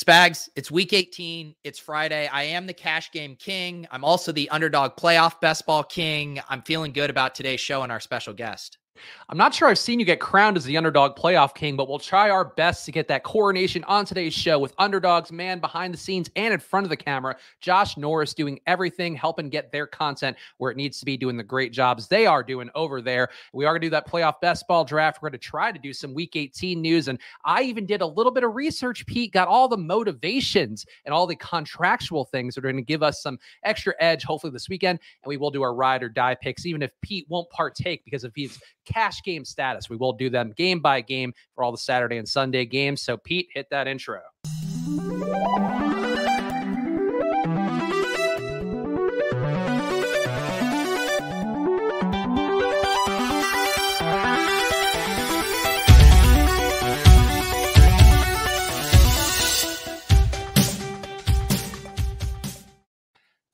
[0.00, 1.54] Spags, it's week 18.
[1.62, 2.26] It's Friday.
[2.28, 3.86] I am the cash game king.
[3.90, 6.40] I'm also the underdog playoff best ball king.
[6.48, 8.78] I'm feeling good about today's show and our special guest.
[9.28, 12.00] I'm not sure I've seen you get crowned as the underdog playoff king, but we'll
[12.00, 15.98] try our best to get that coronation on today's show with underdogs, man behind the
[15.98, 17.36] scenes and in front of the camera.
[17.60, 21.44] Josh Norris doing everything, helping get their content where it needs to be, doing the
[21.44, 23.28] great jobs they are doing over there.
[23.52, 25.22] We are going to do that playoff best ball draft.
[25.22, 27.06] We're going to try to do some week 18 news.
[27.06, 31.14] And I even did a little bit of research, Pete, got all the motivations and
[31.14, 34.68] all the contractual things that are going to give us some extra edge, hopefully, this
[34.68, 34.98] weekend.
[35.22, 38.24] And we will do our ride or die picks, even if Pete won't partake because
[38.24, 38.58] of his
[38.92, 39.88] cash game status.
[39.88, 43.02] We will do them game by game for all the Saturday and Sunday games.
[43.02, 44.20] So, Pete, hit that intro.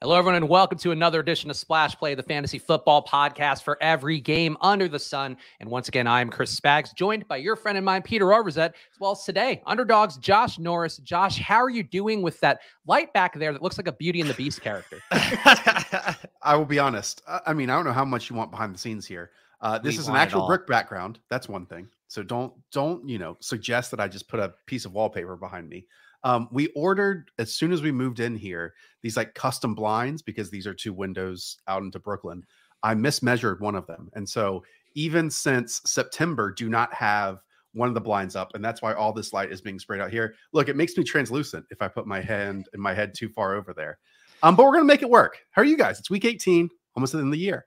[0.06, 3.76] Hello, everyone, and welcome to another edition of Splash Play, the fantasy football podcast for
[3.82, 5.36] every game under the sun.
[5.58, 8.68] And once again, I am Chris Spags, joined by your friend and mine, Peter Overzet,
[8.68, 10.98] as well as today, underdogs Josh Norris.
[10.98, 14.20] Josh, how are you doing with that light back there that looks like a Beauty
[14.20, 15.00] and the Beast character?
[15.10, 17.22] I will be honest.
[17.44, 19.32] I mean, I don't know how much you want behind the scenes here.
[19.60, 21.18] Uh, this We is an actual brick background.
[21.30, 21.88] That's one thing.
[22.06, 25.68] So don't don't you know suggest that I just put a piece of wallpaper behind
[25.68, 25.84] me.
[26.26, 30.50] Um, we ordered as soon as we moved in here these like custom blinds because
[30.50, 32.42] these are two windows out into Brooklyn.
[32.82, 34.64] I mismeasured one of them, and so
[34.96, 37.38] even since September, do not have
[37.74, 40.10] one of the blinds up, and that's why all this light is being sprayed out
[40.10, 40.34] here.
[40.52, 43.54] Look, it makes me translucent if I put my hand and my head too far
[43.54, 43.98] over there.
[44.42, 45.38] Um, but we're gonna make it work.
[45.52, 46.00] How are you guys?
[46.00, 47.66] It's week 18, almost of the year.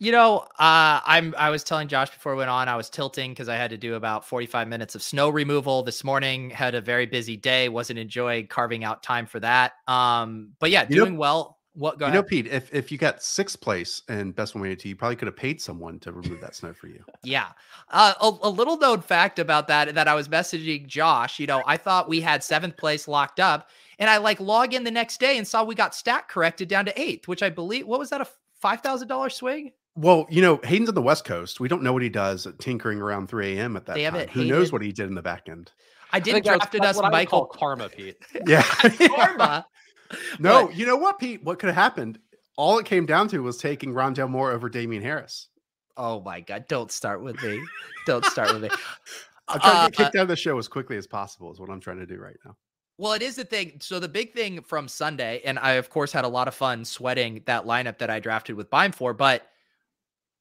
[0.00, 1.34] You know, uh, I'm.
[1.36, 3.76] I was telling Josh before we went on, I was tilting because I had to
[3.76, 6.50] do about 45 minutes of snow removal this morning.
[6.50, 7.68] Had a very busy day.
[7.68, 9.72] Wasn't enjoying carving out time for that.
[9.88, 11.56] Um, but yeah, You know- doing well.
[11.74, 11.98] What?
[12.00, 12.22] Go you ahead.
[12.24, 15.26] know, Pete, if if you got sixth place in best one to, you probably could
[15.26, 17.04] have paid someone to remove that snow for you.
[17.22, 17.48] Yeah.
[17.88, 21.38] Uh, a, a little known fact about that that I was messaging Josh.
[21.38, 23.68] You know, I thought we had seventh place locked up,
[24.00, 26.84] and I like log in the next day and saw we got stat corrected down
[26.86, 28.26] to eighth, which I believe what was that a
[28.60, 29.70] five thousand dollar swing?
[30.00, 31.58] Well, you know, Hayden's on the West Coast.
[31.60, 33.76] We don't know what he does at tinkering around 3 a.m.
[33.76, 34.22] at that Damn time.
[34.22, 35.72] it, Who knows what he did in the back end?
[36.12, 38.16] I I did think that's- drafted us what I would call Michael karma, Pete.
[38.46, 38.62] Yeah.
[39.08, 39.66] Karma.
[40.38, 41.42] no, But- you know what, Pete?
[41.42, 42.18] What could have happened?
[42.56, 45.48] All it came down to was taking Rondale Moore over Damien Harris.
[45.96, 46.66] Oh my god!
[46.68, 47.60] Don't start with me.
[48.06, 48.68] Don't start with me.
[49.48, 51.58] I'm trying to get Uh, kicked out of the show as quickly as possible, is
[51.58, 52.56] what I'm trying to do right now.
[52.98, 53.78] Well, it is the thing.
[53.80, 56.84] So the big thing from Sunday, and I of course had a lot of fun
[56.84, 59.46] sweating that lineup that I drafted with Bime for, but,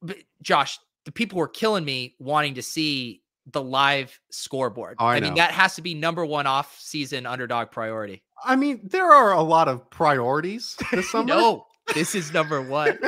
[0.01, 3.21] but Josh, the people were killing me wanting to see
[3.51, 4.97] the live scoreboard.
[4.99, 8.23] Oh, I mean, that has to be number one off season underdog priority.
[8.43, 11.27] I mean, there are a lot of priorities this summer.
[11.27, 12.99] No, this is number one.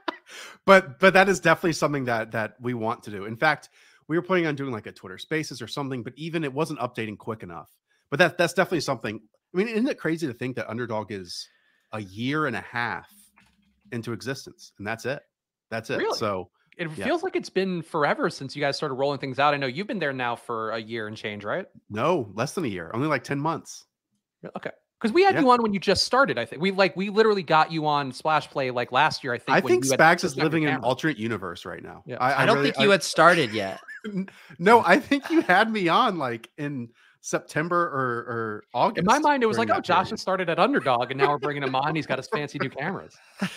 [0.66, 3.24] but but that is definitely something that that we want to do.
[3.24, 3.70] In fact,
[4.08, 6.78] we were planning on doing like a Twitter Spaces or something, but even it wasn't
[6.78, 7.70] updating quick enough.
[8.10, 9.20] But that that's definitely something.
[9.54, 11.48] I mean, isn't it crazy to think that Underdog is
[11.92, 13.10] a year and a half
[13.90, 15.22] into existence, and that's it.
[15.72, 15.96] That's it.
[15.98, 16.16] Really?
[16.16, 17.04] So It Yeah.
[17.04, 19.52] feels like it's been forever since you guys started rolling things out.
[19.54, 21.66] I know you've been there now for a year and change, right?
[21.90, 23.84] no, less than a year, only like ten months.
[24.56, 24.70] Okay.
[25.00, 25.40] Because we had Yeah.
[25.40, 26.38] you on when you just started.
[26.38, 29.32] I think we like we literally got you on Splash Play like last year.
[29.34, 29.56] I think.
[29.56, 31.64] I when think you had Spags is just got your living in an alternate universe
[31.64, 32.04] right now.
[32.06, 32.18] Yeah.
[32.20, 33.80] I, don't really- think you had started yet.
[34.58, 36.88] No, I think you had me on like in
[37.20, 38.98] September or, or August.
[38.98, 40.10] In my mind, it was like, oh, Josh period.
[40.10, 41.94] has started at Underdog, and now we're bringing him on.
[41.94, 43.14] He's got his fancy new cameras.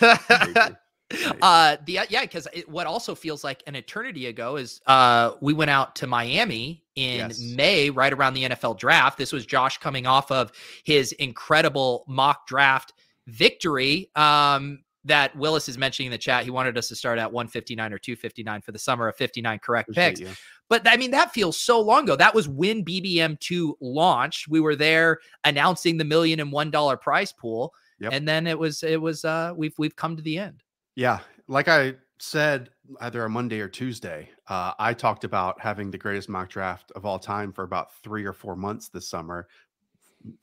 [1.40, 5.70] Uh the yeah because what also feels like an eternity ago is uh we went
[5.70, 7.38] out to miami in Yes.
[7.40, 10.50] may right around the nfl draft this was josh coming off of
[10.84, 12.92] his incredible mock draft
[13.28, 17.30] victory um that willis is mentioning in the chat he wanted us to start at
[17.32, 20.30] 159 or 259 for the summer of 59 correct Appreciate picks you.
[20.68, 22.16] but I mean, that feels so long ago.
[22.16, 24.48] That was when BBM2 launched.
[24.48, 27.72] We were there announcing the million and one dollar prize pool.
[28.00, 28.12] Yep.
[28.12, 30.64] And then it was, it was, uh, we've, we've come to the end.
[30.96, 32.70] Yeah, like I said,
[33.00, 37.04] either on Monday or Tuesday, uh, I talked about having the greatest mock draft of
[37.04, 39.46] all time for about three or four months this summer,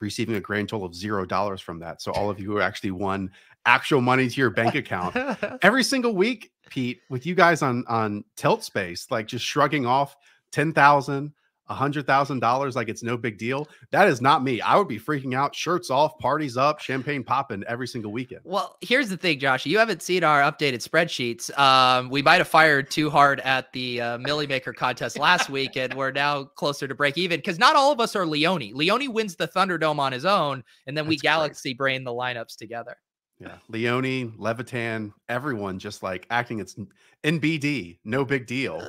[0.00, 2.00] receiving a grand total of zero dollars from that.
[2.00, 3.30] So all of you who actually won
[3.66, 5.16] actual money to your bank account
[5.62, 10.16] every single week, Pete, with you guys on on Tilt Space, like just shrugging off
[10.52, 11.32] ten thousand,
[11.68, 13.68] a hundred thousand dollars like it's no big deal.
[13.90, 14.60] That is not me.
[14.60, 18.40] I would be freaking out, shirts off, parties up, champagne popping every single weekend.
[18.44, 19.64] Well, here's the thing, Josh.
[19.64, 21.56] You haven't seen our updated spreadsheets.
[21.58, 25.76] Um, we might have fired too hard at the uh, Milly Maker contest last week,
[25.76, 28.72] and we're now closer to break even because not all of us are Leone.
[28.74, 32.56] Leone wins the Thunderdome on his own, and then we That's Galaxy brain the lineups
[32.56, 32.96] together.
[33.40, 36.76] Yeah, Leone, Levitan, everyone just like acting it's
[37.24, 38.86] NBD, no big deal.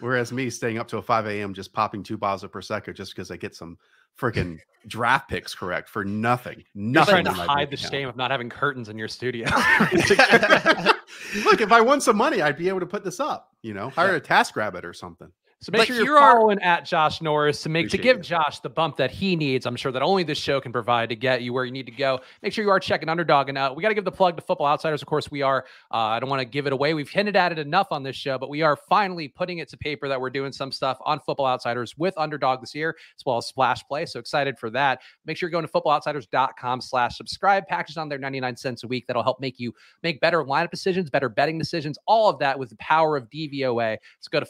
[0.00, 1.54] Whereas me staying up till 5 a.m.
[1.54, 3.78] just popping two bottles of prosecco just because I get some
[4.18, 6.62] freaking draft picks correct for nothing.
[6.74, 7.92] You're trying to hide the account.
[7.92, 9.46] shame of not having curtains in your studio.
[11.44, 13.50] Look, if I won some money, I'd be able to put this up.
[13.62, 15.32] You know, hire a task rabbit or something.
[15.62, 18.18] So make But sure you're here are- following at Josh Norris to make to give
[18.18, 18.22] it.
[18.22, 19.64] Josh the bump that he needs.
[19.64, 21.92] I'm sure that only this show can provide to get you where you need to
[21.92, 22.20] go.
[22.42, 24.42] Make sure you are checking Underdog, and uh, we got to give the plug to
[24.42, 25.00] Football Outsiders.
[25.00, 25.64] Of course, we are.
[25.90, 26.92] Uh, I don't want to give it away.
[26.92, 29.78] We've hinted at it enough on this show, but we are finally putting it to
[29.78, 33.38] paper that we're doing some stuff on Football Outsiders with Underdog this year, as well
[33.38, 34.04] as Splash Play.
[34.04, 35.00] So excited for that.
[35.24, 37.66] Make sure you're going to footballoutsiders.com/slash subscribe.
[37.66, 39.06] Packages on there, 99 cents a week.
[39.06, 41.98] That'll help make you make better lineup decisions, better betting decisions.
[42.06, 43.96] All of that with the power of DVOA.
[44.20, 44.46] So go to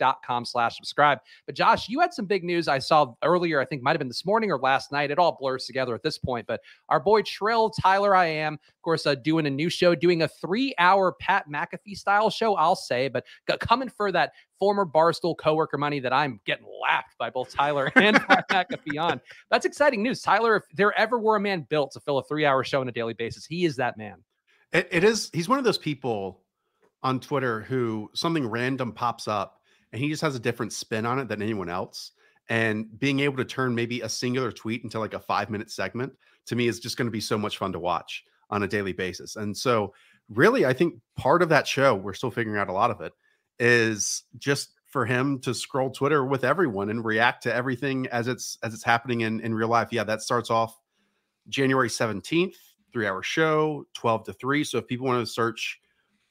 [0.00, 1.18] footballoutsiders.com/slash subscribe.
[1.46, 3.60] But Josh, you had some big news I saw earlier.
[3.60, 5.10] I think might have been this morning or last night.
[5.10, 6.46] It all blurs together at this point.
[6.46, 10.22] But our boy Trill, Tyler, I am, of course, uh, doing a new show, doing
[10.22, 12.54] a three-hour Pat McAfee style show.
[12.56, 13.24] I'll say, but
[13.60, 18.16] coming for that former Barstool coworker money that I'm getting lapped by both Tyler and
[18.16, 19.20] Pat McAfee on.
[19.50, 20.56] That's exciting news, Tyler.
[20.56, 23.14] If there ever were a man built to fill a three-hour show on a daily
[23.14, 24.16] basis, he is that man.
[24.72, 25.30] It, it is.
[25.32, 26.42] He's one of those people
[27.02, 29.59] on Twitter who something random pops up
[29.92, 32.12] and he just has a different spin on it than anyone else.
[32.48, 36.12] And being able to turn maybe a singular tweet into like a five minute segment
[36.46, 38.92] to me is just going to be so much fun to watch on a daily
[38.92, 39.36] basis.
[39.36, 39.94] And so,
[40.28, 43.12] really, I think part of that show, we're still figuring out a lot of it,
[43.58, 48.58] is just for him to scroll Twitter with everyone and react to everything as it's
[48.62, 49.88] as it's happening in in real life.
[49.92, 50.76] Yeah, that starts off
[51.48, 52.56] January 17th,
[52.92, 54.64] three hour show, 12 to 3.
[54.64, 55.80] So if people want to search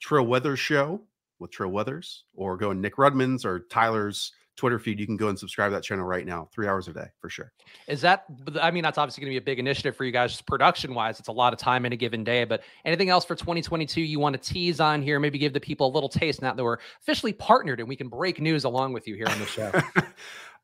[0.01, 1.01] Trill Weather show
[1.39, 5.29] with Trill Withers or go in Nick Rudman's or Tyler's Twitter feed, you can go
[5.29, 7.53] and subscribe to that channel right now, three hours a day for sure.
[7.87, 8.25] Is that,
[8.61, 11.17] I mean, that's obviously going to be a big initiative for you guys production wise.
[11.17, 12.43] It's a lot of time in a given day.
[12.43, 15.17] But anything else for 2022 you want to tease on here?
[15.19, 18.09] Maybe give the people a little taste now that we're officially partnered and we can
[18.09, 19.71] break news along with you here on the show.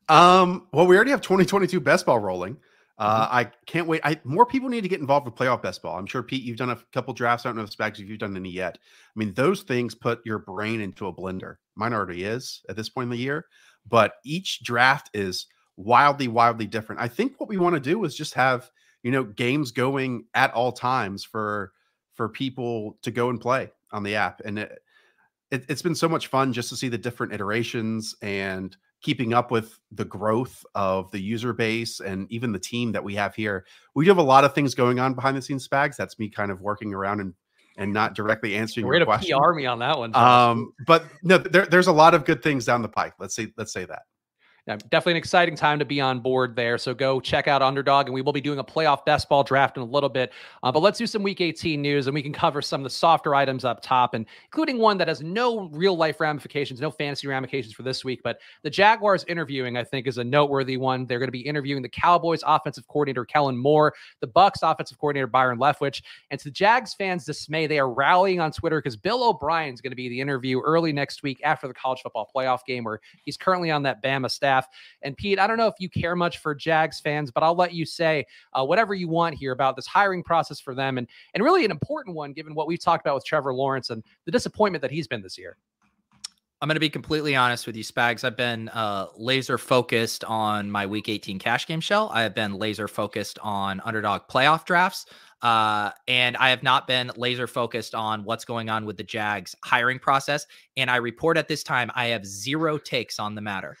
[0.14, 2.58] um, well, we already have 2022 best ball rolling.
[2.98, 4.00] Uh, I can't wait.
[4.04, 5.98] I more people need to get involved with playoff best ball.
[5.98, 7.44] I'm sure Pete, you've done a couple drafts.
[7.44, 8.78] I don't know if Spags, if you've done any yet.
[8.80, 11.56] I mean, those things put your brain into a blender.
[11.74, 13.46] Mine already is at this point in the year,
[13.86, 15.46] but each draft is
[15.76, 17.02] wildly, wildly different.
[17.02, 18.70] I think what we want to do is just have
[19.02, 21.72] you know games going at all times for
[22.14, 24.78] for people to go and play on the app, and it,
[25.50, 29.50] it, it's been so much fun just to see the different iterations and keeping up
[29.50, 33.64] with the growth of the user base and even the team that we have here.
[33.94, 35.96] We do have a lot of things going on behind the scenes, Spags.
[35.96, 37.34] That's me kind of working around and
[37.78, 39.38] and not directly answering We're your question.
[39.38, 40.16] PR me on that one.
[40.16, 43.12] Um, but no, there, there's a lot of good things down the pike.
[43.18, 44.02] Let's say let's say that.
[44.66, 46.76] Definitely an exciting time to be on board there.
[46.76, 49.76] So go check out Underdog, and we will be doing a playoff best ball draft
[49.76, 50.32] in a little bit.
[50.60, 52.90] Uh, but let's do some Week 18 news, and we can cover some of the
[52.90, 57.28] softer items up top, and including one that has no real life ramifications, no fantasy
[57.28, 58.22] ramifications for this week.
[58.24, 61.06] But the Jaguars interviewing, I think, is a noteworthy one.
[61.06, 65.28] They're going to be interviewing the Cowboys offensive coordinator Kellen Moore, the Bucks offensive coordinator
[65.28, 66.02] Byron Leftwich,
[66.32, 69.80] and to the Jags fans' dismay, they are rallying on Twitter because Bill O'Brien is
[69.80, 72.98] going to be the interview early next week after the college football playoff game, where
[73.22, 74.55] he's currently on that Bama staff.
[75.02, 77.74] And Pete, I don't know if you care much for Jags fans, but I'll let
[77.74, 81.44] you say uh, whatever you want here about this hiring process for them, and and
[81.44, 84.82] really an important one given what we've talked about with Trevor Lawrence and the disappointment
[84.82, 85.56] that he's been this year.
[86.62, 88.24] I'm going to be completely honest with you, Spags.
[88.24, 92.10] I've been uh, laser focused on my Week 18 cash game shell.
[92.14, 95.04] I have been laser focused on underdog playoff drafts.
[95.42, 99.54] Uh, and I have not been laser focused on what's going on with the Jags
[99.62, 100.46] hiring process.
[100.78, 103.76] And I report at this time, I have zero takes on the matter.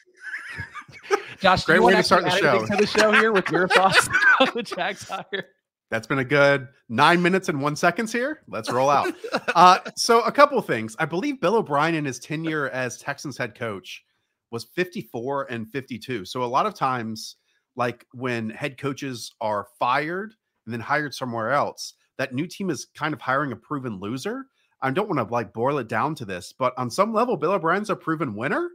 [1.40, 2.64] Josh, Great way wanna start the show.
[2.64, 4.08] to the show here with your thoughts
[4.40, 5.46] on the Jags hire.
[5.90, 8.42] That's been a good nine minutes and one seconds here.
[8.48, 9.14] Let's roll out.
[9.54, 10.96] uh, so a couple of things.
[10.98, 14.04] I believe Bill O'Brien in his tenure as Texans head coach
[14.50, 16.24] was 54 and 52.
[16.24, 17.36] So a lot of times,
[17.76, 22.86] like when head coaches are fired and then hired somewhere else, that new team is
[22.94, 24.46] kind of hiring a proven loser.
[24.82, 27.52] I don't want to like boil it down to this, but on some level, Bill
[27.52, 28.70] O'Brien's a proven winner.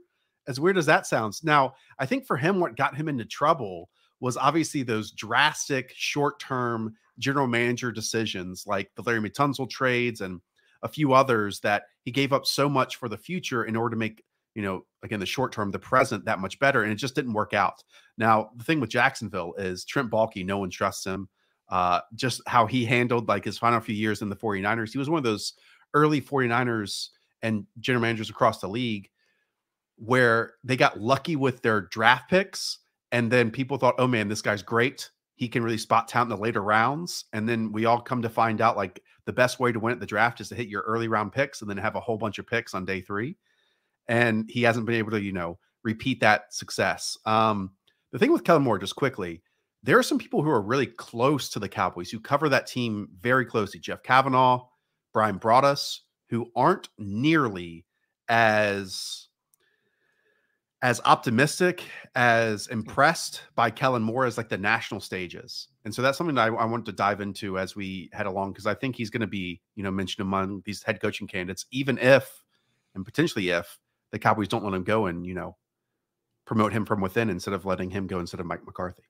[0.48, 1.44] As weird as that sounds.
[1.44, 6.96] Now, I think for him, what got him into trouble was obviously those drastic short-term
[7.20, 10.42] general manager decisions like the Laremy Tunsil trades and
[10.84, 14.00] a few others that he gave up so much for the future in order to
[14.00, 14.24] make
[14.56, 16.84] you know, again, the short term, the present that much better.
[16.84, 17.84] And it just didn't work out.
[18.18, 21.30] Now, the thing with Jacksonville is Trent Baalke, no one trusts him.
[21.70, 24.92] Uh, just how he handled like his final few years in the 49ers.
[24.92, 25.54] He was one of those
[25.94, 27.10] early 49ers
[27.44, 29.10] and general managers across the league
[30.03, 32.79] where they got lucky with their draft picks.
[33.12, 35.12] And then people thought, oh man, this guy's great.
[35.36, 37.25] He can really spot talent in the later rounds.
[37.34, 40.00] And then we all come to find out like the best way to win at
[40.00, 42.39] the draft is to hit your early round picks and then have a whole bunch
[42.39, 43.38] of picks on day three
[44.08, 47.17] and he hasn't been able to, you know, repeat that success.
[47.25, 47.72] Um,
[48.12, 49.41] the thing with Kellen Moore, just quickly,
[49.84, 53.10] there are some people who are really close to the Cowboys who cover that team
[53.20, 53.79] very closely.
[53.79, 54.65] Jeff Kavanaugh,
[55.13, 57.86] Bryan Broaddus, who aren't nearly
[58.27, 59.27] as
[60.82, 61.84] as optimistic,
[62.16, 62.72] as mm.
[62.72, 65.68] impressed by Kellen Moore as like the national stages.
[65.86, 68.54] And so that's something that I, I want to dive into as we head along
[68.54, 71.66] because I think he's going to be, you know, mentioned among these head coaching candidates,
[71.72, 72.44] even if
[72.96, 73.80] and potentially if
[74.12, 75.56] the Cowboys don't let him go and you know
[76.46, 79.04] promote him from within instead of letting him go instead of Mike McCarthy.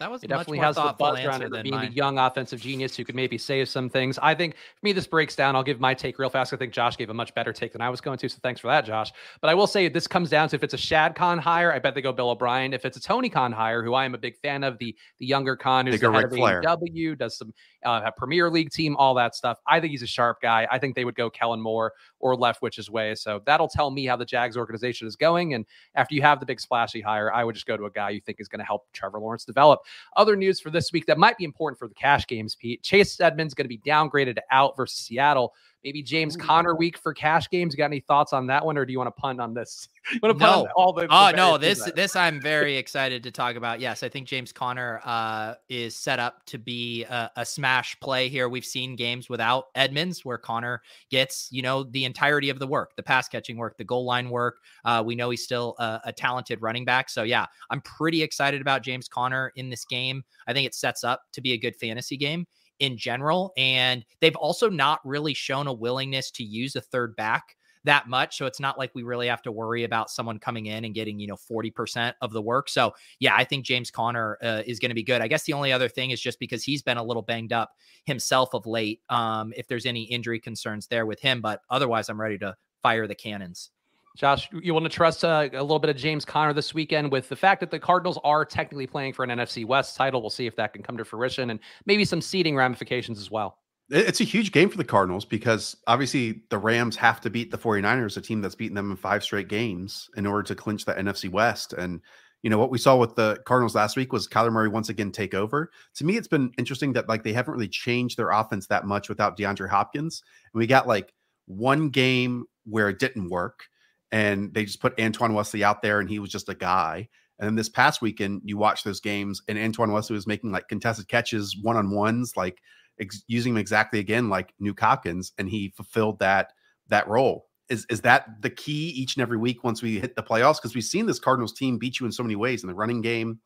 [0.00, 1.90] That was it definitely has the buzz around it being mine.
[1.90, 4.18] the young offensive genius who could maybe save some things.
[4.22, 5.54] I think for me, this breaks down.
[5.54, 6.54] I'll give my take real fast.
[6.54, 8.28] I think Josh gave a much better take than I was going to.
[8.30, 9.12] So thanks for that, Josh.
[9.42, 11.78] But I will say this comes down to if it's a Shad Khan hire, I
[11.80, 12.72] bet they go Bill O'Brien.
[12.72, 15.26] If it's a Tony Khan hire, who I am a big fan of, the the
[15.26, 17.52] younger Khan who's the head of AEW, does some
[17.84, 19.58] uh, Premier League team, all that stuff.
[19.66, 20.66] I think he's a sharp guy.
[20.70, 23.14] I think they would go Kellen Moore or Leftwich's way.
[23.14, 25.54] So that'll tell me how the Jags organization is going.
[25.54, 25.64] And
[25.94, 28.20] after you have the big splashy hire, I would just go to a guy you
[28.20, 29.80] think is going to help Trevor Lawrence develop.
[30.16, 32.82] Other news for this week that might be important for the cash games, Pete.
[32.82, 35.54] Chase Edmonds going to be downgraded to out versus Seattle.
[35.82, 36.40] Maybe James Ooh.
[36.40, 37.72] Conner week for cash games.
[37.72, 39.88] You got any thoughts on that one, or do you want to punt on this?
[40.12, 40.72] you want to punt no.
[40.76, 41.06] all the?
[41.10, 43.80] Oh no, this this I'm very excited to talk about.
[43.80, 48.28] Yes, I think James Conner uh, is set up to be a, a, smash play
[48.28, 48.48] here.
[48.48, 52.94] We've seen games without Edmonds where Conner gets you know the entirety of the work,
[52.96, 54.58] the pass catching work, the goal line work.
[54.84, 57.08] Uh, we know he's still a, a talented running back.
[57.08, 60.22] So yeah, I'm pretty excited about James Conner in this game.
[60.46, 62.46] I think it sets up to be a good fantasy game
[62.80, 63.52] in general.
[63.56, 68.36] And they've also not really shown a willingness to use a third back that much.
[68.36, 71.18] So it's not like we really have to worry about someone coming in and getting,
[71.18, 72.68] you know, 40% of the work.
[72.68, 75.22] So yeah, I think James Conner uh, is going to be good.
[75.22, 77.70] I guess the only other thing is just because he's been a little banged up
[78.04, 79.00] himself of late.
[79.08, 83.06] Um, if there's any injury concerns there with him, but otherwise I'm ready to fire
[83.06, 83.70] the cannons.
[84.16, 87.28] Josh, you want to trust uh, a little bit of James Conner this weekend with
[87.28, 90.20] the fact that the Cardinals are technically playing for an NFC West title.
[90.20, 93.58] We'll see if that can come to fruition and maybe some seeding ramifications as well.
[93.88, 97.58] It's a huge game for the Cardinals because obviously the Rams have to beat the
[97.58, 100.94] 49ers, a team that's beaten them in five straight games, in order to clinch the
[100.94, 101.72] NFC West.
[101.72, 102.00] And,
[102.42, 105.10] you know, what we saw with the Cardinals last week was Kyler Murray once again
[105.10, 105.70] take over.
[105.96, 109.08] To me, it's been interesting that like they haven't really changed their offense that much
[109.08, 110.22] without DeAndre Hopkins.
[110.52, 111.12] And we got like
[111.46, 113.64] one game where it didn't work
[114.12, 117.08] and they just put Antoine Wesley out there and he was just a guy.
[117.38, 120.68] And then this past weekend, you watch those games and Antoine Wesley was making like
[120.68, 122.60] contested catches, one on ones, like
[123.00, 126.52] ex- using him exactly again like Nuk Hopkins, and he fulfilled that
[126.88, 127.46] that role.
[127.68, 130.56] Is is that the key each and every week once we hit the playoffs?
[130.56, 133.00] Because we've seen this Cardinals team beat you in so many ways in the running
[133.00, 133.40] game,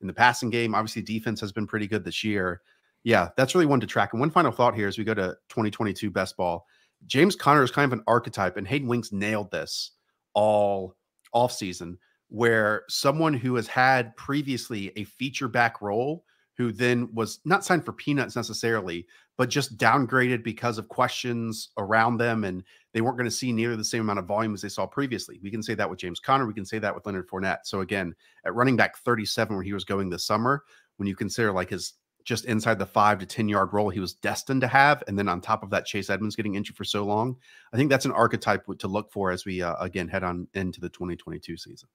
[0.00, 0.74] in the passing game.
[0.74, 2.60] Obviously, defense has been pretty good this year.
[3.02, 4.12] Yeah, that's really one to track.
[4.12, 6.66] And one final thought here as we go to 2022 best ball.
[7.06, 9.92] James Conner is kind of an archetype, and Hayden Winks nailed this
[10.34, 10.96] all
[11.32, 16.24] off season where someone who has had previously a feature back role
[16.56, 19.06] who then was not signed for peanuts necessarily
[19.36, 23.76] but just downgraded because of questions around them and they weren't going to see nearly
[23.76, 26.20] the same amount of volume as they saw previously we can say that with james
[26.20, 27.60] conner we can say that with leonard Fournette.
[27.64, 30.62] so again at running back 37 where he was going this summer
[30.98, 31.94] when you consider like his
[32.30, 35.02] just inside the five to 10 yard role he was destined to have.
[35.08, 37.36] And then on top of that, Chase Edmonds getting injured for so long.
[37.72, 40.80] I think that's an archetype to look for as we, uh, again, head on into
[40.80, 41.88] the 2022 season.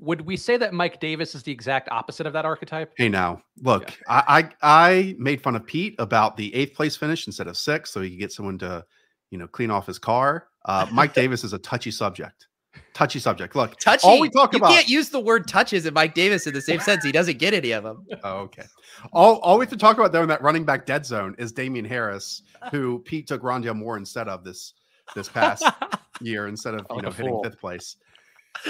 [0.00, 2.94] Would we say that Mike Davis is the exact opposite of that archetype?
[2.96, 4.22] Hey, now look, yeah.
[4.26, 7.92] I, I, I made fun of Pete about the eighth place finish instead of six,
[7.92, 8.84] so he could get someone to,
[9.30, 10.48] you know, clean off his car.
[10.64, 12.48] Uh, Mike Davis is a touchy subject
[12.94, 13.54] touchy subject.
[13.54, 14.06] Look, touchy.
[14.06, 14.70] All we talk you about.
[14.70, 17.04] You can't use the word touches and Mike Davis in the same sense.
[17.04, 18.04] He doesn't get any of them.
[18.24, 18.64] Oh, okay.
[19.12, 21.52] All, all we have to talk about though in that running back dead zone is
[21.52, 24.72] Damien Harris, who Pete took Rondale Moore instead of this
[25.14, 25.64] this past
[26.20, 27.44] year instead of you oh, know hitting fool.
[27.44, 27.96] fifth place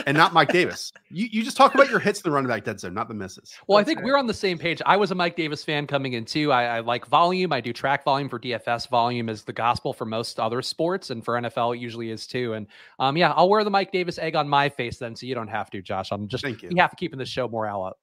[0.07, 0.93] and not Mike Davis.
[1.11, 3.15] You you just talk about your hits in the running back dead zone, not the
[3.15, 3.55] misses.
[3.67, 4.07] Well, That's I think fair.
[4.07, 4.83] we're on the same page.
[4.87, 6.53] I was a Mike Davis fan coming in too.
[6.53, 7.53] I, I, like volume.
[7.53, 8.89] I do track volume for DFS.
[8.89, 12.55] Volume is the gospel for most other sports, and for NFL it usually is too.
[12.55, 12.67] And
[12.99, 15.49] um, yeah, I'll wear the Mike Davis egg on my face then, so you don't
[15.49, 16.11] have to, Josh.
[16.13, 16.71] I'm just Thank you.
[16.71, 17.99] you have to keeping the show morale up.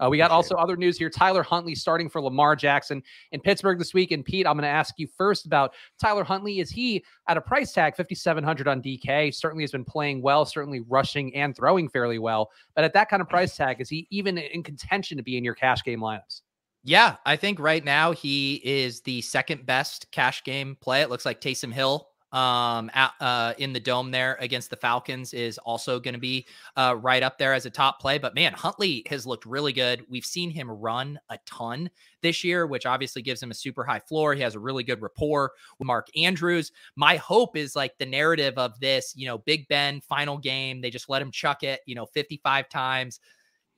[0.00, 1.10] Uh, we got also other news here.
[1.10, 3.02] Tyler Huntley starting for Lamar Jackson
[3.32, 4.12] in Pittsburgh this week.
[4.12, 6.60] And Pete, I'm going to ask you first about Tyler Huntley.
[6.60, 9.34] Is he at a price tag 5,700 on DK?
[9.34, 12.50] Certainly has been playing well, certainly rushing and throwing fairly well.
[12.74, 15.44] But at that kind of price tag, is he even in contention to be in
[15.44, 16.42] your cash game lineups?
[16.82, 21.02] Yeah, I think right now he is the second best cash game play.
[21.02, 25.34] It looks like Taysom Hill um at, uh in the dome there against the Falcons
[25.34, 26.46] is also going to be
[26.76, 30.04] uh right up there as a top play but man Huntley has looked really good
[30.08, 31.90] we've seen him run a ton
[32.22, 35.02] this year which obviously gives him a super high floor he has a really good
[35.02, 39.66] rapport with Mark Andrews my hope is like the narrative of this you know Big
[39.68, 43.20] Ben final game they just let him chuck it you know 55 times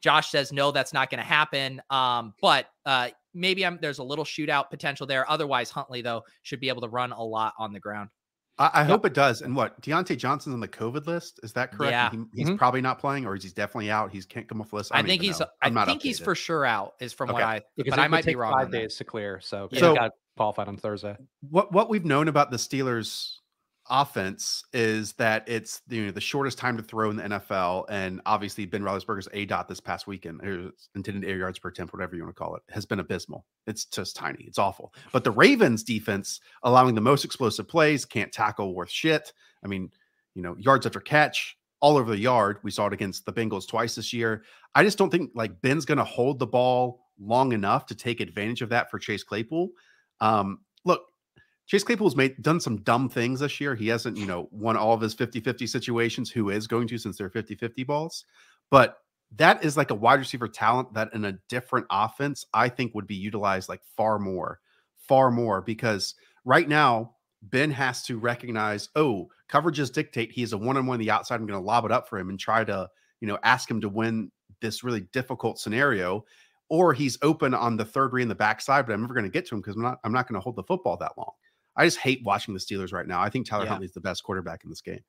[0.03, 1.81] Josh says no, that's not going to happen.
[1.89, 5.29] Um, but uh, maybe I'm, there's a little shootout potential there.
[5.31, 8.11] Otherwise, Huntley though should be able to run a lot on the ground.
[8.59, 8.89] I, I yep.
[8.89, 9.41] hope it does.
[9.41, 11.41] And what Diontae Johnson's on the COVID list?
[11.43, 11.93] Is that correct?
[11.93, 12.11] Yeah.
[12.11, 12.57] He, he's mm-hmm.
[12.57, 14.11] probably not playing, or is he definitely out?
[14.13, 14.93] He's can't come off the list.
[14.95, 15.41] I, I think he's.
[15.41, 16.03] I think updated.
[16.03, 16.95] he's for sure out.
[17.01, 17.35] Is from okay.
[17.35, 17.63] what I.
[17.77, 18.53] Because but I might be wrong.
[18.53, 21.17] Five days to clear, so, so he got qualified on Thursday.
[21.49, 23.37] What what we've known about the Steelers
[23.93, 28.21] offense is that it's you know the shortest time to throw in the NFL, and
[28.25, 32.23] obviously Ben Roethlisberger's aDOT this past weekend, his intended air yards per attempt, whatever you
[32.23, 33.45] want to call it, has been abysmal.
[33.67, 34.45] It's just tiny.
[34.45, 34.95] It's awful.
[35.13, 39.33] But the Ravens defense, allowing the most explosive plays, can't tackle worth shit.
[39.63, 39.91] I mean,
[40.35, 42.59] you know, yards after catch all over the yard.
[42.63, 44.45] We saw it against the Bengals twice this year.
[44.75, 48.21] I just don't think like Ben's going to hold the ball long enough to take
[48.21, 49.69] advantage of that for Chase Claypool.
[50.21, 51.03] Um, look,
[51.67, 53.75] Chase Claypool's made done some dumb things this year.
[53.75, 56.31] He hasn't, you know, won all of his 50-50 situations.
[56.31, 58.25] Who is going to since they're 50-50 balls?
[58.71, 58.99] But
[59.37, 63.07] that is like a wide receiver talent that in a different offense, I think would
[63.07, 64.61] be utilized like far more,
[64.99, 65.63] far more.
[65.63, 66.15] Because
[66.45, 71.37] right now, Ben has to recognize, oh, coverages dictate he's a one-on-one on the outside.
[71.37, 72.89] I'm going to lob it up for him and try to,
[73.21, 76.25] you know, ask him to win this really difficult scenario.
[76.69, 79.31] Or he's open on the third read in the backside, but I'm never going to
[79.31, 81.33] get to him because I'm not I'm not going to hold the football that long.
[81.77, 83.21] I just hate watching the Steelers right now.
[83.21, 83.71] I think Tyler yeah.
[83.71, 85.01] Huntley's the best quarterback in this game.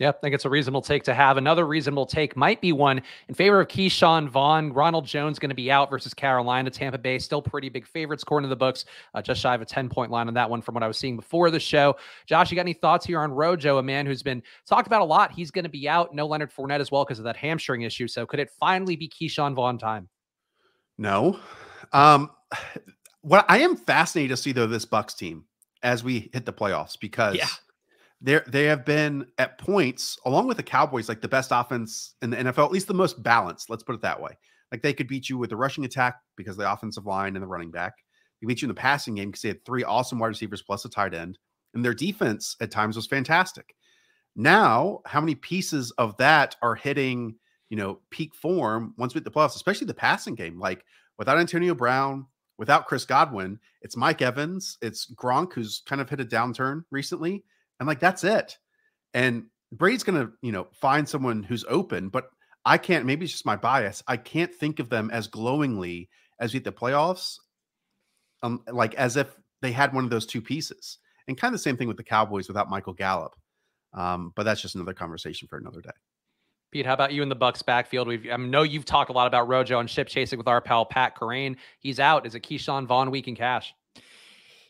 [0.00, 1.36] Yeah, I think it's a reasonable take to have.
[1.36, 4.72] Another reasonable take might be one in favor of Ke'Shawn Vaughn.
[4.72, 6.68] Ronald Jones going to be out versus Carolina.
[6.68, 8.86] Tampa Bay still pretty big favorites according to the books.
[9.14, 10.98] Uh, just shy of a 10 point line on that one from what I was
[10.98, 11.94] seeing before the show.
[12.26, 15.04] Josh, you got any thoughts here on Rojo, a man who's been talked about a
[15.04, 15.30] lot?
[15.30, 16.12] He's going to be out.
[16.12, 18.08] No Leonard Fournette as well because of that hamstring issue.
[18.08, 20.08] So could it finally be Ke'Shawn Vaughn time?
[20.98, 21.38] No.
[21.92, 22.30] Um,
[23.20, 25.44] what I am fascinated to see though this Bucks team
[25.84, 27.46] as we hit the playoffs because yeah.
[28.20, 32.30] they they have been at points along with the Cowboys like the best offense in
[32.30, 33.70] the NFL, at least the most balanced.
[33.70, 34.32] Let's put it that way.
[34.72, 37.46] Like they could beat you with the rushing attack because the offensive line and the
[37.46, 37.92] running back.
[38.40, 40.84] They beat you in the passing game because they had three awesome wide receivers plus
[40.84, 41.38] a tight end,
[41.74, 43.76] and their defense at times was fantastic.
[44.34, 47.36] Now, how many pieces of that are hitting,
[47.68, 50.58] you know, peak form once we hit the playoffs, especially the passing game?
[50.58, 50.84] Like
[51.18, 52.26] without Antonio Brown,
[52.58, 57.44] without Chris Godwin, it's Mike Evans, it's Gronk, who's kind of hit a downturn recently,
[57.80, 58.58] and like that's it.
[59.12, 62.30] And Brady's gonna, you know, find someone who's open, but
[62.64, 63.04] I can't.
[63.04, 64.02] Maybe it's just my bias.
[64.06, 66.08] I can't think of them as glowingly
[66.40, 67.38] as we hit the playoffs,
[68.42, 69.28] um, like as if
[69.60, 70.98] they had one of those two pieces.
[71.26, 73.34] And kind of the same thing with the Cowboys without Michael Gallup.
[73.94, 75.90] Um, but that's just another conversation for another day.
[76.74, 78.08] Pete, how about you in the Bucks backfield?
[78.08, 80.84] We I know you've talked a lot about Rojo and ship chasing with our pal
[80.84, 81.54] Pat Kerrane.
[81.78, 82.26] He's out.
[82.26, 83.72] Is it Ke'Shawn Vaughn week in cash?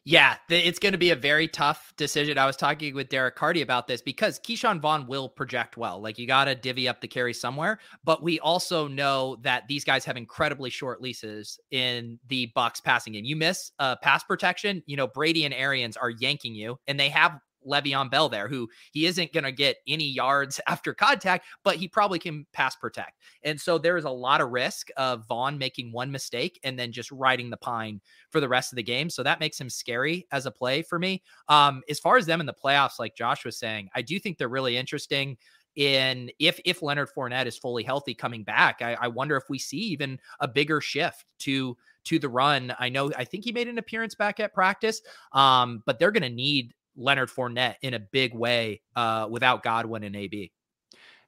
[0.05, 2.37] Yeah, it's going to be a very tough decision.
[2.37, 5.99] I was talking with Derek Carty about this because Ke'Shawn Vaughn will project well.
[5.99, 9.83] Like you got to divvy up the carry somewhere, but we also know that these
[9.83, 13.25] guys have incredibly short leases in the Bucks passing game.
[13.25, 17.09] You miss uh, pass protection, you know Brady and Arians are yanking you, and they
[17.09, 21.77] have Le'Veon Bell there, who he isn't going to get any yards after contact, but
[21.77, 23.19] he probably can pass protect.
[23.43, 26.93] And so there is a lot of risk of Vaughn making one mistake and then
[26.93, 28.01] just riding the pine
[28.31, 29.11] for the rest of the game.
[29.11, 31.23] So that makes him scary as a play for me.
[31.49, 34.39] Um, as far as them in the playoffs, like Josh was saying, I do think
[34.39, 35.37] they're really interesting
[35.77, 39.59] in if if Leonard Fournette is fully healthy coming back, I, I, wonder if we
[39.59, 42.75] see even a bigger shift to to the run.
[42.79, 45.01] I know I think he made an appearance back at practice,
[45.33, 50.05] um, but they're going to need Leonard Fournette in a big way uh, without Godwin
[50.05, 50.53] and AB.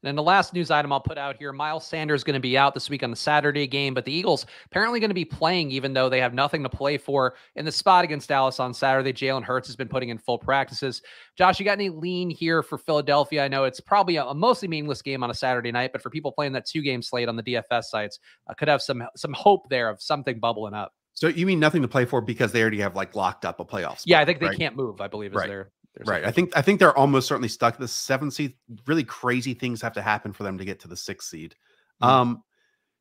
[0.03, 2.57] And then the last news item I'll put out here Miles Sanders going to be
[2.57, 5.71] out this week on the Saturday game, but the Eagles apparently going to be playing
[5.71, 9.13] even though they have nothing to play for in the spot against Dallas on Saturday.
[9.13, 11.01] Jalen Hurts has been putting in full practices.
[11.37, 13.43] Josh, you got any lean here for Philadelphia?
[13.45, 16.31] I know it's probably a, mostly meaningless game on a Saturday night, but for people
[16.31, 19.69] playing that two game slate on the DFS sites, uh, could have some some hope
[19.71, 20.93] there of something bubbling up.
[21.17, 23.65] So you mean nothing to play for because they already have like locked up a
[23.65, 24.59] playoff spot, Yeah, I think they right?
[24.59, 25.01] can't move.
[25.01, 25.49] I believe is right.
[25.49, 26.25] their, their right.
[26.25, 27.79] I think I think they're almost certainly stuck.
[27.79, 28.55] The seventh seed,
[28.87, 31.55] really crazy things have to happen for them to get to the sixth seed.
[32.03, 32.13] Mm-hmm.
[32.13, 32.43] Um,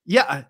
[0.06, 0.43] yeah,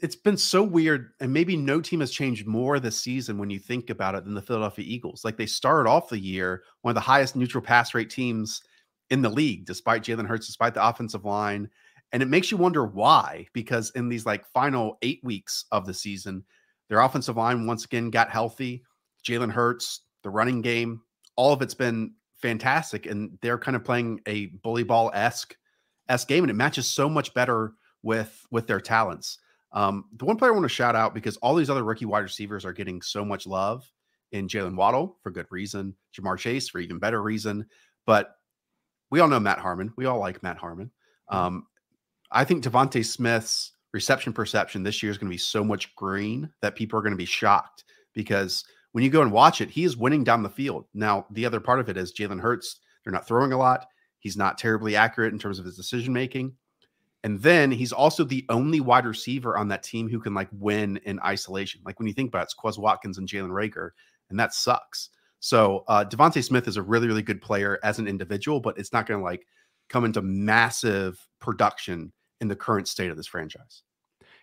[0.00, 3.58] it's been so weird, and maybe no team has changed more this season when you
[3.58, 5.24] think about it than the Philadelphia Eagles.
[5.24, 8.62] Like they started off the year one of the highest neutral pass rate teams
[9.10, 11.68] in the league, despite Jalen Hurts, despite the offensive line.
[12.12, 15.94] And it makes you wonder why, because in these like final eight weeks of the
[15.94, 16.44] season,
[16.88, 18.84] their offensive line once again got healthy.
[19.26, 21.00] Jalen Hurts, the running game,
[21.36, 23.06] all of it's been fantastic.
[23.06, 25.56] And they're kind of playing a bully ball esque
[26.08, 29.38] esque game, and it matches so much better with with their talents.
[29.72, 32.20] Um, the one player I want to shout out because all these other rookie wide
[32.20, 33.90] receivers are getting so much love
[34.30, 37.66] in Jaylen Waddle for good reason, Ja'Marr Chase for even better reason.
[38.06, 38.36] But
[39.10, 39.92] we all know Matt Harmon.
[39.96, 40.90] We all like Matt Harmon.
[41.32, 41.36] Mm-hmm.
[41.36, 41.66] Um,
[42.30, 46.50] I think DeVonta Smith's reception perception this year is going to be so much green
[46.60, 49.84] that people are going to be shocked because when you go and watch it, he
[49.84, 50.86] is winning down the field.
[50.92, 53.86] Now, the other part of it is Jalen Hurts, they're not throwing a lot.
[54.18, 56.54] He's not terribly accurate in terms of his decision making.
[57.22, 60.98] And then he's also the only wide receiver on that team who can like win
[61.04, 61.80] in isolation.
[61.84, 63.90] Like when you think about it, it's Quez Watkins and Jalen Reagor,
[64.28, 65.10] and that sucks.
[65.38, 68.92] So uh, DeVonta Smith is a really, really good player as an individual, but it's
[68.92, 69.46] not going to like
[69.88, 72.12] come into massive production
[72.44, 73.82] in the current state of this franchise.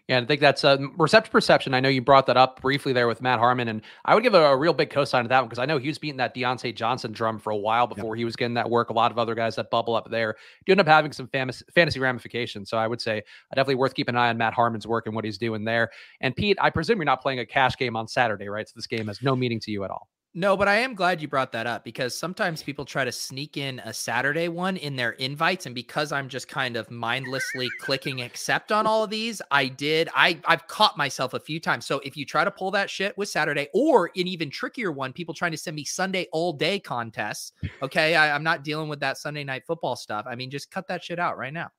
[0.07, 1.73] Yeah, I think that's a uh, reception perception.
[1.75, 4.33] I know you brought that up briefly there with Matt Harmon, and I would give
[4.33, 6.35] a, a real big cosign to that one because I know he was beating that
[6.35, 8.19] Diontae Johnson drum for a while before yep.
[8.19, 8.89] he was getting that work.
[8.89, 10.35] A lot of other guys that bubble up there
[10.65, 12.69] do end up having some famous, fantasy ramifications.
[12.69, 15.15] So I would say uh, definitely worth keeping an eye on Matt Harmon's work and
[15.15, 15.91] what he's doing there.
[16.19, 18.67] And Pete, I presume you're not playing a cash game on Saturday, right?
[18.67, 20.09] So this game has no meaning to you at all.
[20.33, 23.57] No, but I am glad you brought that up because sometimes people try to sneak
[23.57, 25.65] in a Saturday one in their invites.
[25.65, 30.07] And because I'm just kind of mindlessly clicking accept on all of these, I did.
[30.15, 31.85] I, I've caught myself a few times.
[31.85, 35.11] So if you try to pull that shit with Saturday or an even trickier one,
[35.11, 37.51] people trying to send me Sunday all day contests.
[37.81, 38.15] Okay.
[38.15, 40.25] I, I'm not dealing with that Sunday night football stuff.
[40.29, 41.71] I mean, just cut that shit out right now.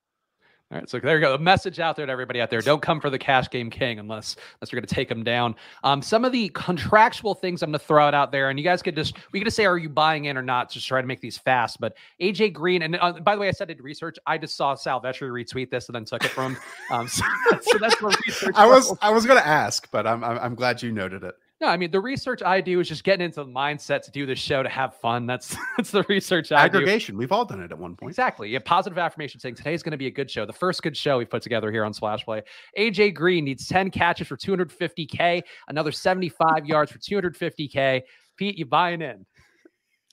[0.71, 1.35] All right, so there you go.
[1.35, 3.99] A message out there to everybody out there: don't come for the cash game king
[3.99, 5.55] unless unless you're going to take him down.
[5.83, 8.65] Um, some of the contractual things I'm going to throw it out there, and you
[8.65, 10.71] guys could just we could just say, are you buying in or not?
[10.71, 11.79] Just try to make these fast.
[11.79, 14.17] But AJ Green, and uh, by the way, I said I did research.
[14.25, 16.57] I just saw Sal Vetri retweet this and then took it from.
[16.89, 17.23] Um, so,
[17.61, 18.55] so that's where research.
[18.55, 21.35] I was I was going to ask, but I'm I'm glad you noted it.
[21.63, 24.25] No, I mean the research I do is just getting into the mindset to do
[24.25, 25.25] this show to have fun.
[25.25, 27.15] That's that's the research I Aggregation.
[27.15, 27.19] Do.
[27.19, 28.09] We've all done it at one point.
[28.09, 28.49] Exactly.
[28.49, 30.45] Yeah, positive affirmation saying today's going to be a good show.
[30.45, 32.41] The first good show we've put together here on Splash Play.
[32.77, 38.01] AJ Green needs 10 catches for 250k, another 75 yards for 250k.
[38.35, 39.25] Pete, you buying in?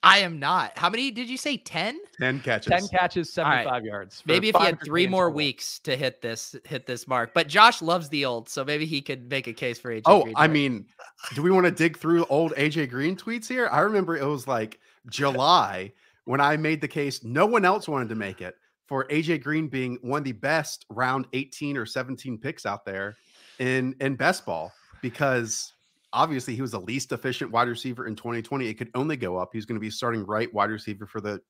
[0.03, 0.77] I am not.
[0.77, 1.57] How many did you say?
[1.57, 1.99] 10?
[2.19, 2.71] 10 catches.
[2.71, 3.83] 10 catches, 75 right.
[3.83, 4.23] yards.
[4.25, 7.33] Maybe if he had three more weeks to hit this hit this mark.
[7.33, 10.23] But Josh loves the old, so maybe he could make a case for AJ Oh,
[10.23, 10.85] Green I mean,
[11.35, 13.69] do we want to dig through old AJ Green tweets here?
[13.71, 15.93] I remember it was like July
[16.25, 18.55] when I made the case no one else wanted to make it
[18.87, 23.17] for AJ Green being one of the best round 18 or 17 picks out there
[23.59, 25.73] in in best ball because
[26.13, 28.67] obviously he was the least efficient wide receiver in 2020.
[28.67, 29.49] It could only go up.
[29.53, 31.41] He's going to be starting right wide receiver for the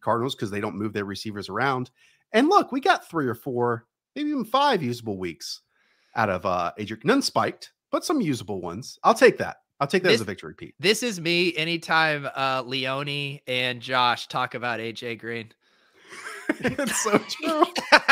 [0.00, 1.90] Cardinals because they don't move their receivers around.
[2.32, 5.62] And look, we got three or four, maybe even five usable weeks
[6.16, 7.02] out of uh Adrian.
[7.04, 8.98] None spiked, but some usable ones.
[9.04, 9.58] I'll take that.
[9.78, 10.74] I'll take that this, as a victory, Pete.
[10.78, 15.52] This is me anytime uh Leone and Josh talk about AJ Green.
[16.60, 17.64] it's so true.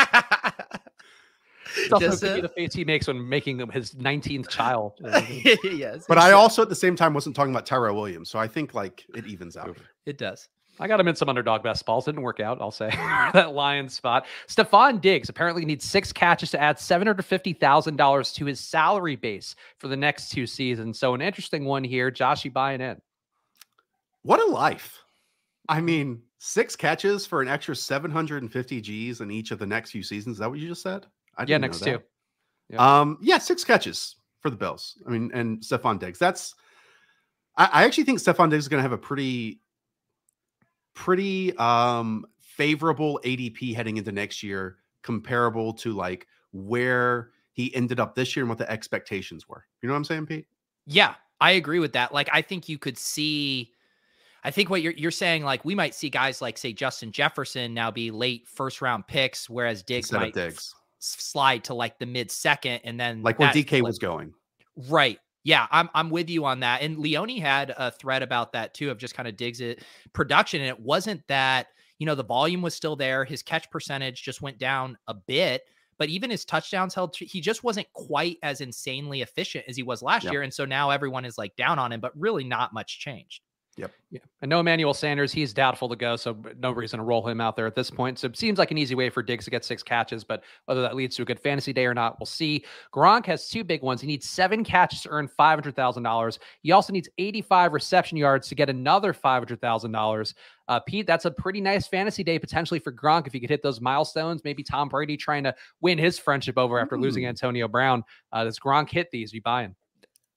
[1.77, 4.93] It's also Just, uh, the face he makes when making his 19th child.
[5.63, 6.05] yes.
[6.07, 8.29] But I also at the same time wasn't talking about Tyrell Williams.
[8.29, 9.77] So I think like it evens out.
[10.05, 10.47] It does.
[10.81, 12.05] I got him in some underdog best balls.
[12.05, 12.89] Didn't work out, I'll say.
[13.33, 14.25] that Lions spot.
[14.47, 19.97] Stefon Diggs apparently needs six catches to add $750,000 to his salary base for the
[19.97, 20.97] next two seasons.
[20.97, 22.09] So, an interesting one here.
[22.09, 23.01] Josh, you buying in?
[24.21, 25.03] What a life.
[25.67, 30.03] I mean, six catches for an extra 750 G's in each of the next few
[30.03, 30.35] seasons.
[30.35, 31.05] Is that what you just said?
[31.39, 31.99] I yeah, next two.
[32.69, 32.99] Yeah.
[32.99, 34.97] Um, yeah, six catches for the Bills.
[35.07, 36.19] I mean, and Stefon Diggs.
[36.19, 36.53] That's
[37.55, 39.61] I, I actually think Stefon Diggs is going to have a pretty,
[40.93, 48.15] pretty um favorable ADP heading into next year, comparable to like where he ended up
[48.15, 49.65] this year and what the expectations were.
[49.81, 50.47] You know what I'm saying, Pete?
[50.85, 52.13] Yeah, I agree with that.
[52.13, 53.71] Like, I think you could see.
[54.43, 57.73] I think what you're you're saying, like we might see guys like say Justin Jefferson
[57.73, 62.05] now be late first round picks, whereas Diggs Instead might Diggs slide to like the
[62.05, 64.33] mid second, and then like where DK was going.
[64.87, 65.19] Right.
[65.43, 66.81] Yeah, I'm I'm with you on that.
[66.81, 69.83] And Leone had a thread about that too, of just kind of digs it
[70.13, 70.61] production.
[70.61, 73.25] And it wasn't that, you know, the volume was still there.
[73.25, 75.63] His catch percentage just went down a bit,
[75.97, 80.01] but even his touchdowns held, he just wasn't quite as insanely efficient as he was
[80.01, 80.33] last yep.
[80.33, 80.41] year.
[80.41, 83.41] And so now everyone is like down on him, but really not much changed.
[83.79, 83.91] Yep.
[84.11, 84.19] Yeah.
[84.41, 85.31] And no Emmanuel Sanders.
[85.31, 86.17] He's doubtful to go.
[86.17, 88.19] So no reason to roll him out there at this point.
[88.19, 90.81] So it seems like an easy way for Diggs to get six catches, but whether
[90.81, 92.65] that leads to a good fantasy day or not, we'll see.
[92.93, 94.01] Gronk has two big ones.
[94.01, 96.39] He needs seven catches to earn $500,000.
[96.61, 100.33] He also needs 85 reception yards to get another $500,000.
[100.67, 103.63] Uh, Pete, that's a pretty nice fantasy day potentially for Gronk if he could hit
[103.63, 104.43] those milestones.
[104.43, 108.03] Maybe Tom Brady trying to win his friendship over after losing Antonio Brown.
[108.33, 109.31] Uh, does Gronk hit these?
[109.31, 109.75] You buying?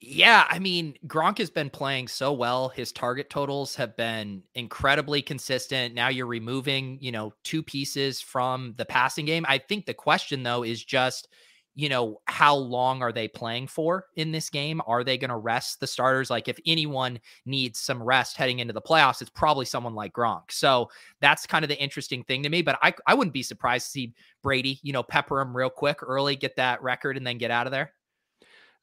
[0.05, 2.69] Yeah, I mean, Gronk has been playing so well.
[2.69, 5.95] His target totals have been incredibly consistent.
[5.95, 9.45] Now you're removing, you know, two pieces from the passing game.
[9.49, 11.29] I think the question though is just,
[11.77, 14.83] you know, how long are they playing for in this game?
[14.88, 16.31] Are they going to rest the starters?
[16.31, 20.51] Like if anyone needs some rest heading into the playoffs, it's probably someone like Gronk.
[20.51, 23.87] So that's kind of the interesting thing to me, but I I wouldn't be surprised
[23.87, 27.38] to see Brady, you know, pepper him real quick early, get that record and then
[27.38, 27.93] get out of there.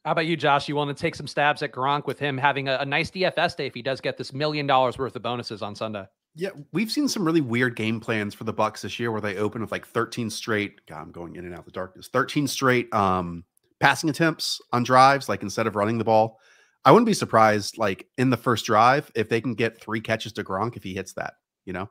[0.05, 0.69] How about you, Josh?
[0.69, 3.57] You want to take some stabs at Gronk with him having a, a nice DFS
[3.57, 6.05] day if he does get this million dollars worth of bonuses on Sunday?
[6.35, 9.38] Yeah, we've seen some really weird game plans for the Bucks this year where they
[9.38, 10.85] open with like 13 straight.
[10.88, 12.09] God, I'm going in and out of the darkness.
[12.12, 13.43] 13 straight um
[13.79, 16.39] passing attempts on drives, like instead of running the ball.
[16.85, 20.31] I wouldn't be surprised, like in the first drive, if they can get three catches
[20.33, 21.33] to Gronk if he hits that.
[21.65, 21.89] You know,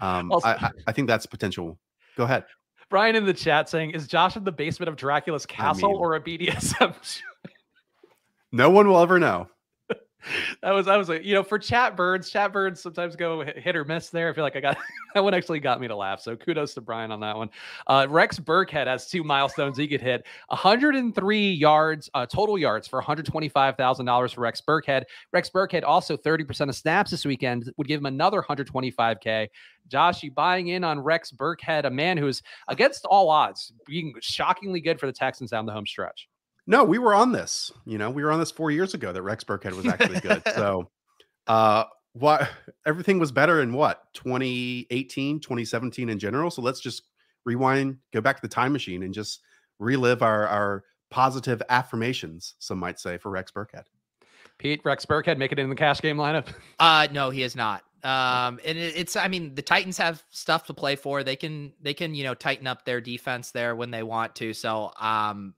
[0.00, 1.78] um, I, I, I think that's potential.
[2.16, 2.44] Go ahead.
[2.90, 6.00] Brian in the chat saying, "Is Josh in the basement of Dracula's castle I mean,
[6.00, 6.94] or a BDSM?"
[8.52, 9.48] no one will ever know.
[10.62, 13.76] that was I was like, you know, for chat birds, chat birds sometimes go hit
[13.76, 14.28] or miss there.
[14.28, 14.76] I feel like I got
[15.14, 16.20] that one actually got me to laugh.
[16.20, 17.50] So kudos to Brian on that one.
[17.86, 23.02] Uh, Rex Burkhead has two milestones he could hit 103 yards, uh, total yards for
[23.02, 25.04] $125,000 for Rex Burkhead.
[25.32, 29.48] Rex Burkhead also 30% of snaps this weekend would give him another 125K.
[29.88, 34.80] Josh, you buying in on Rex Burkhead, a man who's against all odds, being shockingly
[34.80, 36.28] good for the Texans down the home stretch.
[36.70, 37.72] No, we were on this.
[37.84, 40.40] You know, we were on this four years ago that Rex Burkhead was actually good.
[40.54, 40.88] so,
[41.48, 42.48] uh, what
[42.86, 46.48] everything was better in what 2018, 2017 in general.
[46.48, 47.02] So let's just
[47.44, 49.40] rewind, go back to the time machine, and just
[49.80, 52.54] relive our our positive affirmations.
[52.60, 53.86] Some might say for Rex Burkhead.
[54.58, 56.46] Pete Rex Burkhead make it in the cash game lineup.
[56.78, 57.82] Uh, no, he is not.
[58.04, 61.24] Um, and it, it's I mean the Titans have stuff to play for.
[61.24, 64.54] They can they can you know tighten up their defense there when they want to.
[64.54, 65.54] So um,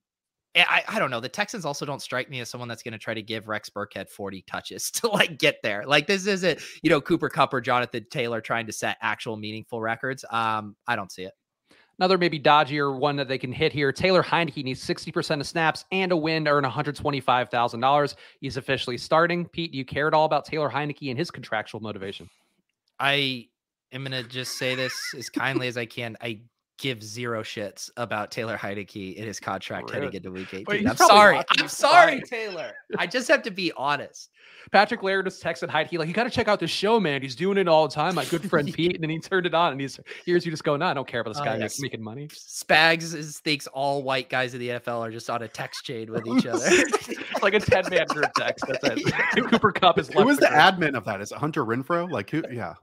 [0.55, 1.21] I, I don't know.
[1.21, 3.71] The Texans also don't strike me as someone that's going to try to give Rex
[3.71, 5.85] Burkhead 40 touches to like get there.
[5.87, 9.81] Like this isn't, you know, Cooper Kupp or Jonathan Taylor trying to set actual meaningful
[9.81, 10.25] records.
[10.31, 11.33] Um, I don't see it.
[11.99, 13.93] Another maybe dodgier one that they can hit here.
[13.93, 18.15] Taylor Heinicke needs 60% of snaps and a win to earn $125,000.
[18.41, 19.47] He's officially starting.
[19.47, 22.29] Pete, do you care at all about Taylor Heinicke and his contractual motivation?
[22.99, 23.49] I
[23.93, 26.17] am going to just say this as kindly as I can.
[26.21, 26.41] I
[26.83, 30.07] give zero shits about Taylor Heinicke in his contract really?
[30.07, 30.89] heading into week 18.
[30.89, 31.41] I'm sorry.
[31.59, 32.73] I'm sorry, Taylor.
[32.99, 34.31] I just have to be honest.
[34.73, 37.23] Patrick Laird just texted Heinicke, like, you got to check out the show, man.
[37.23, 38.17] He's doing it all the time.
[38.17, 38.97] My good friend Pete.
[38.97, 41.07] And then he turned it on and he's here's you just going, no, I don't
[41.07, 41.79] care about this guy uh, yes.
[41.81, 42.27] making money.
[42.29, 46.11] Spags is, thinks all white guys in the NFL are just on a text chain
[46.11, 46.69] with each other.
[47.43, 48.65] like a 10 man group text.
[48.67, 49.45] That's it.
[49.51, 51.21] Cooper Kupp is Who was the, the admin of that?
[51.21, 52.11] Is it Hunter Renfrow?
[52.11, 52.43] Like who?
[52.51, 52.75] Yeah.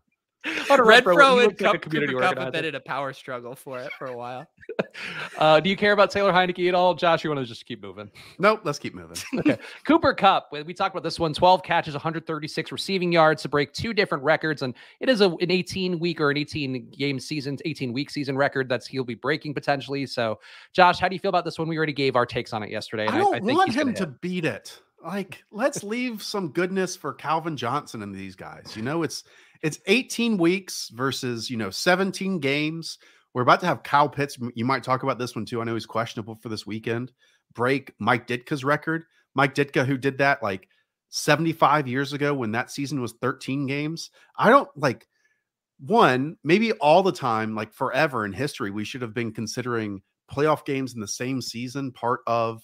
[0.45, 4.07] Renfrow and Kupp, community Cooper Kupp have been in a power struggle for it for
[4.07, 4.47] a while.
[5.37, 7.23] uh, do you care about Taylor Heinicke at all, Josh?
[7.23, 8.09] You want to just keep moving?
[8.37, 9.17] Nope, let's keep moving.
[9.39, 9.57] okay.
[9.83, 13.93] Cooper Kupp, We talked about this one: 12 catches, 136 receiving yards to break two
[13.93, 17.91] different records, and it is a, an 18 week or an 18 game season, 18
[17.91, 20.05] week season record that's he'll be breaking potentially.
[20.05, 20.39] So,
[20.71, 21.67] Josh, how do you feel about this one?
[21.67, 23.07] We already gave our takes on it yesterday.
[23.07, 24.79] I don't I, I want him to beat it.
[25.03, 28.73] Like, let's leave some goodness for Calvin Johnson and these guys.
[28.75, 29.23] You know, it's
[29.61, 32.97] it's 18 weeks versus, you know, 17 games.
[33.33, 34.37] We're about to have Kyle Pitts.
[34.55, 35.61] You might talk about this one too.
[35.61, 37.11] I know he's questionable for this weekend.
[37.53, 39.03] Break Mike Ditka's record.
[39.35, 40.67] Mike Ditka, who did that like
[41.09, 44.09] 75 years ago when that season was 13 games.
[44.37, 45.07] I don't like
[45.79, 50.65] one, maybe all the time, like forever in history, we should have been considering playoff
[50.65, 52.61] games in the same season part of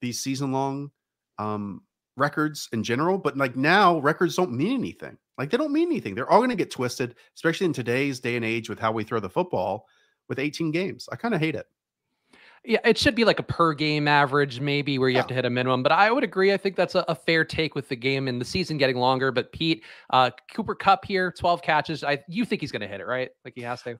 [0.00, 0.90] these season long
[1.38, 1.82] um,
[2.16, 3.18] records in general.
[3.18, 5.16] But like now, records don't mean anything.
[5.38, 6.14] Like they don't mean anything.
[6.14, 9.04] They're all going to get twisted, especially in today's day and age with how we
[9.04, 9.86] throw the football
[10.28, 11.08] with 18 games.
[11.10, 11.66] I kind of hate it.
[12.64, 15.22] Yeah, it should be like a per game average, maybe where you yeah.
[15.22, 15.82] have to hit a minimum.
[15.82, 16.52] But I would agree.
[16.52, 19.32] I think that's a, a, fair take with the game and the season getting longer.
[19.32, 22.04] But Pete, uh, Cooper Kupp here, 12 catches.
[22.04, 23.30] I you think he's going to hit it, right?
[23.44, 23.98] Like he has to.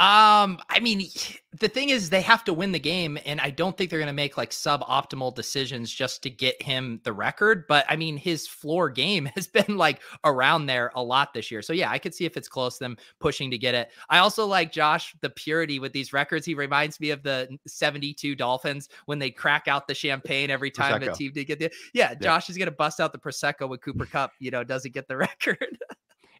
[0.00, 1.06] Um, I mean,
[1.52, 4.06] the thing is, they have to win the game, and I don't think they're going
[4.06, 7.66] to make like suboptimal decisions just to get him the record.
[7.68, 11.60] But I mean, his floor game has been like around there a lot this year.
[11.60, 13.90] So yeah, I could see if it's close, them pushing to get it.
[14.08, 16.46] I also like Josh the purity with these records.
[16.46, 21.02] He reminds me of the '72 Dolphins when they crack out the champagne every time
[21.02, 21.12] Prosecco.
[21.12, 21.70] a team to get the.
[21.92, 22.52] Yeah, Josh yeah.
[22.52, 25.16] is going to bust out the prosecco when Cooper Kupp, you know, doesn't get the
[25.18, 25.78] record.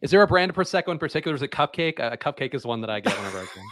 [0.01, 1.35] Is there a brand of prosecco in particular?
[1.35, 1.99] Is it cupcake?
[1.99, 3.63] A cupcake is one that I get whenever I can.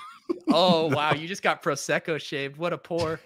[0.54, 2.58] oh wow, you just got prosecco shaved.
[2.58, 3.20] What a pour.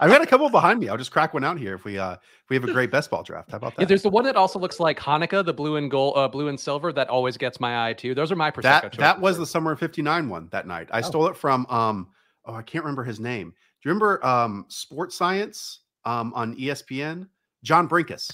[0.00, 0.88] I've got a couple behind me.
[0.88, 3.10] I'll just crack one out here if we uh if we have a great best
[3.10, 3.50] ball draft.
[3.50, 3.82] How about that?
[3.82, 6.48] Yeah, there's the one that also looks like Hanukkah, the blue and gold, uh, blue
[6.48, 6.92] and silver.
[6.92, 8.14] That always gets my eye too.
[8.14, 8.82] Those are my prosecco.
[8.82, 10.88] That that was the summer of '59 one that night.
[10.92, 11.02] I oh.
[11.02, 12.08] stole it from um
[12.44, 13.50] oh I can't remember his name.
[13.50, 17.28] Do you remember um Sports Science um on ESPN?
[17.62, 18.30] John Brenkus.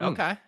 [0.00, 0.38] Okay.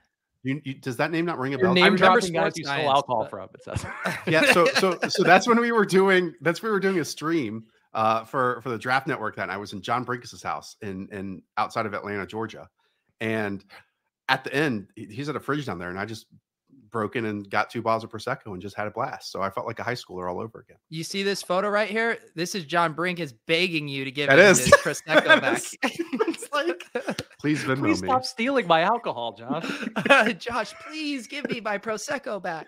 [0.42, 1.74] You, you, does that name not ring a bell?
[1.74, 3.30] Name I remember guys you stole alcohol but...
[3.30, 3.48] from.
[3.54, 3.84] It says.
[4.26, 4.52] yeah.
[4.52, 6.32] So so so that's when we were doing.
[6.40, 9.36] That's when we were doing a stream uh, for for the Draft Network.
[9.36, 12.68] That I was in John Brenkus's house in in outside of Atlanta, Georgia,
[13.20, 13.62] and
[14.28, 16.26] at the end he's at a fridge down there, and I just
[16.90, 19.30] broke in and got two bottles of prosecco and just had a blast.
[19.32, 20.76] So I felt like a high schooler all over again.
[20.88, 22.18] You see this photo right here?
[22.34, 24.64] This is John Brenkus begging you to give that him is.
[24.64, 25.62] his prosecco back.
[25.82, 26.84] it's like,
[27.40, 28.08] please Venmo please me.
[28.08, 29.66] stop stealing my alcohol, Josh.
[30.38, 32.66] Josh, please give me my prosecco back.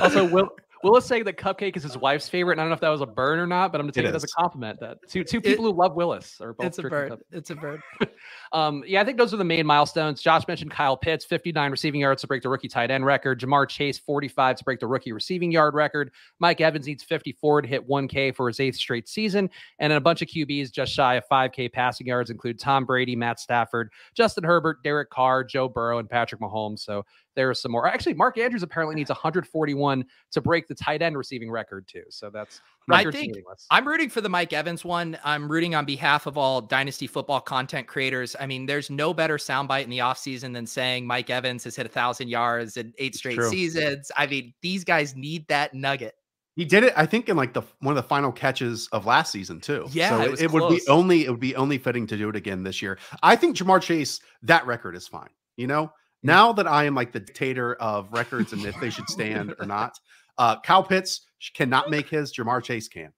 [0.00, 0.48] also, Will
[0.82, 2.54] Willis saying that Cupcake is his wife's favorite.
[2.54, 4.00] And I don't know if that was a burn or not, but I'm going to
[4.00, 4.80] take it, it as a compliment.
[4.80, 6.66] That two two people it, who love Willis are both.
[6.66, 7.20] It's a bird.
[7.30, 7.82] It's a bird.
[8.52, 10.20] um, yeah, I think those are the main milestones.
[10.20, 13.40] Josh mentioned Kyle Pitts, 59 receiving yards to break the rookie tight end record.
[13.40, 16.10] Ja'Marr Chase, 45 to break the rookie receiving yard record.
[16.38, 20.00] Mike Evans needs 54 to hit 1K for his eighth straight season, and then a
[20.00, 24.44] bunch of QBs just shy of 5K passing yards include Tom Brady, Matt Stafford, Justin
[24.44, 26.80] Herbert, Derek Carr, Joe Burrow, and Patrick Mahomes.
[26.80, 27.86] So there are some more.
[27.86, 32.04] Actually, Mark Andrews apparently needs 141 to break the tight end receiving record too.
[32.10, 33.36] So that's I think
[33.70, 35.18] I'm rooting for the Mike Evans one.
[35.24, 38.34] I'm rooting on behalf of all dynasty football content creators.
[38.38, 41.86] I mean, there's no better soundbite in the offseason than saying Mike Evans has hit
[41.86, 44.10] a thousand yards in eight straight seasons.
[44.16, 46.14] I mean, these guys need that nugget.
[46.54, 49.32] He did it, I think, in like the one of the final catches of last
[49.32, 49.86] season too.
[49.90, 52.36] Yeah, so it, it would be only it would be only fitting to do it
[52.36, 52.98] again this year.
[53.22, 55.30] I think Ja'Marr Chase that record is fine.
[55.56, 55.92] You know,
[56.22, 59.66] now that I am like the dictator of records and if they should stand or
[59.66, 59.98] not,
[60.38, 62.32] uh, Kyle Pitts cannot make his.
[62.32, 63.12] Ja'Marr Chase can.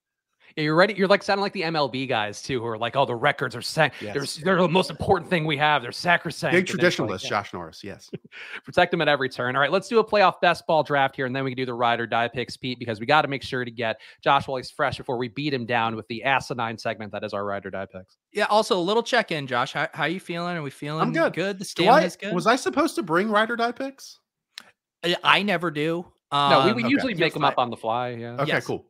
[0.56, 0.94] Yeah, you're ready.
[0.94, 3.62] You're like sounding like the MLB guys too, who are like, "Oh, the records are
[3.62, 4.14] sac- yes.
[4.36, 5.82] they're, they're the most important thing we have.
[5.82, 7.28] They're sacrosanct." Big traditionalist, like, yeah.
[7.30, 7.82] Josh Norris.
[7.82, 8.08] Yes,
[8.64, 9.56] protect them at every turn.
[9.56, 11.66] All right, let's do a playoff best ball draft here, and then we can do
[11.66, 14.46] the ride or die picks, Pete, because we got to make sure to get Josh
[14.46, 17.44] while he's fresh before we beat him down with the asinine segment that is our
[17.44, 18.16] ride or die picks.
[18.32, 18.44] Yeah.
[18.44, 19.72] Also, a little check in, Josh.
[19.72, 20.56] How, how you feeling?
[20.56, 21.00] Are we feeling?
[21.00, 21.32] I'm good.
[21.32, 21.58] Good.
[21.58, 22.32] The stamina is good.
[22.32, 24.20] Was I supposed to bring ride or die picks?
[25.02, 26.06] I, I never do.
[26.30, 26.88] Um, no, we, we um, okay.
[26.88, 28.10] usually make them up on the fly.
[28.10, 28.34] Yeah.
[28.34, 28.52] Okay.
[28.52, 28.66] Yes.
[28.66, 28.86] Cool.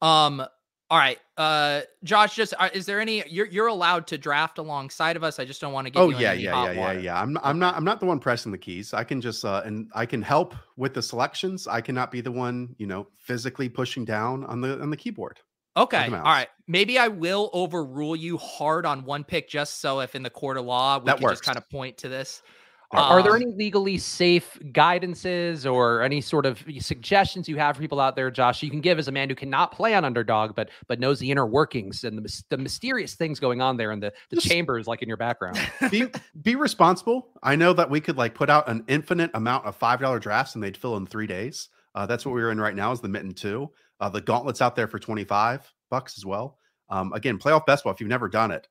[0.00, 0.44] Um,
[0.90, 2.34] all right, uh, Josh.
[2.34, 3.22] Just uh, is there any?
[3.28, 5.38] You're you're allowed to draft alongside of us.
[5.38, 6.00] I just don't want to get.
[6.00, 7.20] Oh yeah, yeah, yeah, yeah, yeah.
[7.20, 8.94] I'm I'm not I'm not the one pressing the keys.
[8.94, 11.66] I can just uh, and I can help with the selections.
[11.66, 15.40] I cannot be the one, you know, physically pushing down on the on the keyboard.
[15.76, 16.06] Okay.
[16.06, 16.48] All right.
[16.66, 20.56] Maybe I will overrule you hard on one pick just so if in the court
[20.56, 21.34] of law we that can works.
[21.34, 22.42] just kind of point to this.
[22.92, 27.76] Are, are, there um, any legally safe guidances or any sort of suggestions you have
[27.76, 28.62] for people out there, Josh?
[28.62, 31.30] You can give as a man who cannot play on underdog, but but knows the
[31.30, 34.86] inner workings and the, the mysterious things going on there in the, the Just chambers,
[34.86, 35.58] like in your background.
[35.90, 36.06] Be
[36.40, 37.28] be responsible.
[37.42, 40.54] I know that we could like put out an infinite amount of five dollar drafts
[40.54, 41.68] and they'd fill in three days.
[41.94, 42.90] Uh, that's what we're in right now.
[42.92, 43.70] Is the mitten two?
[44.00, 46.56] Uh, the gauntlets out there for twenty five bucks as well.
[46.88, 47.92] Um, again, playoff best ball.
[47.92, 48.66] If you've never done it,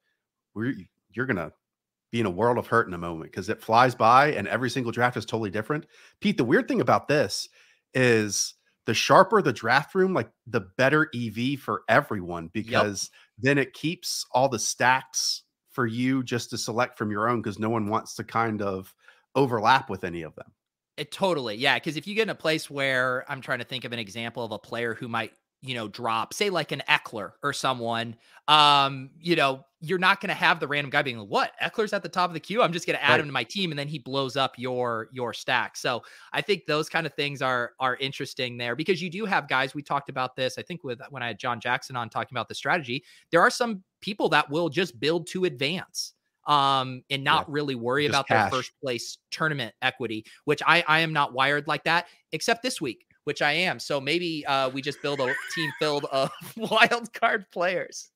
[0.55, 0.73] we're
[1.11, 1.51] you're gonna
[2.11, 4.69] be in a world of hurt in a moment because it flies by and every
[4.69, 5.85] single draft is totally different.
[6.21, 7.49] Pete, the weird thing about this
[7.93, 8.53] is
[8.85, 13.43] the sharper the draft room, like the better EV for everyone because yep.
[13.43, 17.59] then it keeps all the stacks for you just to select from your own because
[17.59, 18.93] no one wants to kind of
[19.35, 20.51] overlap with any of them.
[20.95, 21.75] It totally, yeah.
[21.75, 24.43] Because if you get in a place where I'm trying to think of an example
[24.43, 28.15] of a player who might you know, drop, say like an Ekeler or someone,
[28.47, 31.51] um, you know, you're not going to have the random guy being like, "What?
[31.61, 32.61] Ekeler's at the top of the queue.
[32.61, 33.19] I'm just going to add right.
[33.19, 35.77] him to my team," and then he blows up your your stack.
[35.77, 39.47] So I think those kind of things are are interesting there because you do have
[39.47, 39.75] guys.
[39.75, 40.57] We talked about this.
[40.57, 43.51] I think with when I had John Jackson on talking about the strategy, there are
[43.51, 46.13] some people that will just build to advance
[46.47, 47.53] um, and not yeah.
[47.53, 48.49] really worry just about cash.
[48.49, 52.81] their first place tournament equity, which I I am not wired like that, except this
[52.81, 53.77] week which I am.
[53.77, 58.09] So maybe uh, we just build a team filled of wild card players.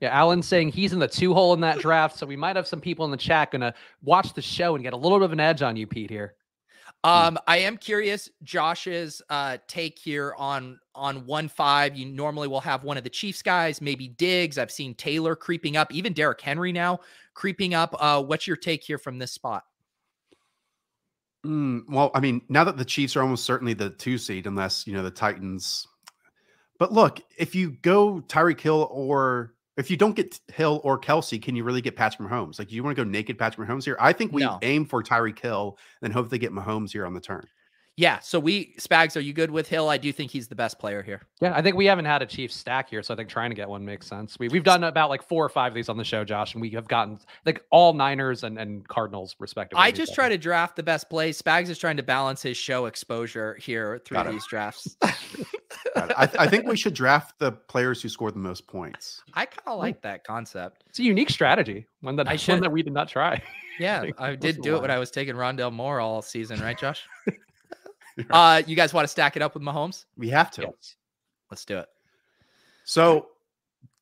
[0.00, 2.66] Yeah, Alan's saying he's in the two hole in that draft, so we might have
[2.66, 5.32] some people in the chat gonna watch the show and get a little bit of
[5.32, 6.10] an edge on you, Pete.
[6.10, 6.34] Here.
[7.04, 11.96] Um, I am curious Josh's uh take here on on one five.
[11.96, 14.58] You normally will have one of the Chiefs guys, maybe Diggs.
[14.58, 17.00] I've seen Taylor creeping up, even Derrick Henry now
[17.38, 17.94] creeping up.
[18.00, 19.62] Uh, what's your take here from this spot?
[21.46, 24.86] Mm, well, I mean, now that the Chiefs are almost certainly the two seed, unless
[24.86, 25.86] you know the Titans.
[26.78, 31.40] But look, if you go Tyreek Hill or if you don't get Hill or Kelce,
[31.40, 32.58] can you really get Patrick Mahomes?
[32.58, 33.96] Like, do you want to go naked Patrick Mahomes here?
[34.00, 34.58] I think we No.
[34.62, 37.46] aim for Tyreek Hill, and hope they get Mahomes here on the turn.
[37.98, 38.20] Yeah.
[38.20, 39.88] So we Spags, are you good with Hill?
[39.88, 41.22] I do think he's the best player here.
[41.40, 43.56] Yeah, I think we haven't had a Chiefs stack here, so I think trying to
[43.56, 44.38] get one makes sense.
[44.38, 46.60] We, we've done about like four or five of these on the show, Josh, and
[46.62, 49.82] we have gotten like all Niners and, and Cardinals respectively.
[49.82, 51.42] I just try to draft the best plays.
[51.42, 54.30] Spags is trying to balance his show exposure here through Got it.
[54.30, 54.96] these drafts.
[55.00, 56.16] Got it.
[56.16, 59.22] I, I think we should draft the players who score the most points.
[59.34, 60.84] I kind of like that concept.
[60.88, 63.42] It's a unique strategy, one that I one should- that we did not try.
[63.80, 64.90] Yeah, Like, I did do it when?
[64.90, 67.06] I was taking Rondale Moore all season, right, Josh?
[68.30, 70.04] uh, you guys want to stack it up with Mahomes?
[70.16, 70.62] We have to.
[70.62, 70.96] Yes.
[71.50, 71.88] Let's do it.
[72.84, 73.28] So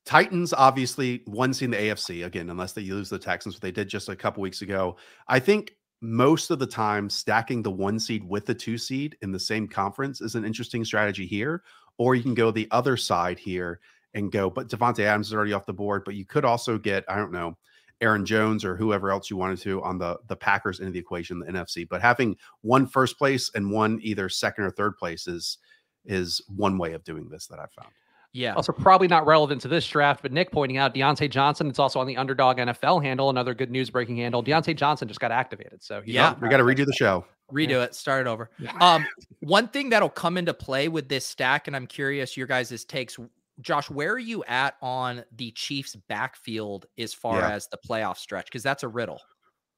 [0.05, 3.71] Titans obviously one seed in the AFC again, unless they lose the Texans, what they
[3.71, 4.95] did just a couple weeks ago.
[5.27, 9.31] I think most of the time stacking the one seed with the two seed in
[9.31, 11.63] the same conference is an interesting strategy here.
[11.97, 13.79] Or you can go the other side here
[14.13, 17.03] and go, but Davante Adams is already off the board, but you could also get,
[17.09, 17.57] I don't know,
[18.01, 21.39] Aaron Jones or whoever else you wanted to on the the Packers into the equation,
[21.39, 21.87] the NFC.
[21.87, 25.57] But having one first place and one either second or third place is
[26.05, 27.89] is one way of doing this that I've found.
[28.33, 28.53] Yeah.
[28.53, 31.67] Also, probably not relevant to this draft, but Nick pointing out Diontae Johnson.
[31.67, 34.43] It's also on the underdog NFL handle, another good news breaking handle.
[34.43, 35.83] Diontae Johnson just got activated.
[35.83, 36.35] So Yeah.
[36.39, 37.25] We got to redo the show.
[37.51, 37.95] Redo it.
[37.95, 38.51] Start it over.
[38.59, 38.73] Yeah.
[38.79, 39.07] Um,
[39.39, 43.17] one thing that'll come into play with this stack, and I'm curious your guys' takes.
[43.61, 47.51] Josh, where are you at on the Chiefs' backfield as far Yeah.
[47.51, 48.45] as the playoff stretch?
[48.45, 49.21] Because that's a riddle.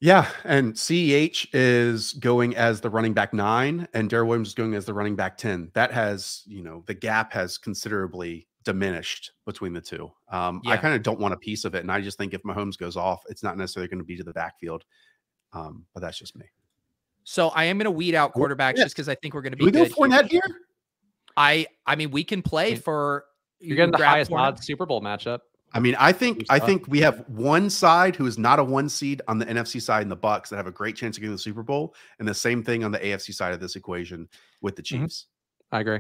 [0.02, 4.74] Yeah, and CEH is going as the running back nine, and Darrel Williams is going
[4.74, 5.72] as the running back ten.
[5.74, 10.10] That has, you know, the gap has considerably diminished between the two.
[10.32, 12.44] Um, I kind of don't want a piece of it, and I just think if
[12.44, 14.86] Mahomes goes off, it's not necessarily going to be to the backfield.
[15.52, 16.46] Um, but that's just me.
[17.24, 18.84] So I am going to weed out quarterbacks yeah.
[18.84, 19.86] just because I think we're going to be we go.
[19.86, 20.42] Fournette here?
[21.36, 23.26] I I mean we can play for
[23.60, 24.40] You're getting the grab highest Fournette.
[24.40, 25.40] odds Super Bowl matchup.
[25.74, 28.90] I mean, I think I think we have one side who is not a one
[28.90, 31.36] seed on the NFC side in the Bucks that have a great chance of getting
[31.36, 34.28] the Super Bowl, and the same thing on the AFC side of this equation
[34.62, 34.86] with the Mhm.
[35.02, 35.28] Chiefs.
[35.72, 36.00] I agree.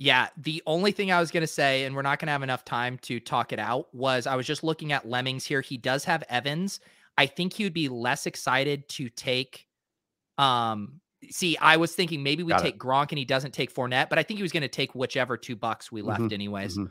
[0.00, 2.44] Yeah, the only thing I was going to say, and we're not going to have
[2.44, 5.60] enough time to talk it out, was I was just looking at Lemmings here.
[5.60, 6.78] He does have Evans.
[7.16, 9.66] I think he would be less excited to take.
[10.36, 11.00] Um,
[11.30, 12.64] see, I was thinking maybe we Got it.
[12.64, 14.94] take Gronk and he doesn't take Fournette, but I think he was going to take
[14.94, 16.76] whichever two bucks we left, Mhm, anyways.
[16.78, 16.90] mhm.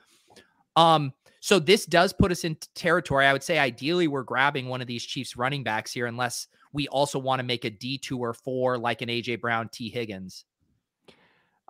[0.75, 3.25] Um, so this does put us in territory.
[3.25, 6.87] I would say ideally we're grabbing one of these Chiefs running backs here, unless we
[6.89, 10.45] also want to make a detour for like an AJ Brown, Tee Higgins.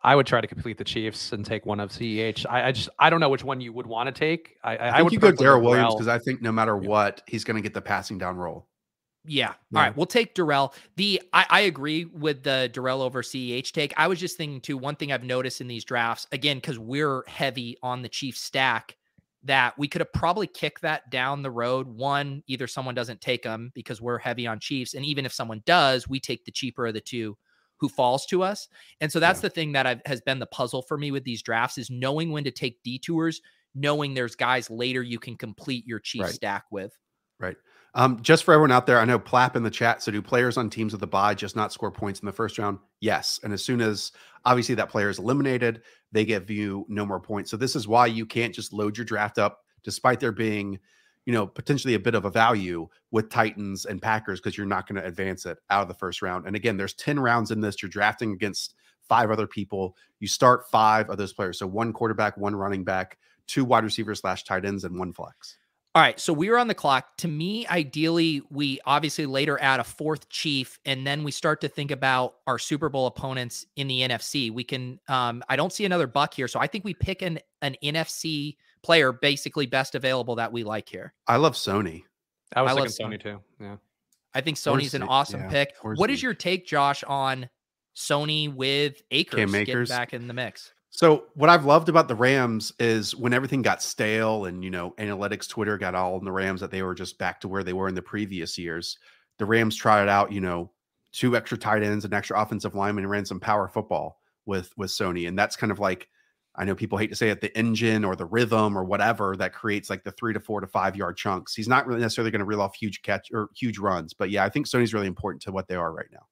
[0.04, 2.46] I would try to complete the Chiefs and take one of CEH.
[2.50, 4.58] I, I just I don't know which one you would want to take.
[4.64, 6.52] I, I, I, I think would you go prefer Darrel Williams because I think no
[6.52, 6.88] matter Yeah.
[6.90, 8.68] what, he's going to get the passing down role.
[9.28, 9.54] Yeah.
[9.72, 9.80] Yeah.
[9.80, 9.98] All right.
[9.98, 10.74] We'll take Darrel.
[10.96, 13.94] The I, I agree with the Darrel over CEH take.
[13.98, 17.24] I was just thinking too, one thing I've noticed in these drafts, again, because we're
[17.28, 18.96] heavy on the Chiefs stack,
[19.44, 21.88] that we could have probably kicked that down the road.
[21.88, 24.94] One, either someone doesn't take them because we're heavy on Chiefs.
[24.94, 27.38] And even if someone does, we take the cheaper of the two
[27.80, 28.68] who falls to us.
[29.02, 29.44] And so that's Yeah.
[29.44, 32.32] the thing that I've, has been the puzzle for me with these drafts is knowing
[32.32, 33.40] when to take detours,
[33.76, 36.34] knowing there's guys later you can complete your Chiefs Right.
[36.34, 36.98] stack with.
[37.98, 40.04] Um, just for everyone out there, I know Plap in the chat.
[40.04, 42.60] So, do players on teams with the bye just not score points in the first
[42.60, 42.78] round?
[43.02, 43.40] Yes.
[43.44, 44.12] And as soon as
[44.46, 45.82] obviously that player is eliminated,
[46.12, 47.50] they give you no more points.
[47.50, 50.78] So, this is why you can't just load your draft up, despite there being,
[51.26, 54.88] you know, potentially a bit of a value with Titans and Packers, because you're not
[54.88, 56.46] going to advance it out of the first round.
[56.46, 57.82] And again, there's 10 rounds in this.
[57.82, 58.76] You're drafting against
[59.10, 59.98] five other people.
[60.20, 61.58] You start five of those players.
[61.58, 63.18] So, one quarterback, one running back,
[63.48, 65.58] two wide receivers slash tight ends, and one flex.
[65.98, 67.18] All right, so we are on the clock.
[67.18, 71.68] To me, ideally, we obviously later add a fourth chief, and then we start to
[71.68, 74.52] think about our Super Bowl opponents in the NFC.
[74.52, 77.40] We can, um, I don't see another buck here, so I think we pick an
[77.64, 81.16] an NFC player, basically best available that we like here.
[81.26, 82.04] I love Sony.
[82.56, 83.40] I was I love thinking Sony too.
[83.60, 83.78] Yeah.
[84.36, 85.74] I think Or Sony's an awesome yeah, pick.
[85.82, 87.50] or What is your take, Josh, on
[87.96, 90.74] Sony with Akers getting back in the mix?
[90.98, 94.96] So what I've loved about the Rams is when everything got stale and you know
[94.98, 97.74] analytics Twitter got all in the Rams that they were just back to where they
[97.74, 98.98] were in the previous years.
[99.38, 100.72] The Rams tried out, you know,
[101.12, 104.90] two extra tight ends, an extra offensive lineman, and ran some power football with with
[104.90, 106.08] Sony, and that's kind of like
[106.56, 109.54] I know people hate to say it, the engine or the rhythm or whatever that
[109.54, 111.54] creates like the three to four to five yard chunks.
[111.54, 114.44] He's not really necessarily going to reel off huge catch or huge runs, but yeah,
[114.44, 116.26] I think Sony's really important to what they are right now.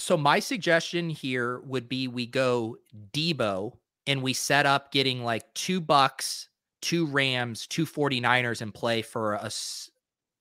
[0.00, 2.78] So my suggestion here would be we go
[3.12, 3.77] Debo
[4.08, 6.48] and we set up getting like two Bucks,
[6.80, 9.90] two Rams, two 49ers and play for us.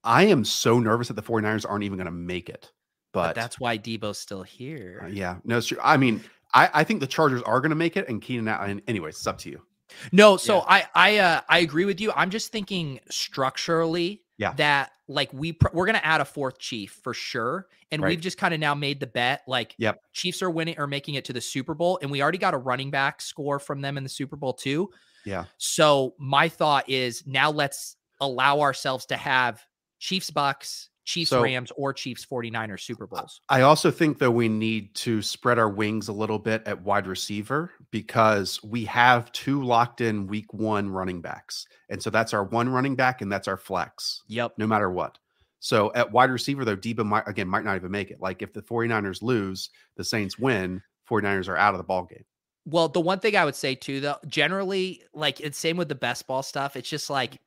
[0.04, 2.72] I am so nervous that the 49ers aren't even going to make it.
[3.12, 5.02] but But, that's why Debo's still here.
[5.04, 5.78] uh, yeah, no, it's true.
[5.84, 8.82] I mean, I, I think the Chargers are going to make it, and Keenan And
[8.88, 9.62] Anyways, it's up to you.
[10.12, 10.64] No, so Yeah.
[10.68, 12.12] I I uh, I agree with you.
[12.16, 14.54] I'm just thinking structurally Yeah.
[14.54, 18.10] that like we pr- we're gonna add a fourth chief for sure, and Right.
[18.10, 20.02] we've just kind of now made the bet like Yep.
[20.14, 22.58] Chiefs are winning or making it to the Super Bowl, and we already got a
[22.58, 24.90] running back score from them in the Super Bowl too.
[25.26, 25.46] Yeah.
[25.58, 29.62] So my thought is now let's allow ourselves to have
[30.00, 33.40] Chiefs Bucks, Chiefs So- Rams, or Chiefs 49ers Super Bowls.
[33.48, 37.08] I also think though we need to spread our wings a little bit at wide
[37.08, 41.66] receiver because we have two locked in week one running backs.
[41.90, 44.56] And so that's our one running back and that's our flex, Yep.
[44.58, 45.18] no matter what.
[45.60, 48.20] So at wide receiver, though, Debo might again might not even make it.
[48.20, 52.26] Like if the 49ers lose, the Saints win, 49ers are out of the ball game.
[52.66, 55.96] Well, the one thing I would say too, though, generally, like it's same with the
[55.96, 56.76] best ball stuff.
[56.76, 57.40] It's just like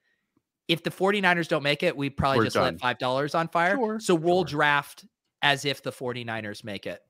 [0.71, 2.65] if the 49ers don't make it, we probably We're just done.
[2.65, 3.77] let five dollars on fire.
[3.77, 4.59] Sure, so we'll sure.
[4.59, 5.05] draft
[5.43, 7.03] as if the 49ers make it.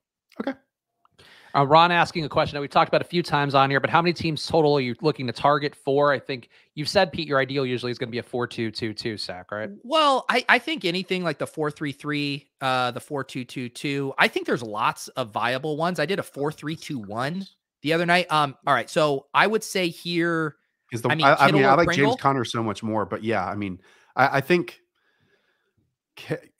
[1.53, 3.89] Uh, Ron asking a question that we've talked about a few times on here, but
[3.89, 6.13] how many teams total are you looking to target for?
[6.13, 8.71] I think you've said, Pete, your ideal usually is going to be a 4 2
[8.71, 9.69] 2 2 sack, right?
[9.83, 15.09] Well, I, I think anything like the 433, uh, the 4222, I think there's lots
[15.09, 15.99] of viable ones.
[15.99, 17.45] I did a 4321
[17.81, 18.31] the other night.
[18.31, 18.89] Um, all right.
[18.89, 20.55] So I would say here,
[20.91, 22.11] Because the I I mean, mean, I, mean, I like Pringle?
[22.11, 23.79] James Conner so much more, but yeah, I mean,
[24.15, 24.77] I, I think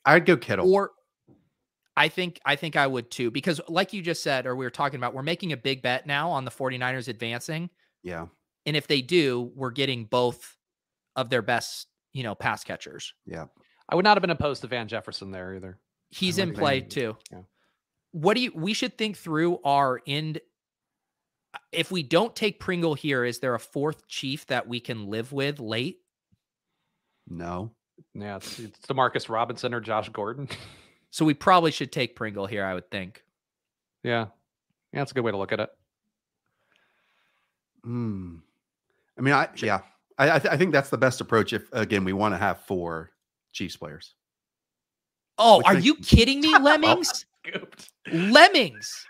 [0.04, 0.72] I'd go Kittle.
[0.72, 0.90] or
[1.96, 4.70] I think I think I would too, because like you just said, or we were
[4.70, 7.68] talking about, we're making a big bet now on the 49ers advancing.
[8.02, 8.26] yeah,
[8.66, 10.56] And if they do, we're getting both
[11.16, 13.12] of their best, you know, pass catchers.
[13.26, 13.44] yeah.
[13.88, 15.78] I would not have been opposed to Van Jefferson there either.
[16.08, 17.16] He's in play too.
[17.30, 17.40] Yeah.
[18.12, 20.40] What do you we should think through our end
[21.72, 25.32] if we don't take Pringle here, is there a fourth chief that we can live
[25.32, 25.98] with late?
[27.28, 27.70] No.
[28.14, 30.48] Yeah, it's, it's Demarcus Robinson or Josh Gordon.
[31.14, 33.22] So we probably should take Pringle here, I would think.
[34.02, 34.28] yeah.
[34.94, 35.68] Yeah, that's a good way to look at it.
[37.84, 38.36] Hmm.
[39.18, 39.80] I mean, I yeah,
[40.18, 41.52] I I, th- I think that's the best approach.
[41.52, 43.10] If again we want to have four
[43.52, 44.14] Chiefs players.
[45.36, 47.26] Oh, Which are makes- you kidding me, Lemmings?
[48.10, 49.06] Lemmings.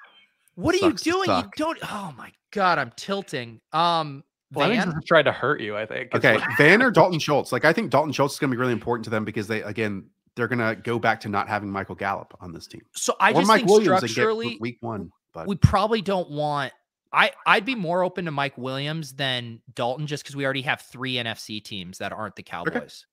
[0.55, 1.31] What are Sucks you doing?
[1.31, 3.61] You don't oh my god, I'm tilting.
[3.73, 6.15] Um Fleming's Van, just tried to hurt you, I think.
[6.15, 7.53] Okay, what- Van or Dalton Schultz.
[7.53, 9.63] Like I think Dalton Schultz is going to be really important to them because they
[9.63, 13.15] again they're going to go back to not having Michael Gallup on this team so
[13.21, 15.11] I or just Mike think Williams and get structurally week one.
[15.33, 16.73] But we probably don't want
[17.13, 20.83] I I'd be more open to Mike Williams than Dalton just because we already have
[20.83, 23.07] three NFC teams that aren't the Cowboys.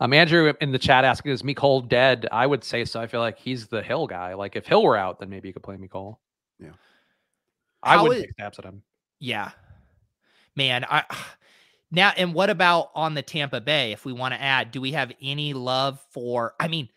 [0.00, 2.28] Um, Andrew in the chat asking, is Mecole dead?
[2.30, 3.00] I would say so.
[3.00, 4.34] I feel like he's the Hill guy.
[4.34, 6.18] Like if Hill were out, then maybe you could play Mecole.
[6.60, 6.70] Yeah.
[7.82, 8.82] I How would is- take stabs at him.
[9.18, 9.50] Yeah.
[10.54, 11.04] Man, I
[11.90, 13.92] now and what about on the Tampa Bay?
[13.92, 16.88] If we want to add, do we have any love for I mean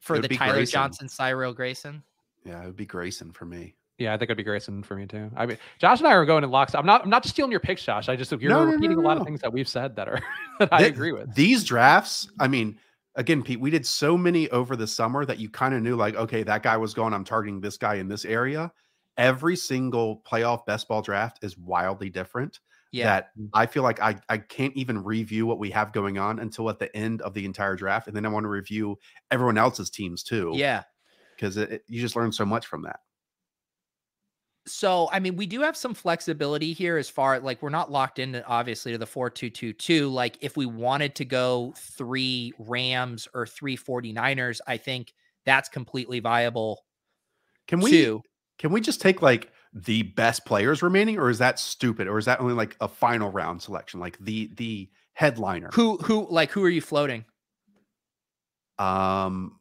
[0.00, 0.72] for the Tyler Grayson.
[0.72, 2.02] Johnson, Cyril Grayson?
[2.46, 3.74] yeah, it would be Grayson for me.
[4.00, 5.30] Yeah, I think it'd be Grayson for me too.
[5.36, 6.74] I mean, Josh and I are going in locks.
[6.74, 7.04] I'm not.
[7.04, 8.08] I'm not just stealing your picks, Josh.
[8.08, 9.20] I just you're No, no, no, repeating a lot no.
[9.20, 10.20] of things that we've said that are
[10.58, 11.34] that I agree with.
[11.34, 12.78] These drafts, I mean,
[13.16, 16.14] again, Pete, we did so many over the summer that you kind of knew, like,
[16.14, 17.12] okay, that guy was going.
[17.12, 18.72] I'm targeting this guy in this area.
[19.18, 22.58] Every single playoff best ball draft is wildly different.
[22.92, 23.04] Yeah.
[23.04, 26.70] That I feel like I I can't even review what we have going on until
[26.70, 28.98] at the end of the entire draft, and then I want to review
[29.30, 30.52] everyone else's teams too.
[30.54, 30.84] yeah.
[31.36, 33.00] because you just learn so much from that.
[34.66, 38.18] So, I mean, we do have some flexibility here as far like we're not locked
[38.18, 40.08] into obviously to the 4222.
[40.08, 45.14] Like if we wanted to go three Rams or three 49ers, I think
[45.46, 46.84] that's completely viable
[47.66, 48.22] Can we too.
[48.58, 52.26] can we just take like the best players remaining, or is that stupid, or is
[52.26, 55.70] that only like a final round selection, like the the headliner?
[55.74, 57.24] Who who like who are you floating?
[58.78, 59.60] Um,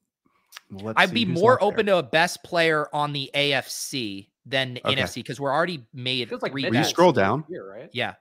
[0.71, 1.67] let's I'd be more left there.
[1.67, 5.01] open to a best player on the AFC than the Okay.
[5.01, 7.45] NFC because we're already made Feels like three you scroll down?
[7.49, 7.89] here, right?
[7.93, 8.15] Yeah.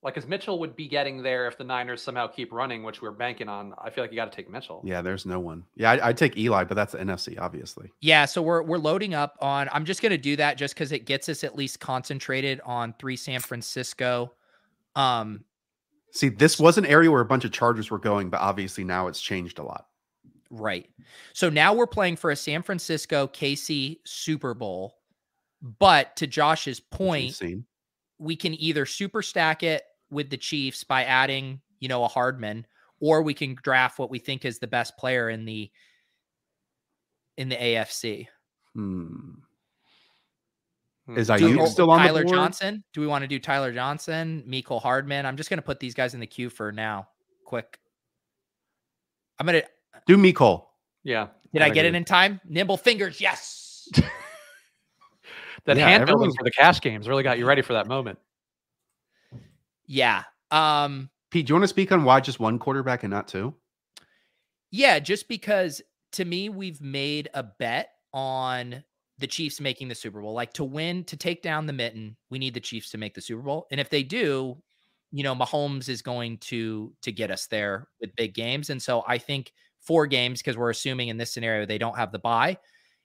[0.00, 3.10] Like, as Mitchell would be getting there if the Niners somehow keep running, which we're
[3.10, 3.74] banking on.
[3.82, 4.80] I feel like you got to take Mitchell.
[4.84, 5.64] Yeah, there's no one.
[5.74, 7.90] Yeah, I, I'd take Eli, but that's the NFC, obviously.
[8.00, 9.68] Yeah, so we're we're loading up on.
[9.72, 13.16] I'm just gonna do that just because it gets us at least concentrated on three
[13.16, 14.34] San Francisco.
[14.94, 15.44] Um,
[16.12, 19.08] See, this was an area where a bunch of Chargers were going, but obviously now
[19.08, 19.86] it's changed a lot.
[20.50, 20.88] Right.
[21.34, 24.94] So now we're playing for a San Francisco KC Super Bowl.
[25.60, 27.40] But to Josh's point,
[28.18, 32.66] we can either super stack it with the Chiefs by adding, you know, a Hardman,
[33.00, 35.70] or we can draft what we think is the best player in the
[37.36, 38.28] in the AFC.
[38.74, 39.30] Hmm.
[41.06, 41.18] Hmm.
[41.18, 42.36] Is Do- Aiyuk or still on Tyler the board?
[42.36, 42.84] Johnson?
[42.92, 45.26] Do we want to do Tyler Johnson, Mecole Hardman?
[45.26, 47.08] I'm just gonna put these guys in the queue for now.
[47.44, 47.78] Quick.
[49.38, 49.62] I'm gonna
[50.08, 50.70] Do me, Cole.
[51.04, 51.28] Yeah.
[51.52, 52.40] did I get it in time?
[52.48, 53.88] Nimble fingers, yes.
[55.64, 58.18] That Yeah, hand building for the cash games really got you ready for that moment.
[59.86, 60.22] yeah.
[60.50, 63.52] Um, Pete, do you want to speak on why just one quarterback and not two?
[64.70, 65.82] Yeah, just because
[66.12, 68.82] to me, we've made a bet on
[69.18, 70.32] the Chiefs making the Super Bowl.
[70.32, 73.20] Like to win, to take down the mitten, we need the Chiefs to make the
[73.20, 73.66] Super Bowl.
[73.70, 74.56] And if they do,
[75.10, 78.70] you know, Mahomes is going to to get us there with big games.
[78.70, 79.52] And so I think
[79.88, 82.58] four games, because we're assuming in this scenario they don't have the buy,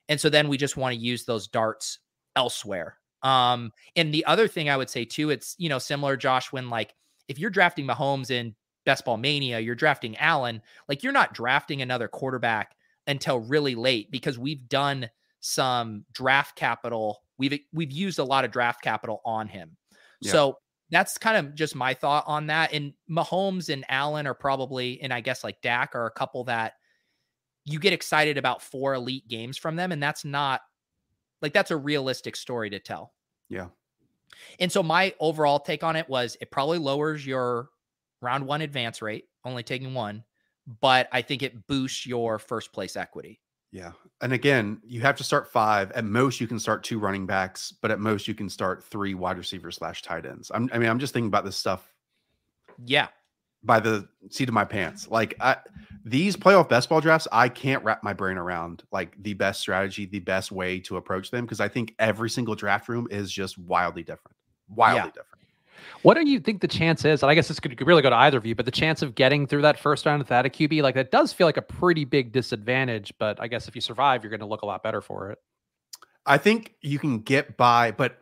[0.09, 1.99] And so then we just want to use those darts
[2.35, 2.97] elsewhere.
[3.21, 6.69] Um, and the other thing I would say too, it's you know, similar, Josh, when
[6.69, 6.93] like
[7.27, 8.53] if you're drafting Mahomes in
[8.85, 12.75] best ball mania, you're drafting Allen, like you're not drafting another quarterback
[13.07, 15.09] until really late because we've done
[15.39, 17.23] some draft capital.
[17.37, 19.77] We've we've used a lot of draft capital on him.
[20.19, 20.31] Yeah.
[20.31, 20.57] So
[20.93, 22.73] that's kind of just my thought on that.
[22.73, 26.73] And Mahomes and Allen are probably, and I guess like Dak are a couple that
[27.65, 29.91] you get excited about four elite games from them.
[29.91, 30.61] And that's not
[31.41, 33.13] like that's a realistic story to tell.
[33.49, 33.67] Yeah.
[34.59, 37.69] And so my overall take on it was it probably lowers your
[38.21, 40.23] round one advance rate, only taking one,
[40.81, 43.39] but I think it boosts your first place equity.
[43.73, 43.91] Yeah.
[44.21, 45.91] And again, you have to start five.
[45.93, 49.15] At most, you can start two running backs, but at most, you can start three
[49.15, 50.51] wide receivers slash tight ends.
[50.53, 51.91] I'm, I mean, I'm just thinking about this stuff
[52.85, 53.07] Yeah.
[53.63, 55.07] by the seat of my pants.
[55.09, 55.57] Like I,
[56.05, 60.05] these playoff best ball drafts, I can't wrap my brain around like the best strategy,
[60.05, 63.57] the best way to approach them because I think every single draft room is just
[63.57, 64.37] wildly different.
[64.69, 65.05] Wildly Yeah.
[65.07, 65.32] different.
[66.01, 67.23] What do you think the chance is?
[67.23, 69.15] And I guess this could, really go to either of you, but the chance of
[69.15, 72.05] getting through that first round without a QB, like that does feel like a pretty
[72.05, 73.13] big disadvantage.
[73.19, 75.39] But I guess if you survive, you're going to look a lot better for it.
[76.25, 78.19] I think you can get by, but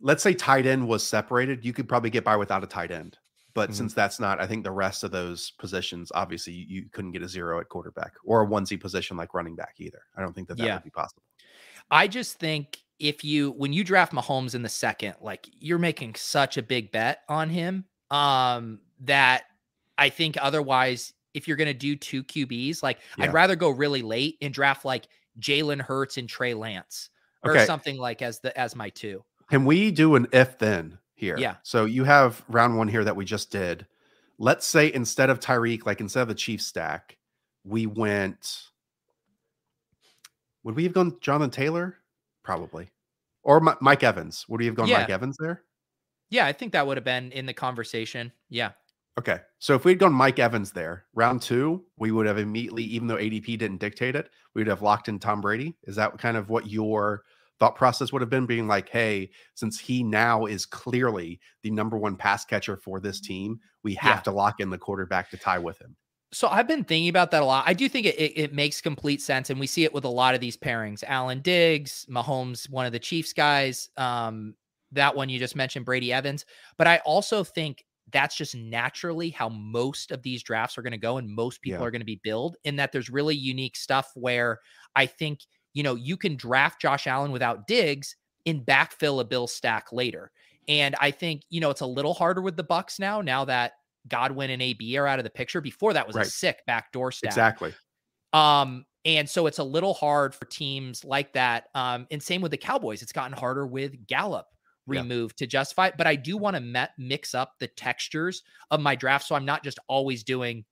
[0.00, 3.18] let's say tight end was separated, you could probably get by without a tight end.
[3.54, 3.74] But Mhm.
[3.74, 7.22] since that's not, I think the rest of those positions, obviously, you, you couldn't get
[7.22, 10.02] a zero at quarterback or a onesie position like running back either.
[10.16, 10.74] I don't think that that Yeah.
[10.74, 11.22] would be possible.
[11.90, 16.14] I just think if you when you draft Mahomes in the second, like you're making
[16.16, 19.44] such a big bet on him, um, that
[19.96, 23.24] I think otherwise, if you're gonna do two QBs, like Yeah.
[23.24, 25.06] I'd rather go really late and draft like
[25.40, 27.10] Jalen Hurts and Trey Lance
[27.44, 27.66] or Okay.
[27.66, 29.24] something like as the as my two.
[29.48, 31.36] Can we do an if then here?
[31.38, 31.56] Yeah.
[31.62, 33.86] So you have round one here that we just did.
[34.38, 37.16] Let's say instead of Tyreek, like instead of the Chiefs stack,
[37.64, 38.64] we went.
[40.64, 41.97] Would we have gone Jonathan Taylor?
[42.48, 42.88] Probably.
[43.42, 44.46] Or Mi- Mike Evans.
[44.48, 45.64] Would we have gone Mike Evans there?
[46.30, 48.32] Yeah, I think that would have been in the conversation.
[48.48, 48.70] Yeah.
[49.18, 49.40] Okay.
[49.58, 53.16] So if we'd gone Mike Evans there, round two, we would have immediately, even though
[53.16, 55.76] ADP didn't dictate it, we would have locked in Tom Brady.
[55.82, 57.24] Is that kind of what your
[57.60, 58.46] thought process would have been?
[58.46, 63.18] Being like, hey, since he now is clearly the number one pass catcher for this
[63.18, 63.26] mm-hmm.
[63.26, 64.22] team, we have Yeah.
[64.22, 65.96] to lock in the quarterback to tie with him.
[66.32, 67.64] So I've been thinking about that a lot.
[67.66, 70.08] I do think it, it, it makes complete sense, and we see it with a
[70.10, 71.02] lot of these pairings.
[71.06, 73.88] Allen Diggs, Mahomes, one of the Chiefs guys.
[73.96, 74.54] Um,
[74.92, 76.44] that one you just mentioned, Brady Evans.
[76.76, 80.98] But I also think that's just naturally how most of these drafts are going to
[80.98, 81.86] go, and most people Yeah.
[81.86, 82.56] are going to be billed.
[82.64, 84.60] In that there's really unique stuff where
[84.94, 85.40] I think
[85.72, 90.30] you know you can draft Josh Allen without Diggs and backfill a Bill stack later.
[90.66, 93.22] And I think you know it's a little harder with the Bucks now.
[93.22, 93.72] Now that
[94.06, 95.60] Godwin and AB are out of the picture.
[95.60, 96.26] Before that was Right.
[96.26, 97.32] a sick backdoor stack.
[97.32, 97.74] Exactly.
[98.32, 101.68] Um, and so it's a little hard for teams like that.
[101.74, 103.02] Um, and same with the Cowboys.
[103.02, 104.46] It's gotten harder with Gallup
[104.86, 105.00] Yeah.
[105.00, 105.94] removed to justify it.
[105.96, 109.26] But I do want to met, mix up the textures of my draft.
[109.26, 110.64] So I'm not just always doing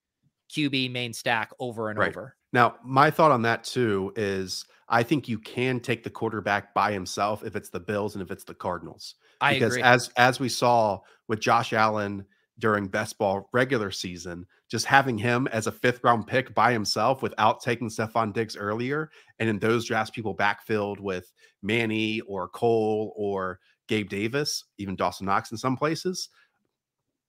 [0.55, 2.11] QB main stack over and Right.
[2.11, 2.37] over.
[2.53, 6.93] Now, my thought on that too is I think you can take the quarterback by
[6.93, 9.16] himself if it's the Bills and if it's the Cardinals.
[9.41, 12.24] I because as as we saw with Josh Allen
[12.59, 17.23] during best ball regular season, just having him as a fifth round pick by himself
[17.23, 21.33] without taking Stefon Diggs earlier, and in those drafts, people backfilled with
[21.63, 26.29] Manny or Cole or Gabe Davis, even Dawson Knox in some places.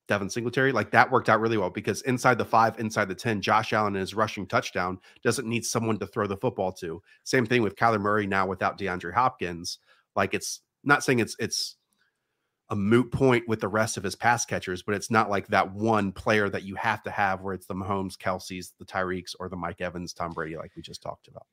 [0.07, 3.41] Devin Singletary, like that worked out really well because inside the five, inside the 10,
[3.41, 7.01] Josh Allen and his rushing touchdown doesn't need someone to throw the football to.
[7.23, 9.80] Same thing with Kyler Murray now without DeAndre Hopkins.
[10.15, 11.76] Like it's not saying it's it's
[12.70, 15.74] a moot point with the rest of his pass catchers, but it's not like that
[15.74, 19.47] one player that you have to have where it's the Mahomes, Kelce's, the Tyreeks, or
[19.47, 21.45] the Mike Evans, Tom Brady, like we just talked about.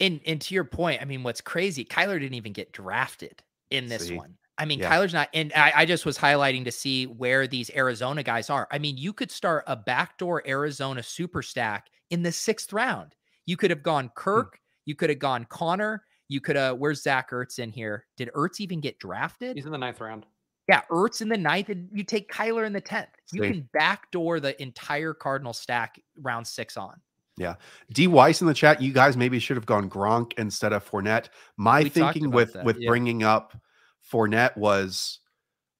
[0.00, 3.86] and and to your point, I mean, what's crazy, Kyler didn't even get drafted in
[3.88, 4.16] this See?
[4.16, 4.36] one.
[4.58, 4.90] I mean, Yeah.
[4.90, 8.66] Kyler's not, and I, I just was highlighting to see where these Arizona guys are.
[8.72, 13.14] I mean, you could start a backdoor Arizona super stack in the sixth round.
[13.46, 14.12] You could have gone hmm.
[14.16, 16.04] Kirk, You could have gone Conner.
[16.28, 16.76] You could have.
[16.78, 18.04] Where's Zach Ertz in here?
[18.16, 19.56] Did Ertz even get drafted?
[19.56, 20.26] He's in the ninth round.
[20.68, 23.08] Yeah, Ertz in the ninth, and you take Kyler in the tenth.
[23.32, 23.48] You See.
[23.48, 27.00] can backdoor the entire Cardinal stack round six on.
[27.38, 27.54] Yeah.
[27.92, 28.82] D Weiss in the chat.
[28.82, 31.28] You guys maybe should have gone Gronk instead of Fournette.
[31.56, 32.88] My We thinking with that, with yeah.
[32.88, 33.56] bringing up
[34.12, 35.20] Fournette was,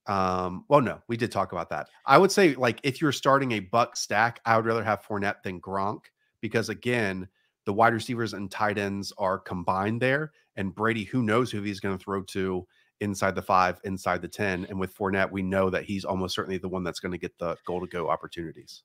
[0.07, 1.89] um, well, no, we did talk about that.
[2.07, 5.43] I would say like if you're starting a buck stack, I would rather have Fournette
[5.43, 6.05] than Gronk
[6.41, 7.29] because again,
[7.67, 11.81] the wide receivers and tight ends are combined there, and Brady, who knows who he's
[11.81, 12.67] going to throw to
[13.01, 16.59] inside the five, inside the ten, and with Fournette, we know that he's almost certainly
[16.59, 18.83] the one that's going to get the goal to go opportunities.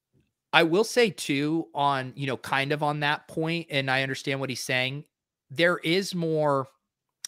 [0.53, 4.39] I will say too, on you know, kind of on that point, and I understand
[4.39, 5.05] what he's saying.
[5.49, 6.67] There is more,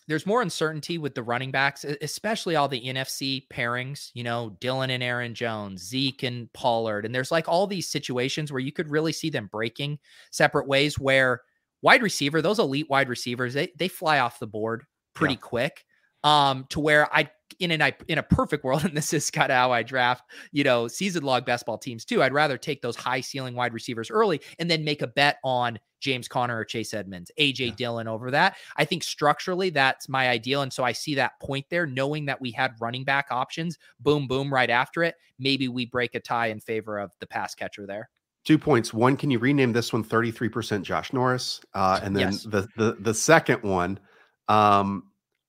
[0.07, 4.11] there's more uncertainty with the running backs, especially all the NFC pairings.
[4.13, 8.51] You know, Dillon and Aaron Jones, Zeke and Pollard, and there's like all these situations
[8.51, 9.97] where you could really see them breaking
[10.31, 10.99] separate ways.
[10.99, 11.41] Where
[11.81, 14.83] wide receiver, those elite wide receivers, they they fly off the board
[15.15, 15.84] pretty quick.
[16.25, 19.51] Um, to where I in an I in a perfect world, and this is kind
[19.51, 22.21] of how I draft you know, season log best ball teams too.
[22.23, 25.79] I'd rather take those high ceiling wide receivers early and then make a bet on
[26.01, 28.57] James Conner or Chase Edmonds, AJ Dillon over that.
[28.77, 30.61] I think structurally that's my ideal.
[30.61, 34.27] And so I see that point there, knowing that we had running back options, boom,
[34.27, 35.15] boom, right after it.
[35.39, 38.09] Maybe we break a tie in favor of the pass catcher there.
[38.43, 38.93] Two points.
[38.93, 41.61] One, can you rename this one 33% Josh Norris?
[41.73, 42.43] Uh, and then Yes.
[42.43, 43.99] the, the the second one,
[44.47, 45.05] um,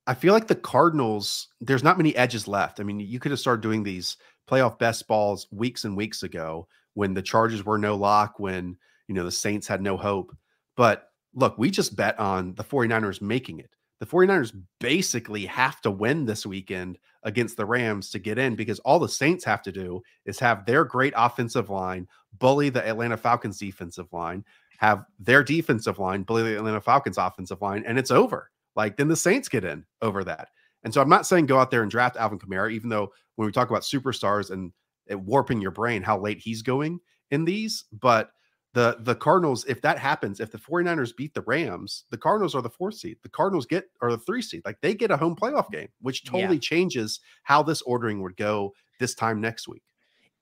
[0.07, 2.79] I feel like the Cardinals, there's not many edges left.
[2.79, 4.17] I mean, you could have started doing these
[4.49, 8.77] playoff best balls weeks and weeks ago when the Chargers were no lock, when
[9.09, 10.37] you know the Saints had no hope.
[10.77, 13.71] But look, we just bet on the 49ers making it.
[13.99, 18.79] The 49ers basically have to win this weekend against the Rams to get in because
[18.81, 22.07] all the Saints have to do is have their great offensive line
[22.39, 24.45] bully the Atlanta Falcons defensive line,
[24.79, 28.51] have their defensive line bully the Atlanta Falcons offensive line, and it's over.
[28.77, 30.49] Like then the Saints get in over that.
[30.85, 33.47] And so I'm not saying go out there and draft Alvin Kamara, even though when
[33.47, 34.73] we talk about superstars and
[35.07, 37.01] it warping your brain how late he's going
[37.31, 38.31] in these, but
[38.75, 42.61] the the Cardinals, if that happens, if the 49ers beat the Rams, the Cardinals are
[42.63, 43.17] the fourth seed.
[43.23, 44.63] The Cardinals get are the three seed.
[44.67, 46.33] Like they get a home playoff game, which Yeah.
[46.33, 49.83] totally changes how this ordering would go this time next week.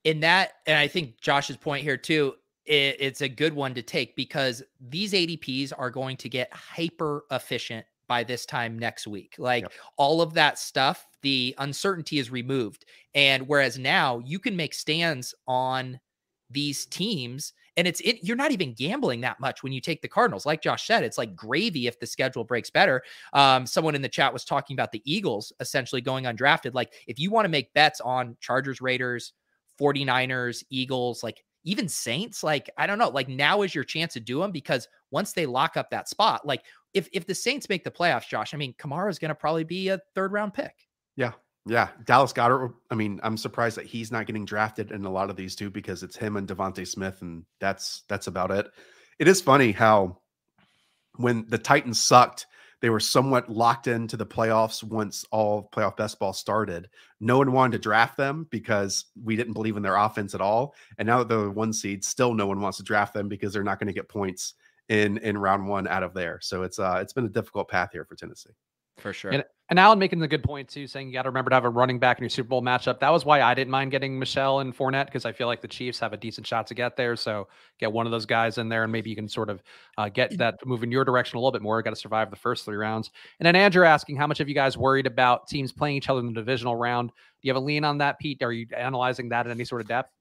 [0.03, 2.35] in that, and I think Josh's point here too,
[2.67, 7.25] it, it's a good one to take because these ADPs are going to get hyper
[7.31, 9.35] efficient by this time next week.
[9.39, 9.73] Like Yep.
[9.97, 12.85] all of that stuff, the uncertainty is removed.
[13.15, 16.01] And whereas now you can make stands on
[16.51, 20.09] these teams and it's it, you're not even gambling that much when you take the
[20.09, 20.47] Cardinals.
[20.47, 23.03] Like Josh said, it's like gravy if the schedule breaks better.
[23.33, 26.75] Um, someone in the chat was talking about the Eagles essentially going undrafted.
[26.75, 29.33] Like if you want to make bets on Chargers, Raiders,
[29.81, 34.21] 49ers, Eagles, like even Saints, like I don't know, like now is your chance to
[34.21, 36.63] do them because once they lock up that spot, like
[36.95, 39.65] if if the Saints make the playoffs, Josh, I mean, Kamara is going to probably
[39.65, 40.75] be a third round pick.
[41.17, 41.33] Yeah.
[41.67, 41.89] Yeah.
[42.05, 42.73] Dallas Goedert.
[42.91, 45.71] I mean, I'm surprised that he's not getting drafted in a lot of these too,
[45.71, 48.71] because it's him and DeVonta Smith, and that's that's about it.
[49.19, 50.21] It is funny how
[51.17, 52.47] when the Titans sucked,
[52.81, 56.91] they were somewhat locked into the playoffs once all playoff best ball started.
[57.19, 60.75] No one wanted to draft them because we didn't believe in their offense at all.
[60.99, 63.63] And now that they're one seed, still no one wants to draft them because they're
[63.63, 64.55] not going to get points
[64.89, 66.39] in in round one out of there.
[66.43, 68.51] So it's uh it's been a difficult path here for Tennessee.
[68.99, 69.33] For sure.
[69.33, 71.65] And, and Alan making the good point too, saying you got to remember to have
[71.65, 73.01] a running back in your Super Bowl matchup.
[73.01, 75.69] That was why I didn't mind getting Michel and Fournette because I feel like the
[75.69, 77.17] Chiefs have a decent shot to get there.
[77.17, 77.49] So
[77.81, 79.63] get one of those guys in there, and maybe you can sort of
[79.99, 81.83] uh, get that to move in your direction a little bit more.
[81.83, 83.11] Got to survive the first three rounds.
[83.41, 86.21] And then Andrew asking, how much have you guys worried about teams playing each other
[86.21, 87.09] in the divisional round?
[87.09, 88.43] Do you have a lean on that, Pete?
[88.43, 90.13] Are you analyzing that in any sort of depth?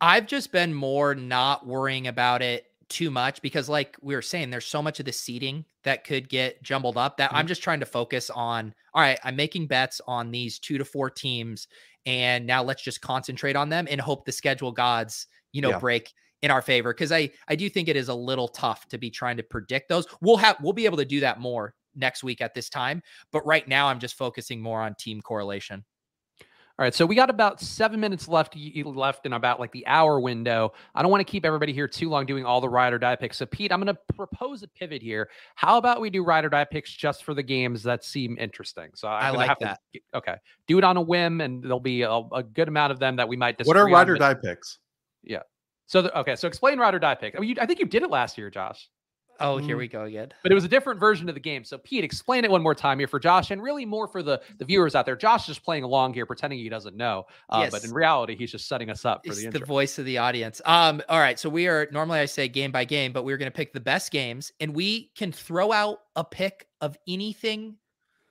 [0.00, 4.50] I've just been more not worrying about it too much because, like we were saying,
[4.50, 7.48] there's so much of the seating that could get jumbled up that I'm mm-hmm.
[7.48, 8.74] just trying to focus on.
[8.92, 11.68] All right, I'm making bets on these two to four teams,
[12.04, 15.78] and now let's just concentrate on them and hope the schedule gods, you know, Yeah.
[15.78, 16.12] break
[16.42, 16.92] in our favor.
[16.92, 19.88] Because I I do think it is a little tough to be trying to predict
[19.88, 20.06] those.
[20.20, 23.46] We'll have we'll be able to do that more next week at this time, but
[23.46, 25.84] right now I'm just focusing more on team correlation.
[26.80, 30.18] All right, so we got about seven minutes left left in about like the hour
[30.18, 30.72] window.
[30.94, 33.16] I don't want to keep everybody here too long doing all the ride or die
[33.16, 33.36] picks.
[33.36, 35.28] So Pete, I'm going to propose a pivot here.
[35.56, 38.88] How about we do ride or die picks just for the games that seem interesting?
[38.94, 39.80] So I'm I like have that.
[39.92, 42.98] To, okay, do it on a whim, and there'll be a, a good amount of
[42.98, 43.58] them that we might.
[43.58, 43.68] Discuss.
[43.68, 44.78] What are ride or die picks?
[45.22, 45.42] Yeah.
[45.84, 47.34] So the, okay, so explain ride or die pick.
[47.36, 48.88] I, mean, you, I think you did it last year, Josh.
[49.40, 49.78] Oh, here Mm.
[49.80, 50.32] we go again.
[50.42, 51.64] but it was a different version of the game.
[51.64, 54.40] So Pete, explain it one more time here for Josh, and really more for the
[54.58, 55.16] the viewers out there.
[55.16, 58.52] Josh is just playing along here, pretending he doesn't know, uh, but in reality, he's
[58.52, 60.60] just setting us up for It's the the, voice of the audience.
[60.64, 61.38] Um, all right.
[61.38, 64.10] So we are normally I say game by game, but we're gonna pick the best
[64.12, 67.76] games, and we can throw out a pick of anything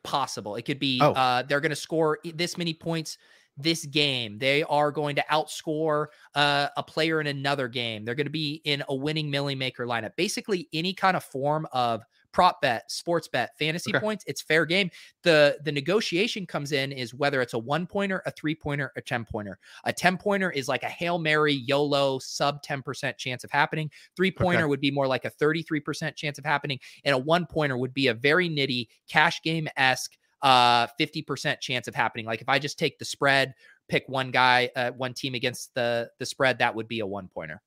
[0.04, 0.56] possible.
[0.56, 1.12] It could be Oh.
[1.14, 3.18] uh they're gonna score this many points
[3.62, 4.40] this game.
[4.40, 8.06] They are going to outscore uh, a player in another game.
[8.06, 10.16] They're going to be in a winning Milly Maker lineup.
[10.16, 14.00] Basically, any kind of form of prop bet, sports bet, fantasy Okay.
[14.00, 14.90] points, it's fair game.
[15.24, 19.02] The the negotiation comes in is whether it's a one pointer, a three pointer, a
[19.02, 19.58] 10 pointer.
[19.84, 23.90] A 10 pointer is like a Hail Mary YOLO sub 10% chance of happening.
[24.16, 26.80] Three pointer would be more like a 33% chance of happening.
[27.04, 31.88] And a one pointer would be a very nitty cash game esque uh 50% chance
[31.88, 32.26] of happening.
[32.26, 33.54] Like if I just take the spread,
[33.88, 37.28] pick one guy, uh, one team against the the spread, that would be a one
[37.28, 37.62] pointer.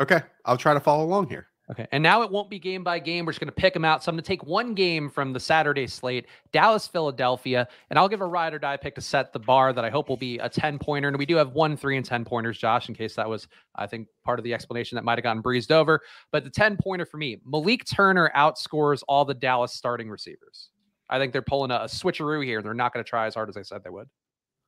[0.00, 1.50] Okay, I'll try to follow along here.
[1.70, 1.86] Okay.
[1.92, 3.24] And now it won't be game by game.
[3.24, 4.02] We're just going to pick them out.
[4.02, 8.08] So I'm going to take one game from the Saturday slate, Dallas, Philadelphia, and I'll
[8.08, 10.38] give a ride or die pick to set the bar that I hope will be
[10.38, 11.06] a 10 pointer.
[11.06, 13.46] And we do have one, three, and 10 pointers, Josh, in case that was,
[13.76, 16.00] I think, part of the explanation that might have gotten breezed over.
[16.32, 20.70] But the 10 pointer for me, Malik Turner outscores all the Dallas starting receivers.
[21.10, 22.62] I think they're pulling a, a switcheroo here.
[22.62, 24.08] They're not going to try as hard as I said they would.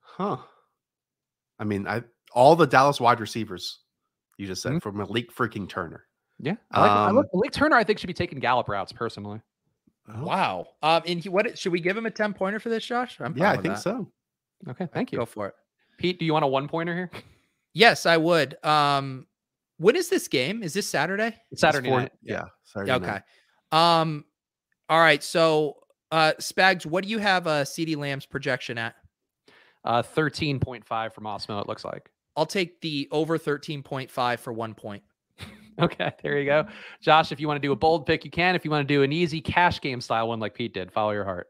[0.01, 0.39] Huh.
[1.59, 2.03] I mean, I
[2.35, 3.79] all the Dallas wide receivers
[4.39, 4.83] you just said Mhm.
[4.83, 6.05] for Malik freaking Turner.
[6.39, 6.57] Yeah.
[6.73, 9.41] I like, I Um, like Malik Turner, I think, should be taking Gallup routes personally.
[10.09, 10.67] Oh, Wow.
[10.83, 13.21] Um, and he, what should we give him a 10 pointer for this, Josh?
[13.21, 13.81] I'm Yeah, I think that.
[13.83, 14.11] so.
[14.69, 14.89] Okay.
[14.93, 15.19] Thank you.
[15.19, 15.55] Go for it.
[15.99, 17.11] Pete, do you want a one pointer here?
[17.75, 18.57] Yes, I would.
[18.65, 19.27] Um,
[19.77, 20.63] when is this game?
[20.65, 21.29] Is this Saturday?
[21.29, 22.13] It's It's Saturday four- night.
[22.23, 22.45] Yeah.
[22.65, 23.07] Saturday Okay.
[23.07, 23.23] night.
[24.01, 24.25] Um,
[24.89, 25.23] all right.
[25.23, 25.77] So,
[26.13, 28.95] uh, Spags, what do you have uh, CeeDee Lamb's projection at?
[29.85, 32.11] Uh, 13.5 from Osmo, it looks like.
[32.37, 35.03] I'll take the over 13.5 for one point.
[35.81, 36.67] Okay, there you go.
[37.01, 38.55] Josh, if you want to do a bold pick, you can.
[38.55, 41.13] If you want to do an easy cash game style one like Pete did, follow
[41.13, 41.49] your heart.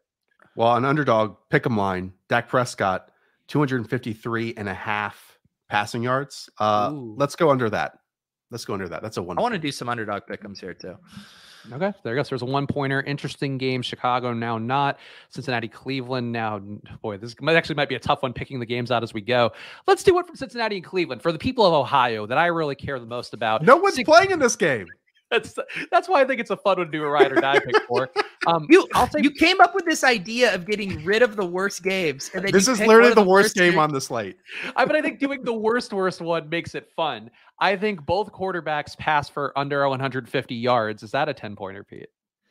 [0.55, 2.13] Well, an underdog pick 'em line.
[2.29, 3.11] Dak Prescott,
[3.49, 5.39] 253 and a half
[5.69, 6.49] passing yards.
[6.61, 7.17] Uh, Ooh.
[7.19, 7.99] let's go under that.
[8.53, 9.03] Let's go under that.
[9.03, 9.39] That's a one.
[9.39, 10.95] I want to do some underdog pickums here too.
[11.71, 12.29] Okay, there you go.
[12.29, 13.03] There's a one pointer.
[13.03, 13.83] Interesting game.
[13.83, 14.99] Chicago now not.
[15.29, 16.59] Cincinnati, Cleveland now.
[17.03, 19.21] Boy, this might actually might be a tough one picking the games out as we
[19.21, 19.53] go.
[19.87, 22.75] Let's do one from Cincinnati and Cleveland for the people of Ohio that I really
[22.75, 23.63] care the most about.
[23.63, 24.87] No one's Six- playing in this game.
[25.33, 25.55] That's
[25.91, 27.75] that's why I think it's a fun one to do a ride or die pick
[27.89, 28.11] for.
[28.47, 31.45] Um, You, I'll take you came up with this idea of getting rid of the
[31.47, 33.81] worst games, and then This is literally of the worst game games.
[33.81, 34.37] on the slate.
[34.77, 37.31] I but I think doing the worst worst one makes it fun.
[37.61, 41.03] I think both quarterbacks pass for under 150 yards.
[41.03, 42.09] Is that a 10 pointer, Pete?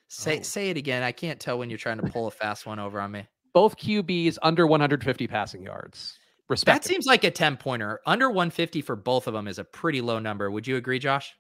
[0.08, 0.42] Say Oh.
[0.42, 1.04] say it again.
[1.04, 3.28] I can't tell when you're trying to pull a fast one over on me.
[3.54, 6.18] Both QBs under 150 passing yards.
[6.66, 8.02] That seems like a 10 pointer.
[8.06, 10.50] Under 150 for both of them is a pretty low number.
[10.52, 11.34] Would you agree, Josh?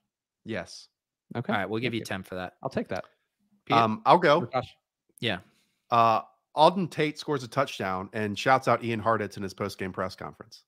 [0.45, 0.87] Yes.
[1.35, 1.53] Okay.
[1.53, 2.53] All right, we'll give thank you 10 for that.
[2.61, 3.05] I'll take that.
[3.65, 3.77] Pete?
[3.77, 4.49] Um, I'll go.
[4.53, 4.61] Or
[5.19, 5.39] Yeah.
[5.89, 6.21] Uh,
[6.55, 10.15] Auden Tate scores a touchdown and shouts out Ian Hartitz in his post game press
[10.15, 10.63] conference.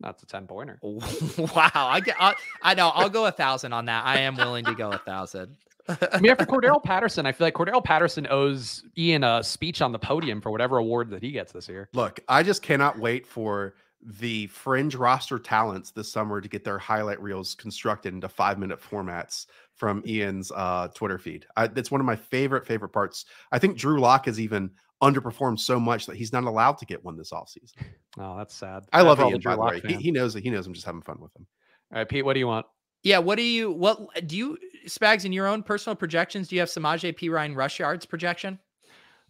[0.00, 0.78] That's a 10 pointer.
[0.82, 1.70] wow.
[1.74, 2.88] I get I, I know.
[2.90, 4.04] I'll go a thousand on that.
[4.04, 5.56] I am willing to go a thousand.
[5.88, 9.92] I mean, after Cordarrelle Patterson, I feel like Cordarrelle Patterson owes Ian a speech on
[9.92, 11.88] the podium for whatever award that he gets this year.
[11.94, 16.78] Look, I just cannot wait for the fringe roster talents this summer to get their
[16.78, 19.46] highlight reels constructed into five minute formats
[19.76, 21.46] from Ian's uh, Twitter feed.
[21.56, 23.26] I, it's one of my favorite, favorite parts.
[23.52, 24.70] I think Drew Lock has even
[25.02, 27.72] underperformed so much that he's not allowed to get one this offseason.
[28.18, 28.84] Oh, that's sad.
[28.92, 29.94] I love for all Ian, Drew by the Lock way.
[29.94, 31.46] He, he knows that he knows I'm just having fun with him.
[31.92, 32.66] All right, Pete, what do you want?
[33.02, 33.18] Yeah.
[33.18, 34.58] What do you, what do you,
[34.88, 38.58] Spags, in your own personal projections, do you have Samaje Perine rush yards projection?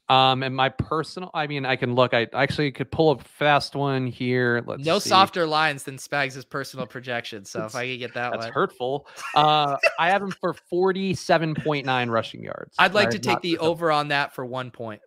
[0.08, 2.14] Um, and my personal, I mean, I can look.
[2.14, 4.62] I actually could pull a fast one here.
[4.64, 5.08] Let's no see.
[5.08, 7.44] softer lines than Spags' personal projection.
[7.44, 9.08] So if I could get that That's one, hurtful.
[9.34, 12.74] Uh, I have him for 47.9 rushing yards.
[12.78, 15.02] I'd like to take the over on that for one point.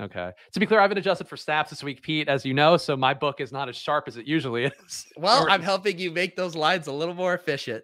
[0.00, 0.30] Okay.
[0.52, 2.96] To be clear, I haven't adjusted for snaps this week, Pete, as you know, so
[2.96, 5.06] my book is not as sharp as it usually is.
[5.16, 7.82] Well, Or- I'm helping you make those lines a little more efficient.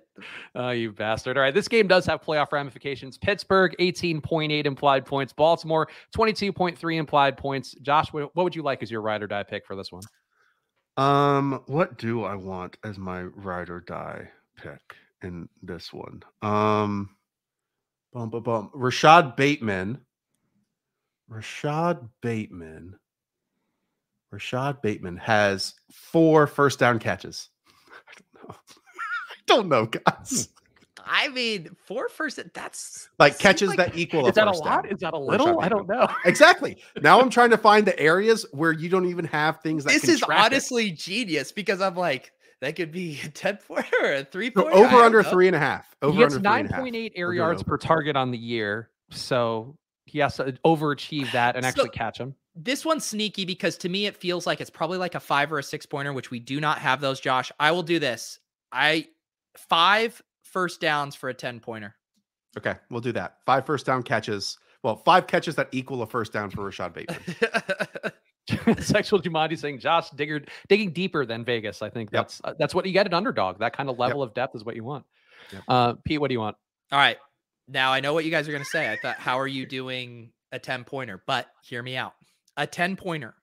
[0.55, 1.37] Oh, you bastard.
[1.37, 1.53] All right.
[1.53, 3.19] This game does have playoff ramifications.
[3.19, 5.33] Pittsburgh, 18.8 implied points.
[5.33, 7.75] Baltimore, 22.3 implied points.
[7.83, 10.03] Josh, what, what would you like as your ride or die pick for this one?
[10.97, 16.23] Um, what do I want as my ride or die pick in this one?
[16.43, 17.17] Um,
[18.13, 18.71] bum, bum, bum.
[18.73, 20.04] Rashod Bateman.
[21.29, 22.97] Rashod Bateman.
[24.31, 27.49] Rashod Bateman has four first down catches.
[28.09, 28.57] I don't know.
[29.31, 30.49] I don't know, guys.
[30.49, 30.51] Hmm.
[31.07, 34.21] I mean, four first, that's Like catches like- that equal.
[34.21, 34.29] A lot.
[34.31, 34.85] Is that a lot?
[34.85, 34.93] down.
[34.93, 35.61] Is that a little?
[35.61, 36.09] I don't know.
[36.25, 36.79] Exactly.
[37.03, 40.01] Now I'm trying to find the areas where you don't even have things that This
[40.03, 40.53] can is track it.
[40.55, 44.71] honestly genius because I'm like, that could be a 10 pointer or a three So
[44.73, 45.95] over under three and a half.
[46.01, 46.85] Over he gets under three and a half.
[46.85, 47.71] 9.8 air yards over.
[47.73, 48.89] per target on the year.
[49.11, 49.77] So
[50.15, 52.37] he has to overachieve that and So- actually catch him.
[52.55, 55.59] This one's sneaky because to me it feels like it's probably like a five or
[55.59, 57.51] a six pointer, which we do not have those, Josh.
[57.59, 58.39] I will do this.
[58.71, 59.09] I
[59.57, 61.97] five first downs for a 10 pointer.
[62.57, 63.39] Okay, we'll do that.
[63.45, 64.57] Five first down catches.
[64.85, 67.19] Well, five catches that equal a first down for Rashod Bateman.
[68.83, 71.83] Sexual Jumanji saying Josh digger, digging deeper than Vegas.
[71.83, 72.23] I think Yep.
[72.23, 73.59] that's uh, that's what you get an underdog.
[73.59, 75.05] That kind of level of depth is what you want.
[75.53, 75.63] Yep.
[75.67, 76.57] Uh, Pete, what do you want?
[76.93, 77.17] All right.
[77.69, 78.91] Now I know what you guys are going to say.
[78.91, 81.23] I thought, how are you doing a 10 pointer?
[81.27, 82.15] But hear me out.
[82.57, 83.35] A 10 pointer.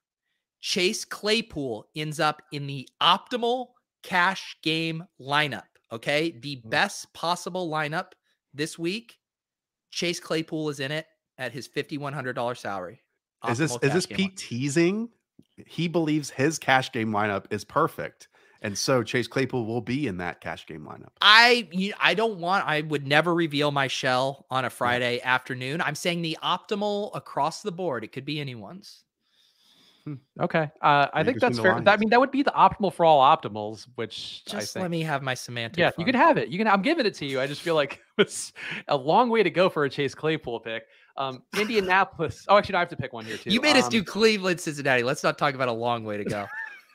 [0.60, 3.68] Chase Claypool ends up in the optimal
[4.04, 5.64] cash game lineup.
[5.92, 6.32] Okay.
[6.40, 6.70] The Mm.
[6.70, 8.12] best possible lineup
[8.54, 9.18] this week.
[9.92, 11.08] Chase Claypool is in it
[11.38, 13.02] at his $5,100 salary.
[13.50, 15.10] Is this is this Pete teasing?
[15.66, 18.28] He believes his cash game lineup is perfect,
[18.62, 21.10] and so Chase Claypool will be in that cash game lineup.
[21.22, 21.68] I
[22.00, 25.82] I don't want I would never reveal my shell on a Friday afternoon.
[25.82, 28.04] I'm saying the optimal across the board.
[28.04, 29.04] It could be anyone's.
[30.40, 31.80] Okay, uh, I think that's fair.
[31.80, 34.82] That- I mean, that would be the optimal for all optimals, which I Just think.
[34.82, 35.78] let me have my semantic.
[35.78, 36.50] yeah, you can have it.
[36.50, 36.68] You can.
[36.68, 37.40] I'm giving it to you.
[37.40, 38.52] I just feel like it's
[38.88, 40.84] a long way to go for a Chase Claypool pick.
[41.18, 42.46] Um, Indianapolis.
[42.50, 43.52] Oh, actually, no, I have to pick one here too.
[43.52, 45.04] You made us Um, do Cleveland, Cincinnati.
[45.04, 46.48] Let's not talk about a long way to go.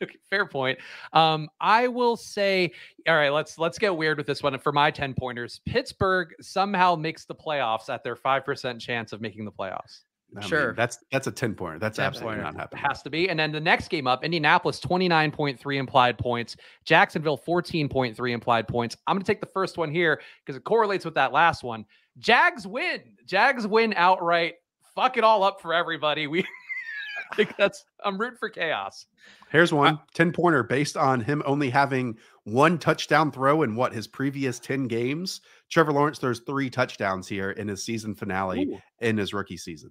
[0.02, 0.78] Okay, fair point.
[1.12, 2.72] Um, I will say,
[3.08, 4.52] all right, let's let's get weird with this one.
[4.54, 9.12] And for my 10 pointers, Pittsburgh somehow makes the playoffs at their five percent chance
[9.12, 10.00] of making the playoffs.
[10.36, 10.74] I mean, Sure.
[10.74, 11.78] that's that's a ten pointer.
[11.78, 12.52] That's 10 absolutely pointer.
[12.52, 12.84] not happening.
[12.84, 13.30] It has to be.
[13.30, 18.96] And then the next game up, Indianapolis 29.3 implied points, Jacksonville 14.3 implied points.
[19.06, 21.86] I'm going to take the first one here because it correlates with that last one.
[22.18, 23.00] Jags win.
[23.24, 24.54] Jags win outright.
[24.94, 26.26] Fuck it all up for everybody.
[26.26, 26.44] We
[27.32, 29.06] I think that's I'm rooting for chaos.
[29.50, 34.06] Here's one 10 pointer based on him only having one touchdown throw in what his
[34.06, 35.40] previous 10 games.
[35.70, 38.78] Trevor Lawrence throws three touchdowns here in his season finale Ooh.
[39.00, 39.90] in his rookie season.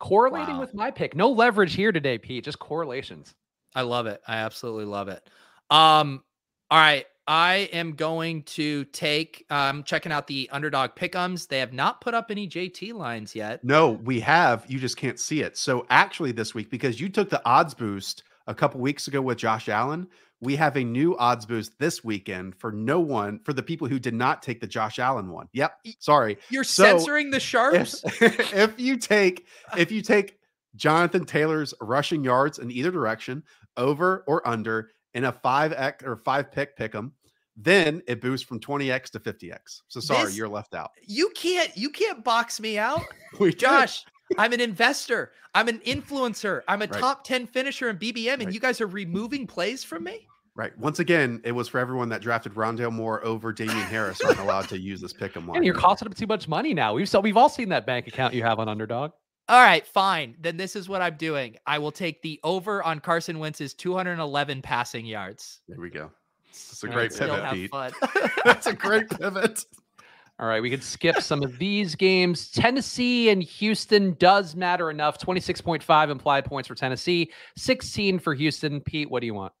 [0.00, 0.60] Correlating Wow.
[0.60, 1.14] with my pick.
[1.16, 2.44] No leverage here today, Pete.
[2.44, 3.34] Just correlations.
[3.74, 4.20] I love it.
[4.28, 5.22] I absolutely love it.
[5.70, 6.22] Um,
[6.70, 7.06] all right.
[7.26, 11.48] I am going to take um checking out the underdog pickums.
[11.48, 13.64] They have not put up any JT lines yet.
[13.64, 14.64] No, we have.
[14.68, 15.56] You just can't see it.
[15.56, 19.38] So actually, this week, because you took the odds boost a couple weeks ago with
[19.38, 20.06] Josh Allen,
[20.40, 23.98] we have a new odds boost this weekend for no one for the people who
[23.98, 25.48] did not take the Josh Allen one.
[25.54, 25.78] Yep.
[26.00, 26.36] Sorry.
[26.50, 28.02] You're So, censoring the If, sharps.
[28.20, 29.46] if you take
[29.78, 30.38] if you take
[30.76, 33.44] Jonathan Taylor's rushing yards in either direction,
[33.76, 37.12] over or under, in a five x or five pick pick 'em,
[37.56, 39.82] then it boosts from 20x to 50x.
[39.88, 40.90] So sorry, This- you're left out.
[41.06, 43.02] You can't you can't box me out.
[43.40, 43.52] We.
[43.52, 44.04] Josh,
[44.38, 45.32] I'm an investor.
[45.56, 46.62] I'm an influencer.
[46.68, 47.00] I'm a Right.
[47.00, 48.54] top 10 finisher in BBM, and Right.
[48.54, 50.26] you guys are removing plays from me.
[50.56, 50.76] Right.
[50.78, 54.68] Once again, it was for everyone that drafted Rondale Moore over Damien Harris aren't allowed
[54.68, 55.56] to use this pick 'em line.
[55.56, 56.94] And you're costing them too much money now.
[56.94, 59.10] We've so we've all seen that bank account you have on Underdog.
[59.48, 60.36] All right, fine.
[60.40, 61.56] Then this is what I'm doing.
[61.66, 65.60] I will take the over on Carson Wentz's 211 passing yards.
[65.68, 66.10] There we go.
[66.48, 67.70] It's a great pivot, Pete.
[68.44, 69.66] That's a great pivot.
[70.38, 72.50] All right, we could skip some of these games.
[72.50, 75.18] Tennessee and Houston does matter enough.
[75.18, 78.80] 26.5 implied points for Tennessee, 16 for Houston.
[78.80, 79.52] Pete, what do you want?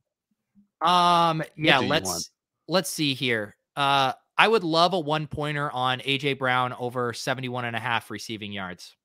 [0.80, 2.30] Um, yeah, let's
[2.68, 3.56] let's see here.
[3.76, 8.10] Uh I would love a one pointer on AJ Brown over 71 and a half
[8.10, 8.96] receiving yards.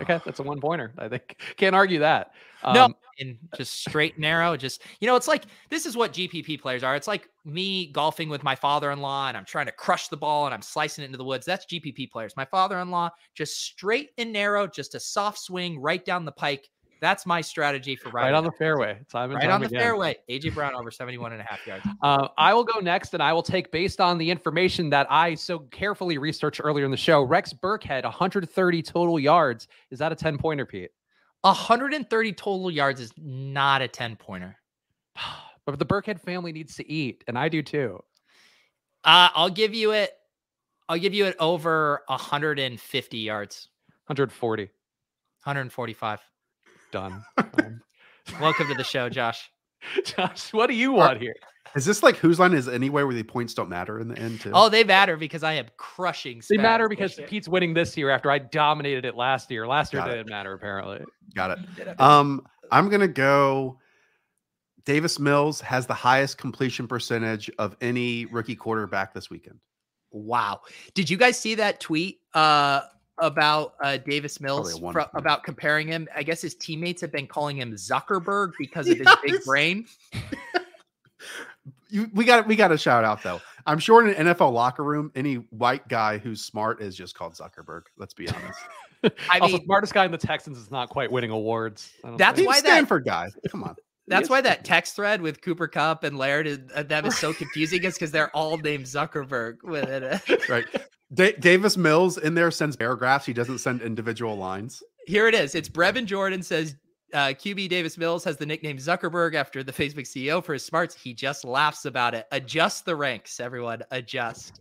[0.00, 0.92] Okay, that's a one pointer.
[0.98, 2.32] I think can't argue that.
[2.64, 4.56] No, Um, and just straight and narrow.
[4.56, 6.96] Just you know, it's like this is what GPP players are.
[6.96, 10.54] It's like me golfing with my father-in-law, and I'm trying to crush the ball and
[10.54, 11.46] I'm slicing it into the woods.
[11.46, 12.36] That's GPP players.
[12.36, 16.68] My father-in-law just straight and narrow, just a soft swing right down the pike.
[17.00, 18.98] That's my strategy for right on the fairway.
[19.10, 19.80] Time right time on the again.
[19.80, 20.16] fairway.
[20.28, 21.84] AJ Brown over 71 and a half yards.
[22.02, 25.34] Uh, I will go next, and I will take based on the information that I
[25.34, 27.22] so carefully researched earlier in the show.
[27.22, 29.68] Rex Burkhead, 130 total yards.
[29.90, 30.90] Is that a 10 pointer, Pete?
[31.42, 34.56] 130 total yards is not a 10 pointer.
[35.66, 38.00] But the Burkhead family needs to eat, and I do too.
[39.04, 40.10] Uh, I'll give you it.
[40.88, 43.68] I'll give you it over 150 yards.
[44.06, 44.62] 140.
[44.64, 46.20] 145.
[46.92, 47.24] Done.
[48.32, 49.50] Um, Welcome to the show, Josh.
[50.04, 51.34] Josh, what do you want here?
[51.74, 54.40] Is this like whose line is anywhere where the points don't matter in the end
[54.40, 54.50] too?
[54.52, 56.42] Oh, they matter because I am crushing.
[56.48, 57.26] They matter because year.
[57.26, 59.66] Pete's winning this year after I dominated it last year.
[59.66, 61.00] Last year Got didn't matter apparently.
[61.34, 62.00] got it.
[62.00, 63.78] Um, I'm gonna go.
[64.84, 69.60] Davis Mills has the highest completion percentage of any rookie quarterback this weekend.
[70.10, 70.62] Wow.
[70.94, 72.80] Did you guys see that tweet uh,
[73.20, 75.18] about uh, Davis Mills a one fro- pointer.
[75.18, 76.08] about comparing him?
[76.14, 79.86] I guess his teammates have been calling him Zuckerberg because of his big brain.
[81.90, 83.40] You, we got we got a shout out though.
[83.66, 87.34] I'm sure in an NFL locker room, any white guy who's smart is just called
[87.34, 87.82] Zuckerberg.
[87.98, 88.60] Let's be honest.
[89.30, 91.90] I also, mean, smartest guy in the Texans is not quite winning awards.
[92.04, 92.48] I don't That's think.
[92.48, 93.28] why He's that- Stanford guy.
[93.48, 93.74] Come on.
[94.10, 97.32] That's why that text thread with Cooper Kupp and Laird is, uh, them is so
[97.32, 97.84] confusing.
[97.84, 100.20] Is because they're all named Zuckerberg within it.
[100.48, 100.66] Right.
[101.14, 103.24] Da- Davis Mills in there sends paragraphs.
[103.26, 104.82] He doesn't send individual lines.
[105.06, 105.54] Here it is.
[105.54, 106.74] It's Brevin Jordan says
[107.12, 110.94] uh, QB Davis Mills has the nickname Zuckerberg after the Facebook CEO for his smarts.
[110.94, 112.26] He just laughs about it.
[112.32, 113.82] Adjust the ranks, everyone.
[113.90, 114.60] Adjust.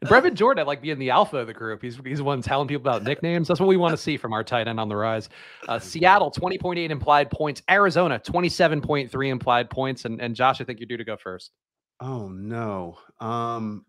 [0.00, 1.82] And Brevin Jordan, like being the alpha of the group.
[1.82, 3.48] He's he's the one telling people about nicknames.
[3.48, 5.28] That's what we want to see from our tight end on the rise.
[5.68, 7.62] Uh, Seattle, 20.8 implied points.
[7.70, 10.04] Arizona, 27.3 implied points.
[10.04, 11.52] And and Josh, I think you're due to go first.
[12.00, 12.98] Oh no.
[13.20, 13.84] Um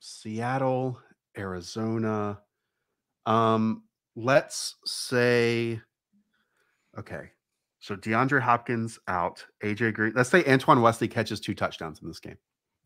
[0.00, 1.00] Seattle,
[1.38, 2.40] Arizona.
[3.24, 5.80] Um let's say
[6.98, 7.30] okay.
[7.86, 10.12] So DeAndre Hopkins out, AJ Green.
[10.16, 12.36] Let's say Antoine Wesley catches two touchdowns in this game.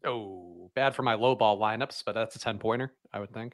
[0.04, 3.52] Oh, bad for my low ball lineups, but that's a 10 pointer, I would think.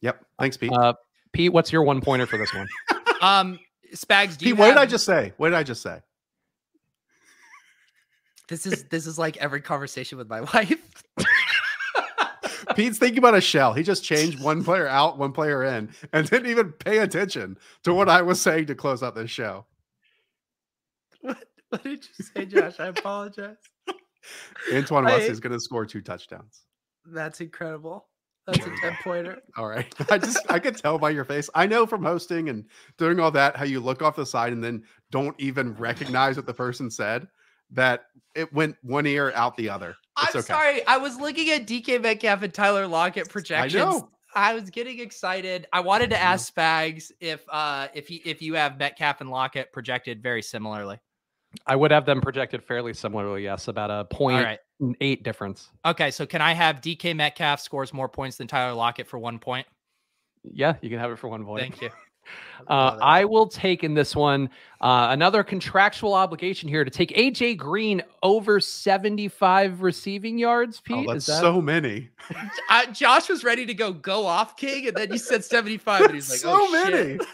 [0.00, 0.24] Yep.
[0.40, 0.72] Thanks, Pete.
[0.72, 0.94] Uh,
[1.32, 2.68] Pete, what's your one pointer for this one?
[3.22, 3.58] Um,
[3.94, 5.32] Spags, do you Pete, what did I just say?
[5.38, 6.00] What did I just say?
[8.46, 11.02] This is this is like every conversation with my wife.
[12.76, 13.72] Pete's thinking about a shell.
[13.72, 17.94] He just changed one player out, one player in, and didn't even pay attention to
[17.94, 19.64] what I was saying to close out this show.
[21.22, 22.78] What, what did you say, Josh?
[22.78, 23.56] I apologize.
[24.72, 26.62] Antoine I- Wesley is going to score two touchdowns.
[27.04, 28.06] That's incredible.
[28.46, 29.38] That's a 10 pointer.
[29.56, 29.92] All right.
[30.10, 31.50] I just I could tell by your face.
[31.54, 32.64] I know from hosting and
[32.98, 36.46] doing all that how you look off the side and then don't even recognize what
[36.46, 37.26] the person said.
[37.72, 38.04] That
[38.36, 39.96] it went one ear out the other.
[40.22, 40.46] It's I'm okay.
[40.46, 40.86] sorry.
[40.86, 43.82] I was looking at DK Metcalf and Tyler Lockett projections.
[43.82, 44.08] I know.
[44.36, 45.66] I was getting excited.
[45.72, 49.72] I wanted to ask Spags if uh if he if you have Metcalf and Lockett
[49.72, 51.00] projected very similarly.
[51.66, 54.58] I would have them projected fairly similarly, yes, about a point right.
[55.00, 55.70] eight difference.
[55.84, 59.38] Okay, so can I have DK Metcalf scores more points than Tyler Lockett for one
[59.38, 59.66] point?
[60.44, 61.62] Yeah, you can have it for one point.
[61.62, 61.90] Thank you.
[62.68, 64.50] Uh, I will take in this one
[64.80, 70.80] uh, another contractual obligation here to take AJ Green over 75 receiving yards.
[70.80, 72.08] Pete, Oh, that's is that so many.
[72.68, 76.14] I, Josh was ready to go go off King, and then you said 75, and
[76.14, 77.18] he's like, so oh, many.
[77.18, 77.26] Shit.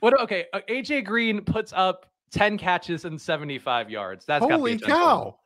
[0.00, 0.18] what?
[0.20, 4.24] Okay, uh, AJ Green puts up 10 catches and 75 yards.
[4.26, 4.94] That's be a Holy 10 pointer.
[4.94, 5.38] cow.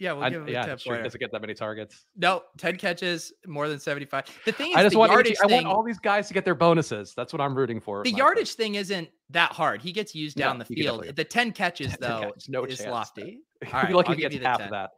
[0.00, 1.02] Yeah, we'll I- give him a yeah, 10 that's true.
[1.02, 2.06] Doesn't get that many targets.
[2.16, 4.26] No, 10 catches, more than 75.
[4.44, 6.34] The thing is, I just the want yardage AJ I want all these guys to
[6.34, 7.14] get their bonuses.
[7.16, 8.04] That's what I'm rooting for.
[8.04, 9.82] the my yardage thing isn't that hard.
[9.82, 11.04] He gets used No, down the field.
[11.16, 12.90] The 10 catches, 10 though, catches, no is chance.
[12.90, 13.40] lofty.
[13.60, 13.74] pick.
[13.74, 14.66] All You'd be lucky I'll if he give gets you half 10.
[14.66, 14.90] of that.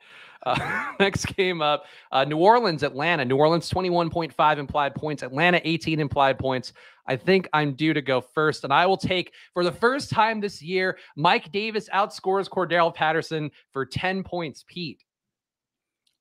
[0.43, 3.25] Uh, next game up, uh, New Orleans, Atlanta.
[3.25, 5.23] New Orleans 21.5 implied points.
[5.23, 6.75] Atlanta 18 implied points.
[7.11, 10.41] I think I'm due to go first, and I will take for the first time
[10.41, 10.97] this year.
[11.17, 14.65] Mike Davis outscores Cordarrelle Patterson for 10 points.
[14.69, 15.03] Pete.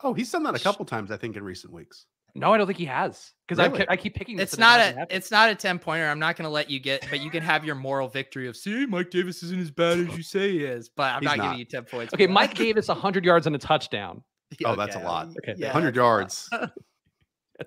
[0.03, 2.07] Oh, he's done that a couple times, I think, in recent weeks.
[2.33, 3.85] No, I don't think he has because Really?
[3.87, 4.35] I, keep picking.
[4.37, 5.07] this It's not a happened.
[5.11, 6.07] it's not a 10 pointer.
[6.07, 8.57] I'm not going to let you get, but you can have your moral victory of
[8.57, 11.43] see Mike Davis isn't as bad as you say he is, but I'm not, not.
[11.43, 12.13] giving you 10 points.
[12.15, 12.25] Okay.
[12.27, 14.23] Mike Davis 100 yards and a touchdown.
[14.65, 15.27] Oh, that's a lot.
[15.27, 16.03] Um, okay, yeah, 100 that's lot.
[16.03, 16.49] yards.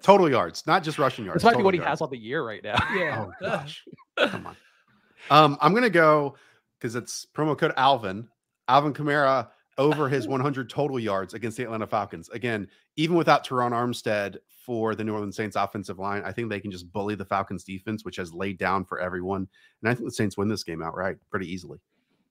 [0.02, 1.42] Total yards, not just rushing yards.
[1.42, 2.78] This might be total what he has all the year right now.
[2.94, 3.26] Yeah.
[3.26, 3.84] Oh gosh.
[4.18, 4.56] Come on.
[5.30, 6.36] Um, I'm gonna go
[6.78, 8.28] because it's promo code Alvin.
[8.68, 12.28] Alvin Kamara over his 100 total yards against the Atlanta Falcons.
[12.30, 16.60] Again, even without Teron Armstead for the New Orleans Saints offensive line, I think they
[16.60, 19.48] can just bully the Falcons defense, which has laid down for everyone.
[19.82, 21.78] And I think the Saints win this game outright pretty easily.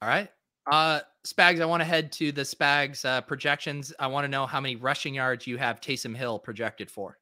[0.02, 0.30] All right.
[0.72, 3.94] Uh, Spags, I want to head to the Spags uh, projections.
[4.00, 7.18] I want to know how many rushing yards you have Taysom Hill projected for.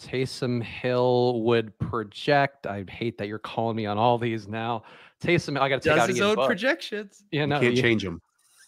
[0.00, 2.66] Taysom Hill would project.
[2.66, 4.82] I hate that you're calling me on all these now.
[5.22, 6.46] Taysom, I got to take Does out his Ian own Book.
[6.48, 7.24] projections.
[7.30, 8.20] Yeah, You no, can't you- change them.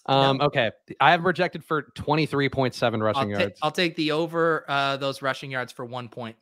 [0.07, 0.71] Um, okay,
[1.01, 3.59] I have projected for 23.7 rushing I'll, ta- yards.
[3.63, 6.37] I'll take the over uh, those rushing yards for one point.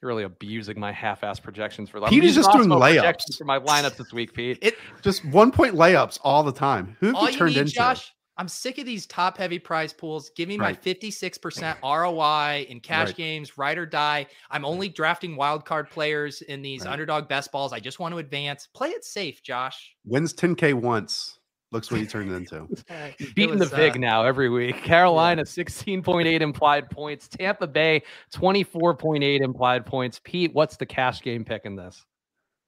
[0.00, 2.00] You're really abusing my half-ass projections for.
[2.02, 3.38] Pete is just doing projections layups.
[3.38, 4.58] for my lineups this week, Pete.
[4.62, 6.96] It Just one point layups all the time.
[7.00, 7.72] Who have all you you turned need, into?
[7.72, 8.12] Josh.
[8.38, 10.30] I'm sick of these top heavy prize pools.
[10.34, 13.16] Give me my 56% ROI in cash Right.
[13.16, 14.26] games, ride or die.
[14.50, 16.92] I'm only drafting wild card players in these Right.
[16.92, 17.72] underdog best balls.
[17.72, 18.68] I just want to advance.
[18.74, 19.94] Play it safe, Josh.
[20.06, 21.38] Wins 10k once.
[21.72, 22.68] Looks what he turned into.
[23.34, 24.76] Beating was, the vig uh, now every week.
[24.82, 27.28] Carolina 16.8 implied points.
[27.28, 28.02] Tampa Bay
[28.34, 30.20] 24.8 implied points.
[30.22, 32.04] Pete, what's the cash game pick in this?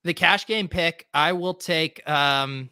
[0.04, 2.68] the cash game pick, I will take um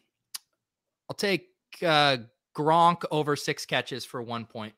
[1.09, 1.49] I'll take
[1.83, 2.19] uh
[2.57, 4.75] Gronk over six catches for one point.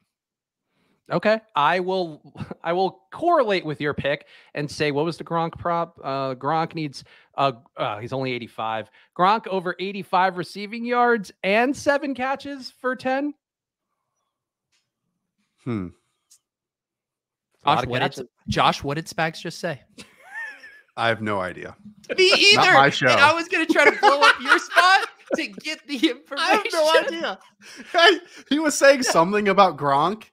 [1.11, 2.23] Okay, I will.
[2.65, 5.99] I will correlate with your pick and say what was the Gronk prop?
[6.03, 7.05] Uh, Gronk needs.
[7.37, 8.91] Uh, uh, he's only 85.
[9.19, 13.35] Gronk over 85 receiving yards and seven catches for 10.
[15.65, 15.89] Hmm.
[17.65, 18.29] Josh, what did.
[18.49, 19.83] Josh, what did Spags just say?
[20.97, 21.75] I have no idea.
[22.17, 22.73] Me either.
[22.73, 23.09] my show.
[23.09, 26.39] And I was gonna try to blow up your spot to get the information.
[26.39, 27.39] I have no idea.
[27.93, 28.19] Hey,
[28.51, 30.25] he was saying something about Gronk,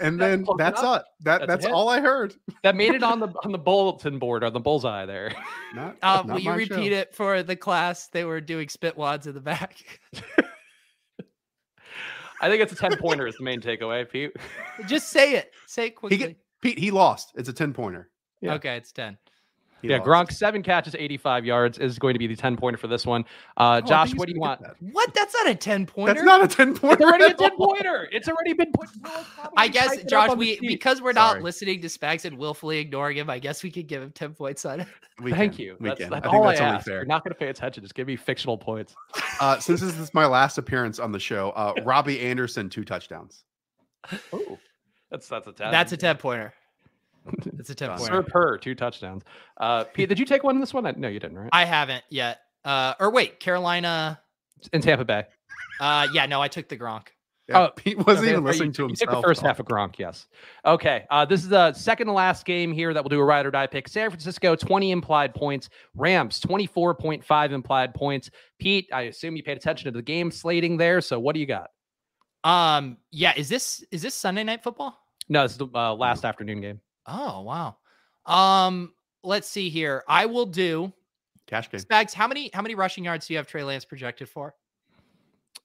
[0.00, 1.00] and then that's enough.
[1.00, 1.06] it.
[1.24, 2.34] That That's that's all I heard.
[2.62, 5.32] That made it on the on the bulletin board on the bullseye there.
[5.74, 6.98] Not, Um, not will you repeat show.
[6.98, 8.08] it for the class?
[8.08, 9.76] They were doing spit wads in the back.
[12.42, 14.32] I think it's a 10 pointer is the main takeaway, Pete.
[14.86, 15.52] Just say it.
[15.66, 16.16] Say it quickly.
[16.16, 17.32] get- Pete, he lost.
[17.36, 18.08] It's a 10 pointer.
[18.40, 18.54] Yeah.
[18.54, 19.18] Okay, it's ten.
[19.82, 20.08] He yeah, lost.
[20.08, 23.24] Gronk, seven catches, 85 yards is going to be the 10 pointer for this one.
[23.56, 24.60] Uh, Oh, Josh, what do you want?
[24.62, 24.74] that.
[24.92, 25.12] What?
[25.14, 26.14] That's not a ten pointer.
[26.14, 26.94] That's not a 10 pointer.
[27.02, 28.08] It's already a 10 pointer.
[28.12, 28.88] It's already been put.
[29.04, 31.34] Will's probably I guess, typed it up Josh, we because we're Sorry.
[31.38, 34.34] not listening to Spags and willfully ignoring him, I guess we could give him ten
[34.34, 34.88] points on it.
[35.22, 35.64] We Thank can.
[35.64, 35.76] you.
[35.80, 36.10] We That's, can.
[36.10, 36.86] that's I think all that's I only ask.
[36.86, 36.96] fair.
[36.96, 37.82] You're not going to pay attention.
[37.82, 38.94] Just give me fictional points.
[39.40, 43.44] Uh, since this is my last appearance on the show, uh, Robbie Anderson, two touchdowns.
[44.32, 44.58] Oh,
[45.10, 45.70] that's that's a 10.
[45.70, 46.54] That's a ten pointer.
[47.52, 47.98] That's a ten Done.
[47.98, 48.14] pointer.
[48.14, 49.22] Sir Purr, two touchdowns.
[49.58, 50.86] Uh, Pete, did you take one in this one?
[50.86, 51.50] I- No, you didn't, right?
[51.52, 52.40] I haven't yet.
[52.64, 54.20] Uh, or wait, Carolina.
[54.72, 55.24] In Tampa Bay.
[55.80, 57.06] Uh, yeah, no, I took the Gronk.
[57.48, 59.10] Yeah, Oh, Pete wasn't Okay, even listening you, to you himself.
[59.10, 59.46] took the first talk.
[59.48, 60.26] half of Gronk, yes.
[60.64, 61.04] Okay.
[61.10, 63.50] Uh, this is the second to last game here that we'll do a ride or
[63.50, 63.88] die pick.
[63.88, 65.68] San Francisco, 20 implied points.
[65.94, 68.30] Rams, 24.5 implied points.
[68.58, 71.00] Pete, I assume you paid attention to the game slating there.
[71.00, 71.70] So what do you got?
[72.44, 74.98] Um, yeah, is this is this Sunday night football?
[75.28, 76.80] No, this is the uh, last afternoon game.
[77.10, 77.76] Oh wow.
[78.26, 78.92] Um,
[79.24, 80.04] let's see here.
[80.08, 80.92] I will do
[81.46, 81.80] Cash game.
[81.80, 82.14] Spags.
[82.14, 84.54] How many how many rushing yards do you have Trey Lance projected for?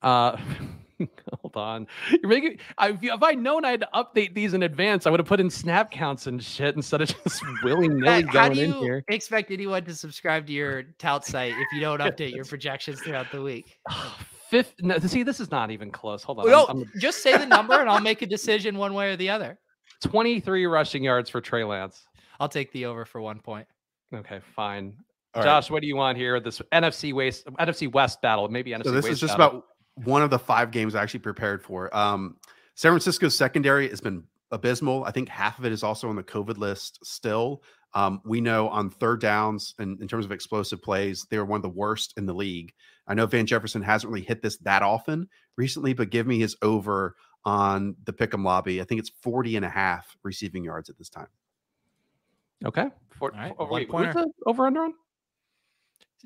[0.02, 0.38] Uh,
[1.42, 1.88] hold on.
[2.12, 2.58] You're making.
[2.78, 5.40] I, if, I'd known I had to update these in advance, I would have put
[5.40, 9.04] in snap counts and shit instead of just willy nilly going in here.
[9.10, 13.32] expect anyone to subscribe to your tout site if you don't update your projections throughout
[13.32, 13.78] the week?
[14.50, 14.74] Fifth.
[14.82, 16.24] No, see, this is not even close.
[16.24, 16.48] Hold on.
[16.48, 19.16] No, I'm- I'm- just say the number and I'll make a decision one way or
[19.16, 19.60] the other.
[20.04, 22.06] 23 rushing yards for Trey Lance.
[22.40, 23.68] I'll take the over for one point.
[24.14, 24.96] Okay, fine.
[25.34, 25.48] All right.
[25.48, 26.40] Josh, what do you want here?
[26.40, 29.64] This NFC West, NFC West battle, maybe NFC So this West is just battle.
[29.96, 31.96] about one of the five games I actually prepared for.
[31.96, 32.38] Um,
[32.76, 35.04] San Francisco's secondary has been abysmal.
[35.06, 37.64] I think half of it is also on the COVID list still.
[37.94, 41.58] Um, we know on third downs and in terms of explosive plays, they were one
[41.58, 42.74] of the worst in the league.
[43.08, 46.58] I know Van Jefferson hasn't really hit this that often recently, but give me his
[46.62, 47.16] over
[47.46, 48.82] on the pick'em lobby.
[48.82, 51.28] I think it's 40 and a half receiving yards at this time.
[52.66, 52.88] okay.
[53.12, 54.14] For, All right, oh, one wait, pointer.
[54.14, 54.94] the over under on?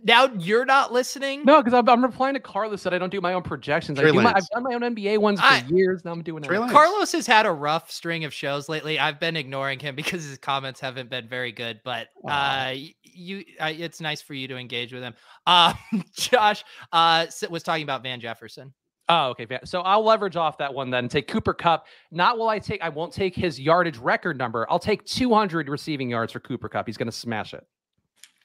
[0.04, 1.44] Now you're not listening.
[1.44, 4.00] No, because I'm, I'm replying to Carlos that I don't do my own projections.
[4.00, 6.06] I Trey do my, I've done my own NBA ones for I- years.
[6.06, 6.60] Now I'm doing Trey it.
[6.62, 6.72] Lance.
[6.72, 8.98] Carlos has had a rough string of shows lately.
[8.98, 11.82] I've been ignoring him because his comments haven't been very good.
[11.84, 12.70] But Aw.
[12.70, 15.14] uh, you, uh, it's nice for you to engage with him.
[15.46, 15.74] Uh,
[16.14, 16.64] Josh
[16.94, 18.74] uh, was talking about Van Jefferson.
[19.10, 19.48] Oh, okay.
[19.66, 21.88] So I'll leverage off that one then take Cooper Kupp.
[22.12, 24.68] Not will I take, I won't take his yardage record number.
[24.70, 26.86] I'll take 200 receiving yards for Cooper Kupp.
[26.86, 27.66] He's going to smash it.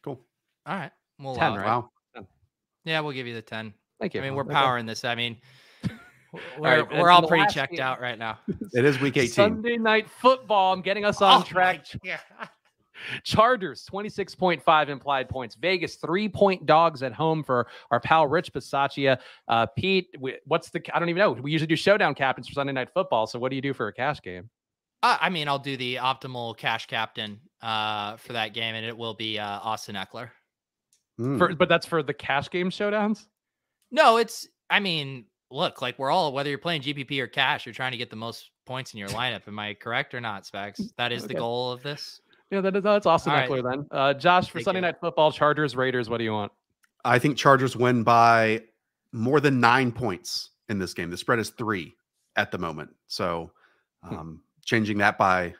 [0.03, 0.19] Cool.
[0.67, 1.67] All right, we'll 10, right?
[1.67, 1.91] Wow.
[2.87, 3.73] Yeah, we'll give you the ten.
[4.01, 4.21] Thank you.
[4.21, 4.53] I mean, we're Okay.
[4.53, 5.05] powering this.
[5.05, 5.39] I mean,
[6.33, 8.39] we're, right, and we're all pretty checked game- out right now.
[8.73, 9.31] It is week 18.
[9.31, 10.73] Sunday night football.
[10.75, 11.87] I'm getting us on Oh, track.
[12.03, 12.19] Yeah.
[13.25, 15.55] Chargers, 26.5 implied points.
[15.55, 19.19] Vegas, three point dogs at home for our pal Rich Bisaccia.
[19.49, 21.33] Uh, Pete, we- what's the, I don't even know.
[21.33, 23.27] We usually do showdown captains for Sunday night football.
[23.27, 24.51] So what do you do for a cash game?
[25.03, 28.97] Uh, I mean, I'll do the optimal cash captain uh, for that game, and it
[28.97, 30.31] will be uh, Austin Ekeler.
[31.21, 31.39] Mm.
[31.39, 33.27] For, but that's for the cash game showdowns?
[33.91, 34.49] No, it's.
[34.71, 37.99] I mean, look, like we're all whether you're playing GPP or cash, you're trying to
[37.99, 39.47] get the most points in your lineup.
[39.47, 40.81] Am I correct or not, Spags?
[40.97, 42.21] That is the goal of this.
[42.51, 43.49] Yeah, that is, that's Austin All right.
[43.51, 43.87] Ekeler then.
[43.91, 44.83] Uh, Josh, for Thank Sunday you.
[44.83, 46.53] night football, Chargers, Raiders, what do you want?
[47.05, 48.63] I think Chargers win by
[49.13, 51.11] more than nine points in this game.
[51.11, 51.95] The spread is three
[52.37, 52.91] at the moment.
[53.07, 53.51] So
[54.05, 54.15] Hmm.
[54.17, 55.55] um, changing that by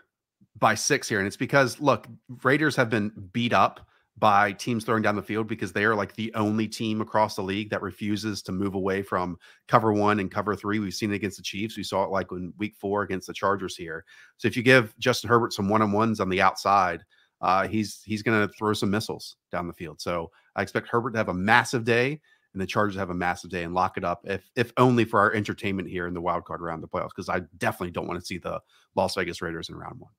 [0.59, 1.19] by six here.
[1.19, 2.07] And it's because look,
[2.43, 3.81] Raiders have been beat up
[4.17, 7.43] by teams throwing down the field because they are like the only team across the
[7.43, 9.37] league that refuses to move away from
[9.67, 10.79] cover one and cover three.
[10.79, 11.77] We've seen it against the Chiefs.
[11.77, 14.05] We saw it like in week four against the Chargers here.
[14.37, 17.03] So if you give Justin Herbert some one-on-ones on the outside,
[17.41, 20.01] uh, he's he's going to throw some missiles down the field.
[20.01, 22.21] So I expect Herbert to have a massive day,
[22.53, 25.19] and the Chargers have a massive day and lock it up, if if only for
[25.19, 28.07] our entertainment here in the wild card round of the playoffs, because I definitely don't
[28.07, 28.61] want to see the
[28.95, 30.13] Las Vegas Raiders in round one.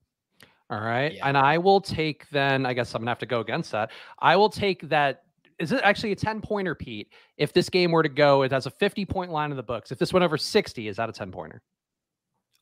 [0.70, 1.14] All right.
[1.14, 1.28] Yeah.
[1.28, 3.92] And I will take then, I guess I'm going to have to go against that.
[4.20, 5.24] I will take that.
[5.60, 7.08] Is it actually a 10 pointer, Pete?
[7.38, 9.92] If this game were to go, it has a 50 point line in the books.
[9.92, 11.62] If this went over 60, is that a 10 pointer?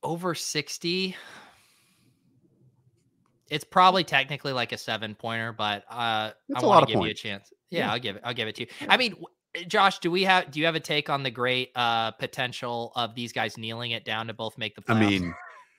[0.03, 1.15] Over sixty.
[3.49, 7.03] It's probably technically like a seven pointer, but uh, That's I a want to give
[7.03, 7.53] you a chance.
[7.69, 7.91] Yeah, Yeah.
[7.93, 8.21] I'll give it.
[8.25, 8.67] I'll give it to you.
[8.89, 9.15] I mean,
[9.67, 10.51] Josh, do we have?
[10.51, 14.03] Do you have a take on the great uh, potential of these guys kneeling it
[14.03, 15.33] down to both make the I mean,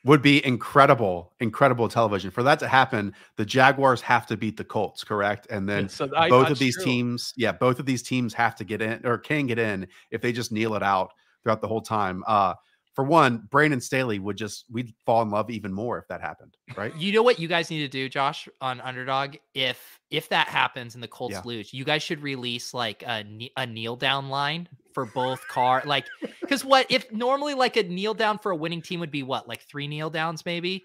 [0.05, 2.31] would be incredible, incredible television.
[2.31, 5.47] For that to happen, the Jaguars have to beat the Colts, correct?
[5.51, 6.85] And then So I- both of these true.
[6.85, 10.21] teams, yeah, both of these teams have to get in or can get in if
[10.21, 11.11] they just kneel it out
[11.43, 12.23] throughout the whole time.
[12.27, 12.55] Uh,
[12.95, 16.57] for one, Brandon Staley would just we'd fall in love even more if that happened,
[16.77, 16.95] right?
[16.97, 19.37] You know what you guys need to do, Josh, on Underdog?
[19.55, 21.43] If if that happens and the Colts Yeah.
[21.45, 23.25] lose, you guys should release like a
[23.57, 26.07] a kneel down line for both car like
[26.41, 29.49] because what if normally like a kneel down for a winning team would be what
[29.49, 30.85] like three kneel downs maybe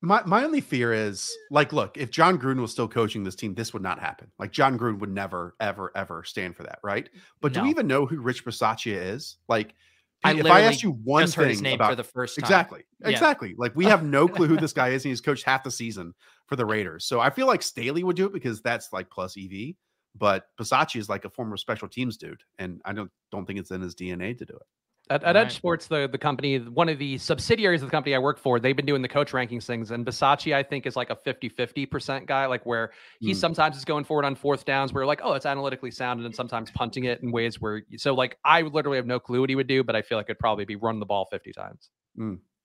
[0.00, 3.54] My my only fear is like, look, if Jon Gruden was still coaching this team,
[3.54, 4.30] this would not happen.
[4.38, 7.08] Like Jon Gruden would never, ever, ever stand for that, right?
[7.40, 9.38] But do we even know who Rich Bisaccia is?
[9.48, 9.74] Like,
[10.22, 12.36] I if I asked you one just heard his thing name about for the first
[12.38, 13.08] time exactly, Yeah.
[13.08, 15.70] exactly, like we have no clue who this guy is, and he's coached half the
[15.70, 16.14] season
[16.46, 17.04] for the Raiders.
[17.04, 19.74] So I feel like Staley would do it because that's like plus EV.
[20.18, 23.70] But Bisaccia is like a former special teams dude, and I don't don't think it's
[23.70, 24.62] in his DNA to do it.
[25.10, 25.46] At, at Right.
[25.48, 28.76] EdjSports, the, the company, one of the subsidiaries of the company I work for, they've
[28.76, 29.90] been doing the coach rankings things.
[29.90, 32.90] And Bisaccia, I think, is like a 50 50% guy, like where
[33.20, 33.36] he Mm.
[33.36, 36.34] sometimes is going forward on fourth downs where like, oh, it's analytically sound, and then
[36.34, 39.56] sometimes punting it in ways where, so like, I literally have no clue what he
[39.56, 41.88] would do, but I feel like it'd probably be run the ball 50 times.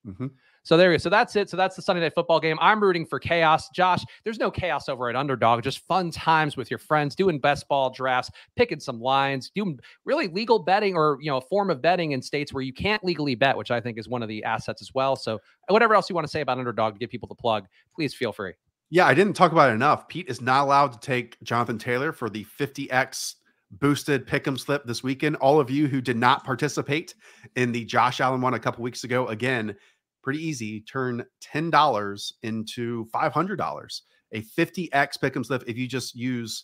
[0.05, 0.31] Mhm.
[0.63, 1.01] So there you go.
[1.01, 1.49] So that's it.
[1.49, 2.57] So that's the Sunday night football game.
[2.61, 3.69] I'm rooting for chaos.
[3.69, 5.61] Josh, there's no chaos over at Underdog.
[5.63, 10.27] Just fun times with your friends, doing best ball drafts, picking some lines, doing really
[10.27, 13.35] legal betting or you know a form of betting in states where you can't legally
[13.35, 15.15] bet, which I think is one of the assets as well.
[15.15, 17.65] So whatever else you want to say about Underdog to give people the plug,
[17.95, 18.53] please feel free.
[18.89, 20.07] Yeah, I didn't talk about it enough.
[20.07, 23.35] Pete is not allowed to take Jonathan Taylor for the 50x
[23.79, 25.35] boosted pick'em slip this weekend.
[25.37, 27.15] All of you who did not participate
[27.55, 29.75] in the Josh Allen one a couple weeks ago, again,
[30.23, 30.81] pretty easy.
[30.81, 34.01] Turn $10 into $500.
[34.31, 34.89] A 50x
[35.19, 36.63] pick'em slip if you just use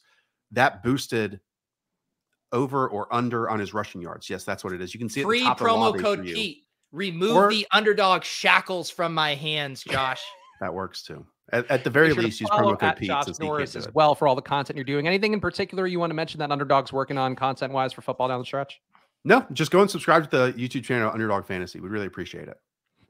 [0.51, 1.39] that boosted
[2.51, 4.29] over or under on his rushing yards.
[4.29, 4.93] Yes, that's what it is.
[4.93, 7.49] You can see it at the free top of the promo code pete remove Or-
[7.51, 10.23] the underdog shackles from my hands josh
[10.59, 11.25] That works too.
[11.51, 13.49] At, at the very sure least, use promo code at Pete Josh since he can't
[13.49, 15.07] Norris as well for all the content you're doing.
[15.07, 18.27] Anything in particular you want to mention that Underdog's working on content wise for football
[18.27, 18.79] down the stretch?
[19.25, 21.79] No, just go and subscribe to the YouTube channel Underdog Fantasy.
[21.79, 22.57] We'd really appreciate it.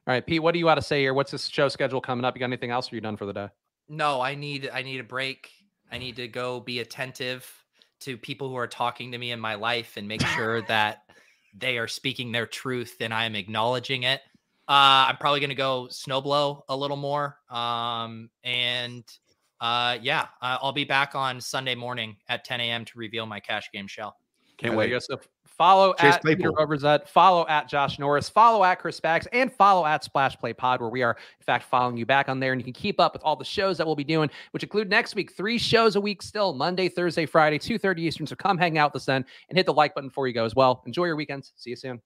[0.10, 1.14] All right, Pete, what do you got to say here?
[1.14, 2.36] What's this show schedule coming up?
[2.36, 3.48] You got anything else or you done for the day?
[3.90, 5.52] no i need i need a break
[5.92, 7.52] i need to go be attentive
[8.00, 11.00] to people who are talking to me in my life and make sure that
[11.58, 14.22] they are speaking their truth and i'm acknowledging it
[14.68, 19.04] uh i'm probably going to go snowblow a little more um and
[19.60, 23.40] uh yeah I- i'll be back on sunday morning at 10 a.m to reveal my
[23.40, 24.18] cash game shell
[24.58, 24.90] Can't wait.
[24.90, 25.00] you go.
[25.00, 25.20] So
[25.60, 27.00] follow Chase at Peter Claypool.
[27.06, 30.90] Follow at Josh Norris, follow at Chris Bags, and follow at Splash Play Pod, where
[30.90, 32.54] we are, in fact, following you back on there.
[32.54, 34.90] And you can keep up with all the shows that we'll be doing, which include
[34.90, 38.26] next week, three shows a week still, Monday, Thursday, Friday, 2.30 Eastern.
[38.26, 40.56] So come hang out this then and hit the like button before you go as
[40.56, 40.82] well.
[40.88, 41.52] Enjoy your weekends.
[41.58, 42.00] See you soon.